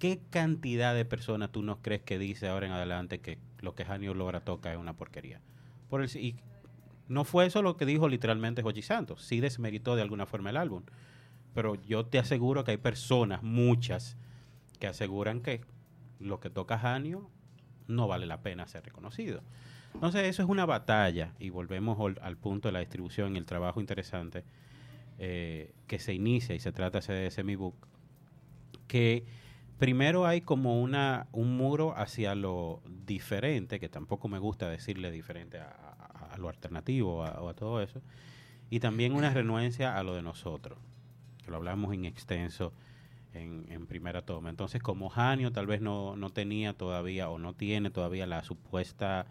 ¿Qué 0.00 0.20
cantidad 0.30 0.96
de 0.96 1.04
personas 1.04 1.52
tú 1.52 1.62
no 1.62 1.80
crees 1.80 2.02
que 2.02 2.18
dice 2.18 2.48
ahora 2.48 2.66
en 2.66 2.72
adelante 2.72 3.20
que 3.20 3.38
lo 3.60 3.76
que 3.76 3.84
Janio 3.84 4.14
Logra 4.14 4.40
toca 4.40 4.72
es 4.72 4.78
una 4.78 4.96
porquería? 4.96 5.40
Por 5.88 6.02
el, 6.02 6.10
y 6.16 6.40
no 7.06 7.22
fue 7.22 7.46
eso 7.46 7.62
lo 7.62 7.76
que 7.76 7.86
dijo 7.86 8.08
literalmente 8.08 8.62
Jochi 8.62 8.82
Santos, 8.82 9.22
sí 9.22 9.38
desmeritó 9.38 9.94
de 9.94 10.02
alguna 10.02 10.26
forma 10.26 10.50
el 10.50 10.56
álbum, 10.56 10.82
pero 11.54 11.76
yo 11.76 12.06
te 12.06 12.18
aseguro 12.18 12.64
que 12.64 12.72
hay 12.72 12.76
personas, 12.76 13.44
muchas, 13.44 14.16
que 14.80 14.88
aseguran 14.88 15.40
que 15.40 15.60
lo 16.18 16.40
que 16.40 16.50
toca 16.50 16.80
Janio 16.80 17.30
no 17.86 18.08
vale 18.08 18.26
la 18.26 18.42
pena 18.42 18.66
ser 18.66 18.86
reconocido. 18.86 19.44
Entonces 19.94 20.26
eso 20.26 20.42
es 20.42 20.48
una 20.48 20.66
batalla 20.66 21.32
y 21.38 21.50
volvemos 21.50 21.96
al 22.20 22.36
punto 22.36 22.66
de 22.66 22.72
la 22.72 22.80
distribución 22.80 23.36
y 23.36 23.38
el 23.38 23.46
trabajo 23.46 23.78
interesante 23.78 24.42
eh, 25.22 25.72
que 25.86 25.98
se 25.98 26.14
inicia 26.14 26.54
y 26.54 26.58
se 26.60 26.72
trata 26.72 26.98
ese 26.98 27.30
Semibook, 27.30 27.74
que 28.88 29.24
primero 29.78 30.26
hay 30.26 30.40
como 30.40 30.80
una 30.80 31.26
un 31.32 31.56
muro 31.56 31.94
hacia 31.96 32.34
lo 32.34 32.82
diferente, 33.06 33.78
que 33.80 33.88
tampoco 33.88 34.28
me 34.28 34.38
gusta 34.38 34.68
decirle 34.68 35.10
diferente 35.10 35.58
a, 35.58 35.66
a- 35.68 36.34
a 36.34 36.38
lo 36.38 36.48
alternativo 36.48 37.24
a- 37.24 37.40
o 37.42 37.48
a 37.48 37.54
todo 37.54 37.82
eso, 37.82 38.00
y 38.70 38.80
también 38.80 39.12
una 39.14 39.30
renuencia 39.34 39.96
a 39.96 40.02
lo 40.02 40.14
de 40.14 40.22
nosotros, 40.22 40.78
que 41.44 41.50
lo 41.50 41.56
hablamos 41.58 41.92
en 41.94 42.04
extenso 42.04 42.72
en, 43.34 43.66
en 43.70 43.86
primera 43.86 44.22
toma. 44.22 44.48
Entonces, 44.50 44.82
como 44.82 45.08
Janio 45.08 45.52
tal 45.52 45.66
vez 45.66 45.80
no, 45.80 46.16
no 46.16 46.30
tenía 46.30 46.72
todavía 46.72 47.28
o 47.28 47.38
no 47.38 47.52
tiene 47.54 47.90
todavía 47.90 48.26
la 48.26 48.42
supuesta 48.42 49.26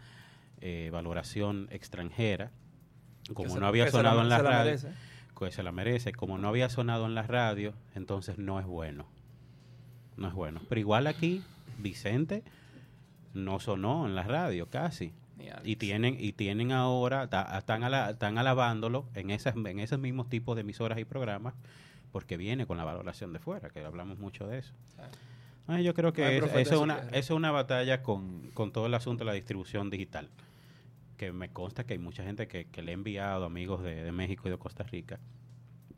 eh, 0.62 0.90
valoración 0.92 1.68
extranjera, 1.72 2.52
como 3.34 3.50
no 3.60 3.68
había 3.68 3.86
la- 3.86 3.92
sonado 3.92 4.22
en 4.22 4.30
la 4.30 4.38
radio, 4.52 4.66
merece. 4.66 5.09
Que 5.46 5.52
se 5.52 5.64
la 5.64 5.72
merece, 5.72 6.12
como 6.12 6.38
no 6.38 6.48
había 6.50 6.70
sonado 6.70 7.06
en 7.06 7.16
la 7.16 7.24
radio, 7.24 7.74
entonces 7.96 8.38
no 8.38 8.60
es 8.60 8.66
bueno. 8.66 9.06
No 10.18 10.28
es 10.28 10.34
bueno. 10.34 10.60
Pero 10.70 10.80
igual 10.80 11.08
aquí, 11.08 11.42
Vicente 11.78 12.44
no 13.34 13.60
sonó 13.60 14.06
en 14.06 14.16
la 14.16 14.24
radio 14.24 14.68
casi. 14.68 15.14
Y 15.64 15.78
tienen, 15.78 16.18
y 16.20 16.34
tienen 16.34 16.72
ahora, 16.74 17.30
ta- 17.30 17.58
están, 17.58 17.84
ala- 17.84 18.10
están 18.12 18.38
alabándolo 18.38 19.06
en, 19.14 19.30
esas, 19.30 19.56
en 19.56 19.80
esos 19.80 19.98
mismos 20.00 20.28
tipos 20.30 20.56
de 20.56 20.62
emisoras 20.62 21.00
y 21.00 21.06
programas, 21.06 21.54
porque 22.12 22.36
viene 22.38 22.66
con 22.66 22.76
la 22.78 22.84
valoración 22.84 23.32
de 23.32 23.40
fuera, 23.40 23.70
que 23.70 23.84
hablamos 23.86 24.20
mucho 24.20 24.48
de 24.48 24.60
eso. 24.60 24.74
Ay, 25.68 25.84
yo 25.86 25.94
creo 25.94 26.12
que 26.12 26.24
es- 26.48 26.52
eso, 26.62 26.76
es 26.76 26.82
una, 26.82 26.98
eso 27.12 27.34
es 27.34 27.38
una 27.38 27.52
batalla 27.52 28.04
con, 28.04 28.50
con 28.54 28.72
todo 28.74 28.88
el 28.88 28.94
asunto 28.96 29.24
de 29.24 29.28
la 29.28 29.34
distribución 29.34 29.90
digital. 29.90 30.28
Que 31.20 31.32
me 31.34 31.50
consta 31.50 31.86
que 31.86 31.94
hay 31.94 32.00
mucha 32.00 32.24
gente 32.24 32.48
que, 32.48 32.82
le 32.82 32.92
he 32.92 32.94
enviado, 32.94 33.46
amigos 33.46 33.84
de, 33.84 34.04
de 34.04 34.12
México 34.12 34.48
y 34.48 34.52
de 34.52 34.58
Costa 34.58 34.84
Rica, 34.84 35.20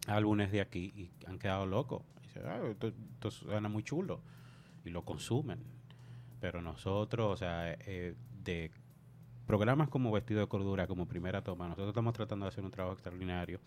álbumes 0.08 0.52
de 0.52 0.62
aquí 0.62 0.92
y 0.96 1.12
han 1.28 1.38
quedado 1.38 1.66
locos. 1.68 2.02
Dicen, 2.24 2.44
"Ah, 2.48 2.60
esto, 2.70 2.88
esto 2.88 3.30
suena 3.30 3.70
muy 3.70 3.84
chulo. 3.84 4.20
Y 4.84 4.90
lo 4.90 5.06
consumen. 5.06 5.60
Pero 6.40 6.62
nosotros, 6.64 7.32
o 7.32 7.38
sea, 7.38 7.72
eh, 7.86 8.16
de 8.44 8.72
programas 9.46 9.90
como 9.90 10.12
Vestido 10.12 10.40
de 10.40 10.48
Cordura, 10.48 10.88
como 10.88 11.08
Primera 11.08 11.44
Toma, 11.44 11.68
nosotros 11.68 11.90
estamos 11.90 12.14
tratando 12.14 12.46
de 12.46 12.50
hacer 12.50 12.64
un 12.64 12.72
trabajo 12.72 12.96
extraordinario 12.96 13.60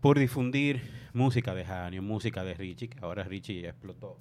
por 0.00 0.18
difundir 0.18 0.82
música 1.12 1.54
de 1.54 1.64
Janio, 1.64 2.02
música 2.02 2.42
de 2.42 2.54
Richie, 2.54 2.88
que 2.88 2.98
ahora 3.00 3.22
Richie 3.24 3.68
explotó 3.68 4.18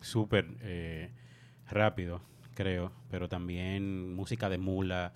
súper 0.00 0.46
eh, 0.60 1.10
rápido, 1.70 2.20
creo, 2.62 2.90
pero 3.10 3.28
también 3.28 4.14
música 4.14 4.48
de 4.48 4.58
Mula, 4.58 5.12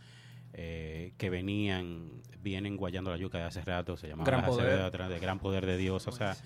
eh, 0.54 1.12
que 1.18 1.28
venían, 1.28 2.10
vienen 2.42 2.76
guayando 2.76 3.10
la 3.10 3.16
yuca 3.16 3.38
de 3.38 3.44
hace 3.44 3.62
rato, 3.62 3.96
se 3.96 4.06
llamaba 4.08 4.26
Gran 4.30 4.44
Poder. 4.44 5.08
De 5.08 5.18
Gran 5.18 5.38
Poder 5.38 5.66
de 5.66 5.76
Dios, 5.76 6.06
o 6.06 6.12
sea, 6.12 6.36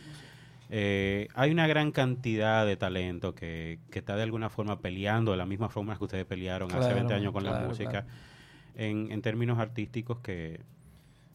eh, 0.70 1.28
hay 1.34 1.51
una 1.51 1.66
gran 1.66 1.92
cantidad 1.92 2.64
de 2.66 2.76
talento 2.76 3.34
que, 3.34 3.78
que 3.90 3.99
está 3.99 4.16
de 4.16 4.22
alguna 4.22 4.49
forma 4.51 4.80
peleando 4.80 5.32
de 5.32 5.36
la 5.36 5.47
misma 5.47 5.68
forma 5.68 5.97
que 5.97 6.05
ustedes 6.05 6.24
pelearon 6.24 6.70
hace 6.70 6.78
Claro, 6.80 6.94
20 6.97 7.14
años 7.14 7.32
con 7.32 7.44
la 7.44 7.61
música, 7.61 7.90
claro. 7.90 8.07
en, 8.74 9.12
en 9.12 9.22
términos 9.22 9.59
artísticos 9.59 10.18
que, 10.20 10.61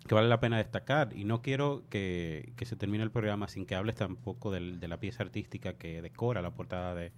que 0.07 0.15
vale 0.15 0.27
la 0.27 0.39
pena 0.39 0.57
destacar. 0.57 1.09
Y 1.15 1.23
no 1.23 1.41
quiero 1.41 1.83
que, 1.89 2.51
que 2.57 2.65
se 2.65 2.75
termine 2.75 3.03
el 3.03 3.11
programa 3.11 3.47
sin 3.47 3.65
que 3.65 3.75
hables 3.75 3.95
tampoco 3.95 4.51
del- 4.51 4.79
de 4.79 4.87
la 4.87 4.97
pieza 4.97 5.23
artística 5.23 5.73
que 5.73 6.01
decora 6.01 6.41
la 6.41 6.51
portada 6.51 6.93
de, 6.95 7.11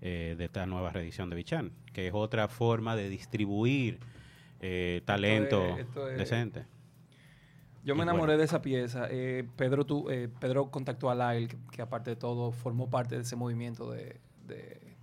eh, 0.00 0.34
de 0.38 0.44
esta 0.44 0.66
nueva 0.66 0.90
reedición 0.90 1.28
de 1.30 1.36
Bichan, 1.36 1.72
que 1.92 2.06
es 2.08 2.14
otra 2.14 2.48
forma 2.48 2.94
de 2.96 3.08
distribuir 3.08 3.98
eh, 4.60 5.02
talento 5.04 5.76
esto 5.78 6.08
es- 6.08 6.18
decente. 6.18 6.66
Yo 7.84 7.94
me 7.94 8.00
Y 8.00 8.02
enamoré 8.02 8.32
bueno. 8.32 8.38
de 8.38 8.44
esa 8.44 8.60
pieza. 8.60 9.06
Eh, 9.10 9.48
Pedro, 9.56 9.86
tú, 9.86 10.10
eh, 10.10 10.28
Pedro 10.40 10.70
contactó 10.70 11.10
a 11.10 11.14
Lyle, 11.14 11.48
que, 11.48 11.56
que 11.72 11.80
aparte 11.82 12.10
de 12.10 12.16
todo 12.16 12.50
formó 12.52 12.90
parte 12.90 13.14
de 13.14 13.22
ese 13.22 13.34
movimiento 13.36 13.90
de, 13.90 14.20
de 14.46 14.96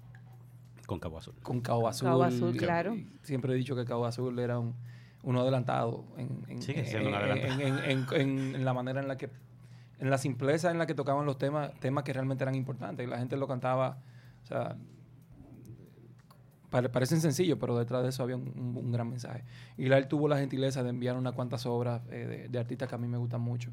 Con 0.85 0.99
Cabo 0.99 1.17
Azul. 1.17 1.33
con 1.41 1.61
Cabo 1.61 1.87
Azul. 1.87 2.07
Cabo 2.09 2.23
Azul, 2.23 2.51
que- 2.53 2.59
claro. 2.59 2.95
Siempre 3.23 3.53
he 3.53 3.55
dicho 3.55 3.75
que 3.75 3.85
Cabo 3.85 4.05
Azul 4.05 4.37
era 4.39 4.59
un, 4.59 4.75
uno 5.23 5.41
adelantado 5.41 6.03
en, 6.17 6.43
en- 6.47 6.61
Sigue 6.61 6.81
en- 6.81 6.85
siendo 6.85 7.09
un 7.09 7.15
adelantado. 7.15 7.59
en- 7.61 7.77
en- 7.79 8.05
en- 8.13 8.55
en 8.55 8.65
la 8.65 8.73
manera 8.73 9.01
en 9.01 9.07
la 9.07 9.17
que, 9.17 9.29
en 9.99 10.09
la 10.09 10.17
simpleza 10.19 10.69
en 10.69 10.77
la 10.77 10.85
que 10.85 10.93
tocaban 10.93 11.25
los 11.25 11.37
temas, 11.39 11.71
temas 11.79 12.03
que 12.03 12.13
realmente 12.13 12.43
eran 12.43 12.53
importantes. 12.55 13.07
Y 13.07 13.09
la 13.09 13.17
gente 13.17 13.35
lo 13.37 13.47
cantaba, 13.47 13.97
o 14.45 14.47
sea, 14.47 14.77
pare- 16.69 16.89
parecen 16.89 17.19
sencillos, 17.19 17.57
pero 17.59 17.77
detrás 17.77 18.03
de 18.03 18.09
eso 18.09 18.23
había 18.23 18.37
un, 18.37 18.91
gran 18.91 19.09
mensaje. 19.09 19.43
Y 19.77 19.83
Lyle 19.83 20.05
tuvo 20.05 20.27
la 20.27 20.37
gentileza 20.37 20.83
de 20.83 20.89
enviar 20.89 21.17
unas 21.17 21.33
cuantas 21.33 21.65
obras 21.65 22.01
eh, 22.09 22.25
de, 22.27 22.47
de 22.49 22.59
artistas 22.59 22.87
que 22.87 22.95
a 22.95 22.97
mí 22.97 23.07
me 23.07 23.17
gustan 23.17 23.41
mucho. 23.41 23.71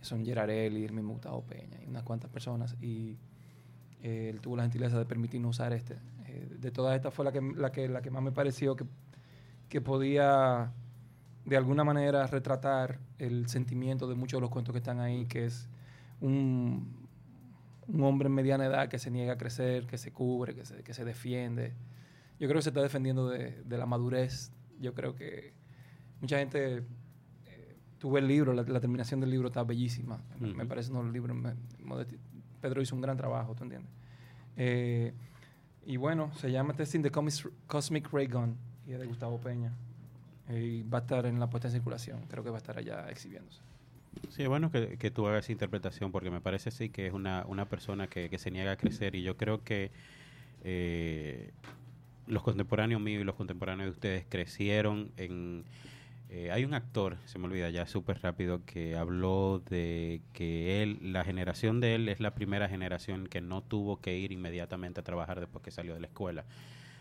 son 0.00 0.24
Gerarelli, 0.24 0.84
el 0.84 0.92
mismo 0.92 1.12
Gustavo 1.12 1.42
Peña 1.42 1.78
y 1.82 1.88
unas 1.88 2.02
cuantas 2.02 2.30
personas. 2.30 2.76
Y 2.80 3.16
eh, 4.02 4.30
él 4.30 4.40
tuvo 4.40 4.56
la 4.56 4.62
gentileza 4.62 4.98
de 4.98 5.04
permitirnos 5.06 5.50
usar 5.56 5.72
este. 5.72 5.94
Eh, 6.26 6.56
de 6.58 6.70
todas 6.70 6.96
estas 6.96 7.12
fue 7.14 7.24
la 7.24 7.32
que, 7.32 7.40
la 7.40 7.70
que, 7.70 7.88
la 7.88 8.02
que 8.02 8.10
más 8.10 8.22
me 8.22 8.32
pareció 8.32 8.74
que, 8.76 8.84
que 9.68 9.80
podía 9.80 10.72
de 11.44 11.56
alguna 11.56 11.84
manera 11.84 12.26
retratar 12.26 12.98
el 13.18 13.48
sentimiento 13.48 14.06
de 14.06 14.14
muchos 14.14 14.38
de 14.38 14.42
los 14.42 14.50
cuentos 14.50 14.72
que 14.72 14.78
están 14.78 15.00
ahí, 15.00 15.26
que 15.26 15.46
es 15.46 15.68
un, 16.20 16.99
un 17.92 18.02
hombre 18.02 18.26
en 18.28 18.34
mediana 18.34 18.66
edad 18.66 18.88
que 18.88 18.98
se 18.98 19.10
niega 19.10 19.34
a 19.34 19.36
crecer, 19.36 19.86
que 19.86 19.98
se 19.98 20.12
cubre, 20.12 20.54
que 20.54 20.64
se, 20.64 20.82
que 20.82 20.94
se 20.94 21.04
defiende. 21.04 21.74
Yo 22.38 22.48
creo 22.48 22.58
que 22.58 22.62
se 22.62 22.70
está 22.70 22.82
defendiendo 22.82 23.28
de, 23.28 23.62
de 23.64 23.78
la 23.78 23.86
madurez. 23.86 24.52
Yo 24.78 24.94
creo 24.94 25.14
que 25.14 25.52
mucha 26.20 26.38
gente 26.38 26.82
eh, 27.46 27.76
tuve 27.98 28.20
el 28.20 28.28
libro, 28.28 28.52
la, 28.52 28.62
la, 28.62 28.80
terminación 28.80 29.20
del 29.20 29.30
libro 29.30 29.48
está 29.48 29.62
bellísima. 29.64 30.22
Uh 30.40 30.44
-huh. 30.44 30.54
Me 30.54 30.66
parece 30.66 30.92
no 30.92 31.02
el 31.02 31.12
libro. 31.12 31.34
Me, 31.34 31.54
Pedro 32.60 32.82
hizo 32.82 32.94
un 32.94 33.00
gran 33.00 33.16
trabajo, 33.16 33.54
¿tú 33.54 33.64
entiendes? 33.64 33.90
Eh, 34.56 35.12
y 35.84 35.96
bueno, 35.96 36.32
se 36.34 36.50
llama 36.50 36.74
Testing 36.74 37.02
the 37.02 37.10
Cosmic 37.66 38.12
Ray 38.12 38.26
Gun 38.26 38.56
y 38.86 38.92
es 38.92 39.00
de 39.00 39.06
Gustavo 39.06 39.40
Peña. 39.40 39.72
Y 40.48 40.82
va 40.82 40.98
a 40.98 41.00
estar 41.02 41.26
en 41.26 41.38
la 41.38 41.48
puesta 41.48 41.68
en 41.68 41.72
circulación. 41.72 42.26
Creo 42.28 42.42
que 42.42 42.50
va 42.50 42.56
a 42.56 42.58
estar 42.58 42.76
allá 42.76 43.08
exhibiéndose. 43.08 43.62
Sí, 44.30 44.42
es 44.42 44.48
bueno 44.48 44.70
que, 44.70 44.96
que, 44.98 45.10
tú 45.10 45.26
hagas 45.26 45.44
esa 45.44 45.52
interpretación 45.52 46.12
porque 46.12 46.30
me 46.30 46.40
parece 46.40 46.70
sí 46.70 46.90
que 46.90 47.06
es 47.06 47.12
una, 47.12 47.44
una 47.46 47.68
persona 47.68 48.08
que, 48.08 48.28
que 48.28 48.38
se 48.38 48.50
niega 48.50 48.72
a 48.72 48.76
crecer 48.76 49.14
y 49.14 49.22
yo 49.22 49.36
creo 49.36 49.62
que 49.62 49.90
eh, 50.62 51.52
los 52.26 52.42
contemporáneos 52.42 53.00
míos 53.00 53.20
y 53.22 53.24
los 53.24 53.34
contemporáneos 53.34 53.86
de 53.86 53.90
ustedes 53.90 54.26
crecieron 54.28 55.12
en... 55.16 55.64
Eh, 56.28 56.52
hay 56.52 56.64
un 56.64 56.74
actor, 56.74 57.16
se 57.24 57.40
me 57.40 57.46
olvida 57.46 57.70
ya 57.70 57.86
súper 57.86 58.20
rápido, 58.22 58.64
que 58.64 58.96
habló 58.96 59.60
de 59.68 60.22
que 60.32 60.80
él, 60.80 61.12
la 61.12 61.24
generación 61.24 61.80
de 61.80 61.96
él 61.96 62.08
es 62.08 62.20
la 62.20 62.36
primera 62.36 62.68
generación 62.68 63.26
que 63.26 63.40
no 63.40 63.62
tuvo 63.62 64.00
que 64.00 64.16
ir 64.16 64.30
inmediatamente 64.30 65.00
a 65.00 65.02
trabajar 65.02 65.40
después 65.40 65.64
que 65.64 65.72
salió 65.72 65.92
de 65.92 66.00
la 66.00 66.06
escuela. 66.06 66.44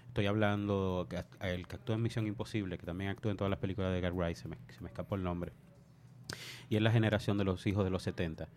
Estoy 0.08 0.26
hablando, 0.26 1.08
el 1.42 1.68
que 1.68 1.76
actuó 1.76 1.94
en 1.94 2.02
Misión 2.02 2.26
Imposible, 2.26 2.80
que 2.80 2.88
también 2.88 3.12
actuó 3.12 3.30
en 3.30 3.38
todas 3.38 3.52
las 3.52 3.60
películas 3.60 3.92
de 3.92 4.00
Edgar 4.00 4.14
Wright, 4.14 4.36
se 4.36 4.48
me, 4.48 4.58
se 4.70 4.82
me 4.82 4.88
escapó 4.88 5.14
el 5.14 5.22
nombre. 5.22 5.52
Y 6.70 6.76
es 6.76 6.82
la 6.82 6.92
generación 6.92 7.38
de 7.38 7.44
los 7.44 7.66
hijos 7.68 7.84
de 7.84 7.90
los 7.90 8.04
70, 8.04 8.48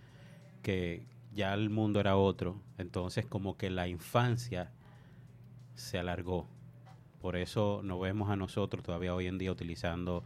que 0.63 1.07
ya 1.35 1.55
el 1.55 1.71
mundo 1.71 2.01
era 2.01 2.17
otro, 2.17 2.61
entonces 2.79 3.27
como 3.27 3.57
que 3.57 3.71
la 3.71 3.89
infancia 3.89 4.71
se 5.75 5.99
alargó. 5.99 6.47
Por 7.21 7.37
eso 7.37 7.81
nos 7.85 8.01
vemos 8.01 8.31
a 8.31 8.37
nosotros 8.37 8.83
todavía 8.83 9.15
hoy 9.15 9.27
en 9.27 9.39
día 9.39 9.53
utilizando 9.53 10.25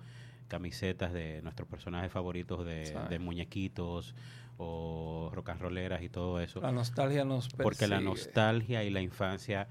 camisetas 0.48 1.12
de 1.12 1.42
nuestros 1.42 1.68
personajes 1.68 2.10
favoritos 2.10 2.64
de, 2.64 2.96
de 3.08 3.18
muñequitos 3.18 4.14
o 4.58 5.30
rock 5.34 5.50
and 5.50 5.60
rolleras 5.60 6.02
y 6.02 6.08
todo 6.08 6.40
eso. 6.40 6.60
La 6.60 6.72
nostalgia 6.72 7.24
nos 7.24 7.48
persigue. 7.48 7.62
Porque 7.62 7.86
la 7.86 8.00
nostalgia 8.00 8.84
y 8.84 8.90
la 8.90 9.00
infancia 9.00 9.68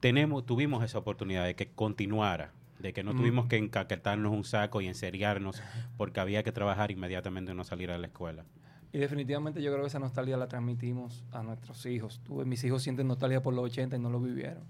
tenemos 0.00 0.46
tuvimos 0.46 0.84
esa 0.84 0.98
oportunidad 0.98 1.44
de 1.44 1.54
que 1.54 1.68
continuara, 1.68 2.52
de 2.78 2.92
que 2.92 3.02
no 3.02 3.14
mm. 3.14 3.16
tuvimos 3.16 3.46
que 3.46 3.56
encaquetarnos 3.56 4.32
un 4.32 4.44
saco 4.44 4.80
y 4.80 4.86
enseriarnos 4.86 5.62
porque 5.96 6.20
había 6.20 6.42
que 6.42 6.52
trabajar 6.52 6.90
inmediatamente 6.90 7.54
no 7.54 7.64
salir 7.64 7.90
a 7.90 7.98
la 7.98 8.08
escuela. 8.08 8.44
Y 8.92 8.98
definitivamente 8.98 9.62
yo 9.62 9.70
creo 9.70 9.82
que 9.82 9.88
esa 9.88 9.98
nostalgia 9.98 10.36
la 10.36 10.48
transmitimos 10.48 11.24
a 11.32 11.42
nuestros 11.42 11.84
hijos. 11.86 12.20
Mis 12.44 12.64
hijos 12.64 12.82
sienten 12.82 13.08
nostalgia 13.08 13.42
por 13.42 13.52
los 13.54 13.64
80 13.64 13.96
y 13.96 13.98
no 13.98 14.10
lo 14.10 14.20
vivieron. 14.20 14.62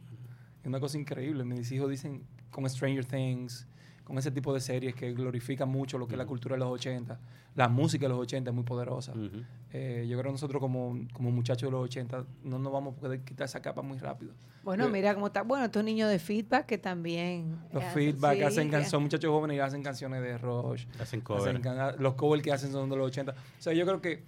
Es 0.61 0.67
una 0.67 0.81
cosa 0.81 0.99
increíble. 0.99 1.45
Mis 1.45 1.71
hijos 1.71 1.91
dicen 1.91 2.25
con 2.51 2.69
Stranger 2.69 3.05
Things, 3.05 3.69
con 4.07 4.17
ese 4.19 4.31
tipo 4.31 4.55
de 4.55 4.61
series 4.61 4.95
que 4.95 5.13
glorifican 5.13 5.69
mucho 5.69 5.99
lo 5.99 6.07
que 6.07 6.15
uh 6.15 6.19
-huh. 6.19 6.21
es 6.21 6.25
la 6.25 6.27
cultura 6.27 6.55
de 6.55 6.61
los 6.61 6.69
80. 6.69 7.19
La 7.57 7.69
música 7.69 8.05
de 8.05 8.11
los 8.11 8.21
80 8.21 8.51
es 8.51 8.55
muy 8.55 8.63
poderosa. 8.63 9.13
Uh 9.13 9.17
-huh. 9.17 9.45
eh, 9.73 10.07
yo 10.09 10.17
creo 10.17 10.29
que 10.29 10.35
nosotros 10.35 10.61
como, 10.61 10.97
como 11.13 11.33
muchachos 11.33 11.67
de 11.67 11.73
los 11.73 11.85
80 11.85 12.25
no 12.45 12.61
nos 12.61 12.73
vamos 12.73 12.95
a 12.97 13.01
poder 13.01 13.21
quitar 13.23 13.47
esa 13.47 13.61
capa 13.61 13.83
muy 13.83 13.99
rápido. 13.99 14.33
Bueno, 14.63 14.85
yo, 14.85 14.91
mira 14.91 15.13
cómo 15.13 15.27
está. 15.27 15.43
Bueno, 15.43 15.65
estos 15.65 15.83
niños 15.83 16.09
de 16.09 16.21
feedback 16.21 16.67
que 16.67 16.79
también... 16.79 17.59
Los 17.73 17.83
hacen, 17.83 17.95
feedback 17.95 18.37
sí, 18.37 18.43
hacen 18.45 18.71
can 18.71 18.85
son 18.87 19.03
muchachos 19.03 19.29
jóvenes 19.29 19.57
y 19.57 19.61
hacen 19.61 19.83
canciones 19.83 20.23
de 20.23 20.39
Rush. 20.39 20.87
Hacen 21.01 21.21
cover. 21.21 21.57
Hacen, 21.57 22.03
los 22.03 22.15
covers 22.15 22.45
que 22.45 22.53
hacen 22.53 22.71
son 22.71 22.89
de 22.89 22.97
los 22.97 23.09
80. 23.09 23.33
O 23.33 23.35
sea, 23.59 23.73
yo 23.73 23.85
creo 23.85 24.01
que 24.01 24.23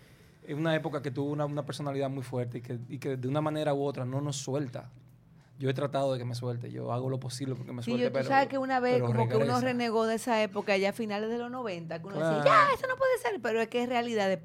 es 0.44 0.56
una 0.56 0.74
época 0.74 1.02
que 1.02 1.12
tuvo 1.12 1.30
una, 1.30 1.44
una 1.44 1.64
personalidad 1.64 2.10
muy 2.10 2.24
fuerte 2.24 2.58
y 2.58 2.62
que, 2.62 2.78
y 2.88 2.98
que 2.98 3.16
de 3.16 3.28
una 3.28 3.40
manera 3.40 3.74
u 3.74 3.84
otra 3.84 4.04
no 4.04 4.20
nos 4.20 4.36
suelta 4.36 4.90
yo 5.58 5.68
he 5.68 5.74
tratado 5.74 6.12
de 6.12 6.18
que 6.18 6.24
me 6.24 6.34
suelte, 6.34 6.70
yo 6.70 6.92
hago 6.92 7.10
lo 7.10 7.18
posible 7.18 7.56
porque 7.56 7.72
me 7.72 7.82
sí, 7.82 7.90
suelte, 7.90 8.04
yo, 8.04 8.12
pero... 8.12 8.28
sabes 8.28 8.48
que 8.48 8.58
una 8.58 8.78
vez 8.78 9.00
como 9.00 9.12
regresa. 9.12 9.38
que 9.38 9.44
uno 9.44 9.60
renegó 9.60 10.06
de 10.06 10.14
esa 10.14 10.40
época 10.42 10.76
ya 10.76 10.90
a 10.90 10.92
finales 10.92 11.28
de 11.30 11.38
los 11.38 11.50
90, 11.50 11.98
que 11.98 12.06
uno 12.06 12.16
claro. 12.16 12.36
decía, 12.36 12.52
ya, 12.52 12.74
eso 12.74 12.86
no 12.86 12.96
puede 12.96 13.18
ser, 13.18 13.40
pero 13.42 13.60
es 13.60 13.68
que 13.68 13.82
es 13.82 13.88
realidad. 13.88 14.28
De, 14.28 14.40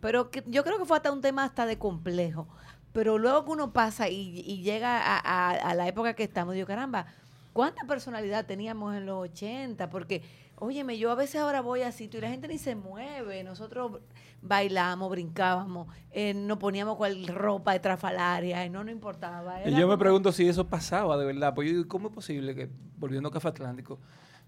pero 0.00 0.30
que, 0.30 0.44
yo 0.46 0.62
creo 0.62 0.78
que 0.78 0.84
fue 0.84 0.98
hasta 0.98 1.12
un 1.12 1.22
tema 1.22 1.44
hasta 1.44 1.64
de 1.64 1.78
complejo. 1.78 2.46
Pero 2.92 3.18
luego 3.18 3.44
que 3.44 3.50
uno 3.52 3.72
pasa 3.72 4.08
y, 4.08 4.42
y 4.44 4.62
llega 4.62 4.98
a, 4.98 5.18
a, 5.18 5.50
a, 5.50 5.74
la 5.74 5.86
época 5.86 6.14
que 6.14 6.24
estamos, 6.24 6.54
digo, 6.54 6.66
caramba, 6.66 7.06
¿cuánta 7.52 7.86
personalidad 7.86 8.46
teníamos 8.46 8.96
en 8.96 9.06
los 9.06 9.18
80? 9.18 9.88
Porque, 9.90 10.22
óyeme, 10.60 10.98
yo 10.98 11.10
a 11.10 11.14
veces 11.14 11.40
ahora 11.40 11.62
voy 11.62 11.82
a 11.82 11.90
sitio 11.90 12.18
y 12.18 12.20
la 12.22 12.28
gente 12.28 12.46
ni 12.46 12.58
se 12.58 12.76
mueve, 12.76 13.42
nosotros 13.42 14.00
bailamos, 14.42 15.10
brincábamos, 15.10 15.88
eh, 16.12 16.34
nos 16.34 16.58
poníamos 16.58 16.96
cual 16.96 17.26
ropa 17.26 17.74
estrafalaria 17.74 18.64
y 18.64 18.70
no 18.70 18.84
nos 18.84 18.92
importaba. 18.92 19.66
y 19.66 19.74
yo 19.74 19.88
me 19.88 19.98
pregunto 19.98 20.30
si 20.32 20.46
eso 20.46 20.68
pasaba 20.68 21.16
de 21.16 21.24
verdad. 21.24 21.54
Pues 21.54 21.68
yo 21.68 21.76
digo, 21.76 21.88
¿cómo 21.88 22.08
es 22.08 22.14
posible 22.14 22.54
que, 22.54 22.70
volviendo 22.98 23.28
a 23.30 23.32
Café 23.32 23.48
Atlántico, 23.48 23.98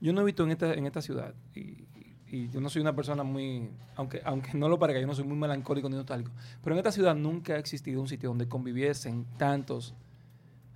yo 0.00 0.12
no 0.12 0.20
he 0.20 0.24
visto 0.24 0.44
en 0.44 0.50
esta, 0.52 0.74
en 0.74 0.86
esta 0.86 1.00
ciudad, 1.00 1.34
y, 1.54 1.84
y 2.28 2.50
yo 2.50 2.60
no 2.60 2.68
soy 2.68 2.82
una 2.82 2.94
persona 2.94 3.22
muy, 3.22 3.70
aunque, 3.96 4.20
aunque 4.24 4.52
no 4.54 4.68
lo 4.68 4.78
parezca, 4.78 5.00
yo 5.00 5.06
no 5.06 5.14
soy 5.14 5.24
muy 5.24 5.36
melancólico 5.36 5.88
ni 5.88 5.96
nostálgico, 5.96 6.32
pero 6.62 6.74
en 6.74 6.78
esta 6.78 6.92
ciudad 6.92 7.14
nunca 7.14 7.54
ha 7.54 7.58
existido 7.58 8.00
un 8.00 8.08
sitio 8.08 8.28
donde 8.28 8.48
conviviesen 8.48 9.26
tantos 9.38 9.94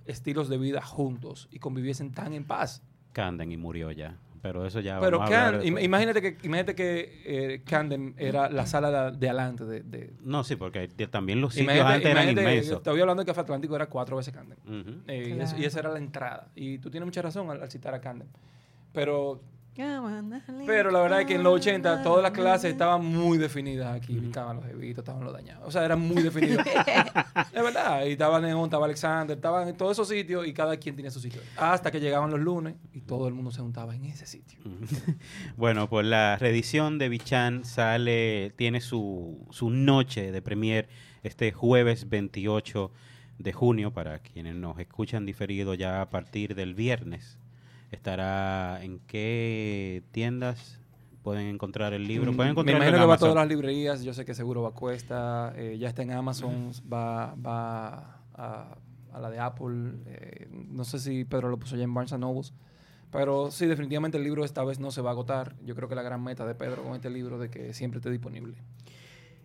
estilos 0.05 0.49
de 0.49 0.57
vida 0.57 0.81
juntos 0.81 1.47
y 1.51 1.59
conviviesen 1.59 2.11
tan 2.11 2.33
en 2.33 2.45
paz. 2.45 2.81
Camden 3.13 3.51
y 3.51 3.57
murió 3.57 3.91
ya 3.91 4.17
pero 4.41 4.65
eso 4.65 4.79
ya 4.79 4.99
pero 4.99 5.19
Can, 5.25 5.65
imagínate 5.65 6.21
que 6.21 6.37
imagínate 6.43 6.75
que 6.75 7.21
eh, 7.25 7.61
Camden 7.65 8.15
era 8.17 8.49
la 8.49 8.65
sala 8.65 9.11
de, 9.11 9.17
de 9.17 9.29
adelante 9.29 9.65
de, 9.65 9.81
de, 9.81 10.13
no 10.21 10.43
sí 10.43 10.55
porque 10.55 10.87
también 11.09 11.41
los 11.41 11.53
sitios 11.53 11.79
antes 11.79 12.09
eran 12.09 12.29
inmensos. 12.29 12.77
estoy 12.77 12.99
hablando 13.01 13.23
de 13.23 13.27
Café 13.27 13.41
Atlántico 13.41 13.75
era 13.75 13.87
cuatro 13.87 14.17
veces 14.17 14.33
Camden. 14.33 14.57
Uh 14.65 14.71
-huh. 14.71 15.01
eh, 15.07 15.23
claro. 15.23 15.39
y, 15.39 15.43
eso, 15.43 15.57
y, 15.57 15.65
esa 15.65 15.79
era 15.79 15.89
la 15.89 15.99
entrada. 15.99 16.47
Y 16.55 16.77
tú 16.79 16.89
tienes 16.89 17.05
mucha 17.05 17.21
razón 17.21 17.49
al, 17.49 17.61
al 17.61 17.71
citar 17.71 17.93
a 17.93 18.01
Camden. 18.01 18.27
Pero 18.93 19.41
pero 20.65 20.89
la 20.89 21.01
verdad 21.01 21.21
es 21.21 21.27
que 21.27 21.35
en 21.35 21.43
los 21.43 21.53
80 21.53 22.01
todas 22.01 22.23
las 22.23 22.31
clases 22.31 22.71
estaban 22.71 23.05
muy 23.05 23.37
definidas 23.37 23.95
aquí. 23.95 24.17
Estaban 24.17 24.57
los 24.57 24.65
evitos, 24.65 25.03
estaban 25.03 25.23
los 25.23 25.31
dañados. 25.31 25.67
O 25.67 25.71
sea, 25.71 25.85
eran 25.85 25.99
muy 25.99 26.23
definidos. 26.23 26.65
es 27.53 27.63
verdad. 27.63 28.05
Y 28.05 28.13
estaba 28.13 28.41
Neón, 28.41 28.65
estaba 28.65 28.85
Alexander, 28.85 29.37
estaban 29.37 29.67
en 29.67 29.77
todos 29.77 29.91
esos 29.91 30.07
sitios 30.07 30.47
y 30.47 30.53
cada 30.53 30.77
quien 30.77 30.95
tenía 30.95 31.11
su 31.11 31.19
sitio. 31.19 31.41
Hasta 31.57 31.91
que 31.91 31.99
llegaban 31.99 32.31
los 32.31 32.39
lunes 32.39 32.75
y 32.91 33.01
todo 33.01 33.27
el 33.27 33.35
mundo 33.35 33.51
se 33.51 33.61
juntaba 33.61 33.95
en 33.95 34.05
ese 34.05 34.25
sitio. 34.25 34.59
Bueno, 35.55 35.89
pues 35.89 36.05
la 36.05 36.37
reedición 36.37 36.97
de 36.97 37.09
Bichan 37.09 37.65
sale, 37.65 38.53
tiene 38.55 38.81
su, 38.81 39.45
su 39.49 39.69
noche 39.69 40.31
de 40.31 40.41
premier 40.41 40.87
este 41.23 41.51
jueves 41.51 42.09
28 42.09 42.91
de 43.39 43.53
junio 43.53 43.91
para 43.91 44.19
quienes 44.19 44.55
nos 44.55 44.79
escuchan 44.79 45.25
diferido 45.25 45.73
ya 45.73 46.01
a 46.01 46.09
partir 46.09 46.55
del 46.55 46.73
viernes 46.73 47.37
estará 47.91 48.83
en 48.83 48.99
qué 48.99 50.03
tiendas 50.11 50.79
pueden 51.27 51.47
encontrar 51.47 51.93
el 51.93 52.07
libro. 52.07 52.33
Pueden 52.33 52.51
encontrar 52.51 52.79
Me 52.79 52.85
imagino 52.85 53.03
que 53.03 53.05
va 53.05 53.15
a 53.15 53.17
todas 53.17 53.35
las 53.35 53.47
librerías. 53.49 54.01
Yo 54.01 54.13
sé 54.13 54.23
que 54.23 54.33
seguro 54.33 54.61
va 54.61 54.69
a 54.69 54.71
Cuesta. 54.71 55.53
Eh, 55.57 55.77
ya 55.77 55.89
está 55.89 56.01
en 56.01 56.11
Amazon. 56.11 56.71
Va, 56.91 57.35
va 57.35 58.21
a, 58.33 58.77
a, 59.11 59.19
la 59.19 59.29
de 59.29 59.37
Apple. 59.37 59.91
Eh, 60.05 60.47
no 60.51 60.85
sé 60.85 60.99
si 60.99 61.25
Pedro 61.25 61.49
lo 61.49 61.59
puso 61.59 61.75
ya 61.75 61.83
en 61.83 61.93
Barnes 61.93 62.17
Nobles. 62.17 62.53
Pero 63.11 63.51
sí, 63.51 63.65
definitivamente 63.65 64.17
el 64.17 64.23
libro 64.23 64.45
esta 64.45 64.63
vez 64.63 64.79
no 64.79 64.89
se 64.89 65.01
va 65.01 65.09
a 65.09 65.13
agotar. 65.13 65.55
Yo 65.65 65.75
creo 65.75 65.89
que 65.89 65.95
la 65.95 66.01
gran 66.01 66.23
meta 66.23 66.45
de 66.45 66.55
Pedro 66.55 66.83
con 66.83 66.95
este 66.95 67.09
libro 67.09 67.37
de 67.37 67.49
que 67.49 67.73
siempre 67.73 67.97
esté 67.97 68.09
disponible. 68.09 68.55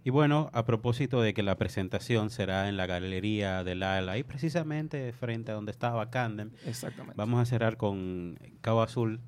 Y 0.05 0.11
bueno, 0.11 0.51
a 0.53 0.65
propósito 0.65 1.23
de 1.23 1.33
que 1.33 1.43
la 1.45 1.57
presentación 1.57 2.31
será 2.31 2.69
en 2.69 2.77
la 2.77 2.87
Galería 2.87 3.63
del 3.63 3.85
Ala, 3.85 4.13
ahí 4.13 4.25
precisamente 4.25 5.13
frente 5.13 5.53
a 5.53 5.55
donde 5.55 5.71
estaba 5.71 6.11
Candem. 6.11 6.51
Exactamente. 6.67 7.15
Vamos 7.17 7.41
a 7.41 7.45
cerrar 7.45 7.77
con 7.77 8.37
Cabo 8.63 8.83
Azul 8.83 9.21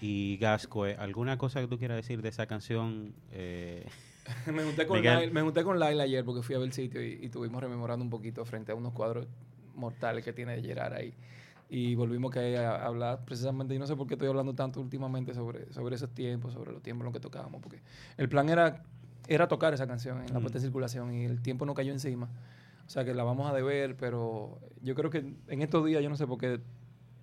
y 0.00 0.36
Gascoe. 0.36 0.94
¿Alguna 0.94 1.36
cosa 1.36 1.60
que 1.60 1.66
tú 1.66 1.78
quieras 1.78 1.96
decir 1.96 2.22
de 2.22 2.28
esa 2.28 2.46
canción? 2.46 3.12
Eh, 3.32 3.84
me, 4.46 4.62
junté 4.62 4.86
con 4.86 5.02
Laila, 5.02 5.32
me 5.32 5.42
junté 5.42 5.64
con 5.64 5.80
Laila 5.80 6.04
ayer 6.04 6.24
porque 6.24 6.42
fui 6.42 6.54
a 6.54 6.58
ver 6.58 6.68
el 6.68 6.72
sitio 6.72 7.02
y, 7.02 7.18
y 7.22 7.26
estuvimos 7.26 7.60
rememorando 7.60 8.04
un 8.04 8.10
poquito 8.10 8.44
frente 8.44 8.70
a 8.70 8.76
unos 8.76 8.92
cuadros 8.92 9.26
mortales 9.74 10.24
que 10.24 10.32
tiene 10.32 10.62
Gerard 10.62 10.92
ahí. 10.92 11.12
Y 11.68 11.94
volvimos 11.94 12.32
que 12.32 12.56
a 12.56 12.84
hablar 12.84 13.24
precisamente, 13.24 13.74
y 13.74 13.78
no 13.78 13.86
sé 13.86 13.96
por 13.96 14.06
qué 14.06 14.14
estoy 14.14 14.28
hablando 14.28 14.54
tanto 14.54 14.80
últimamente 14.80 15.34
sobre, 15.34 15.72
sobre 15.72 15.96
esos 15.96 16.10
tiempos, 16.10 16.52
sobre 16.52 16.72
los 16.72 16.82
tiempos 16.82 17.02
en 17.02 17.06
los 17.06 17.14
que 17.14 17.20
tocábamos, 17.20 17.60
porque 17.60 17.80
el 18.16 18.28
plan 18.28 18.48
era 18.48 18.82
era 19.30 19.46
tocar 19.46 19.72
esa 19.72 19.86
canción 19.86 20.20
en 20.20 20.34
la 20.34 20.40
puesta 20.40 20.58
de 20.58 20.64
circulación 20.64 21.14
y 21.14 21.24
el 21.24 21.40
tiempo 21.40 21.64
no 21.64 21.72
cayó 21.72 21.92
encima. 21.92 22.28
O 22.84 22.90
sea 22.90 23.04
que 23.04 23.14
la 23.14 23.22
vamos 23.22 23.48
a 23.48 23.54
deber, 23.54 23.96
pero 23.96 24.58
yo 24.82 24.96
creo 24.96 25.08
que 25.08 25.24
en 25.46 25.62
estos 25.62 25.86
días 25.86 26.02
yo 26.02 26.10
no 26.10 26.16
sé 26.16 26.26
por 26.26 26.36
qué 26.36 26.60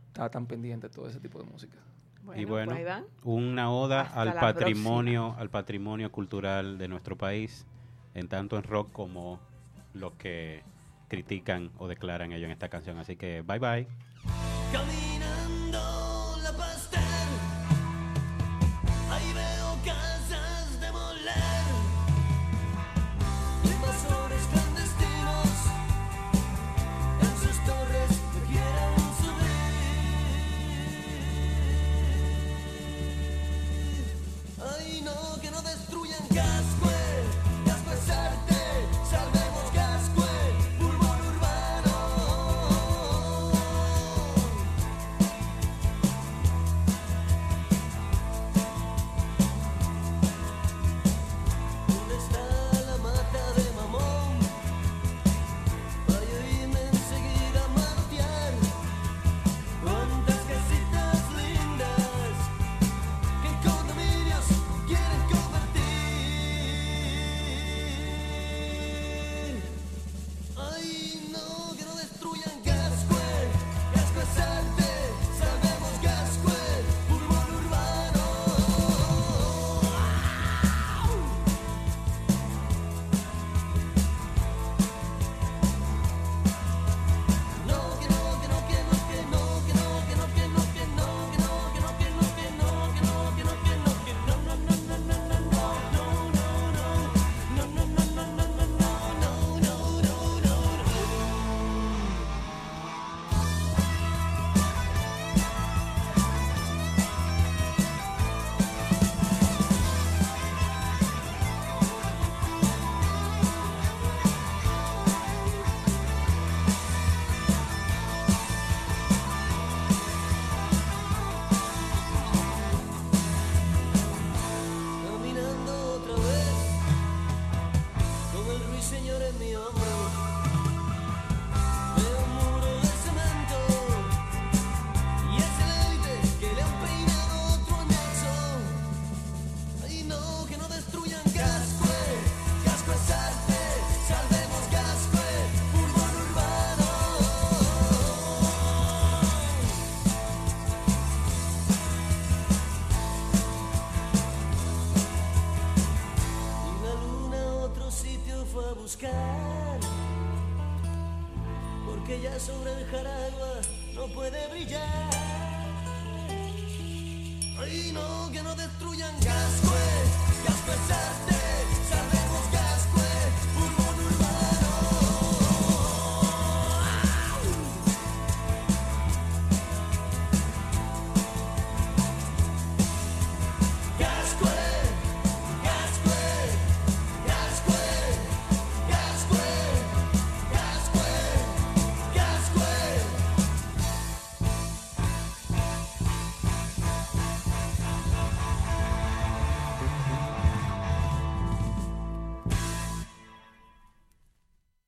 está 0.07 0.29
tan 0.29 0.45
pendiente 0.47 0.87
todo 0.87 1.09
ese 1.09 1.19
tipo 1.19 1.37
de 1.37 1.45
música. 1.45 1.75
Bueno, 2.23 2.41
y 2.41 2.45
bueno, 2.45 2.73
pues 2.73 3.03
una 3.23 3.71
oda 3.71 4.01
al 4.01 4.33
patrocinio, 4.35 5.35
al 5.37 5.49
patrimonio 5.49 6.09
cultural 6.09 6.77
de 6.77 6.87
nuestro 6.87 7.17
país. 7.17 7.65
en 8.13 8.29
tanto 8.29 8.57
en 8.57 8.63
rock 8.63 8.91
como 8.93 9.39
lo 9.93 10.17
que 10.17 10.63
critican 11.09 11.71
o 11.77 11.89
declaran 11.89 12.31
ellos 12.31 12.45
en 12.45 12.51
esta 12.51 12.69
canción. 12.69 12.97
Así 12.99 13.17
que 13.17 13.41
bye 13.41 13.59
bye. 13.59 13.85
Caminando 14.71 15.46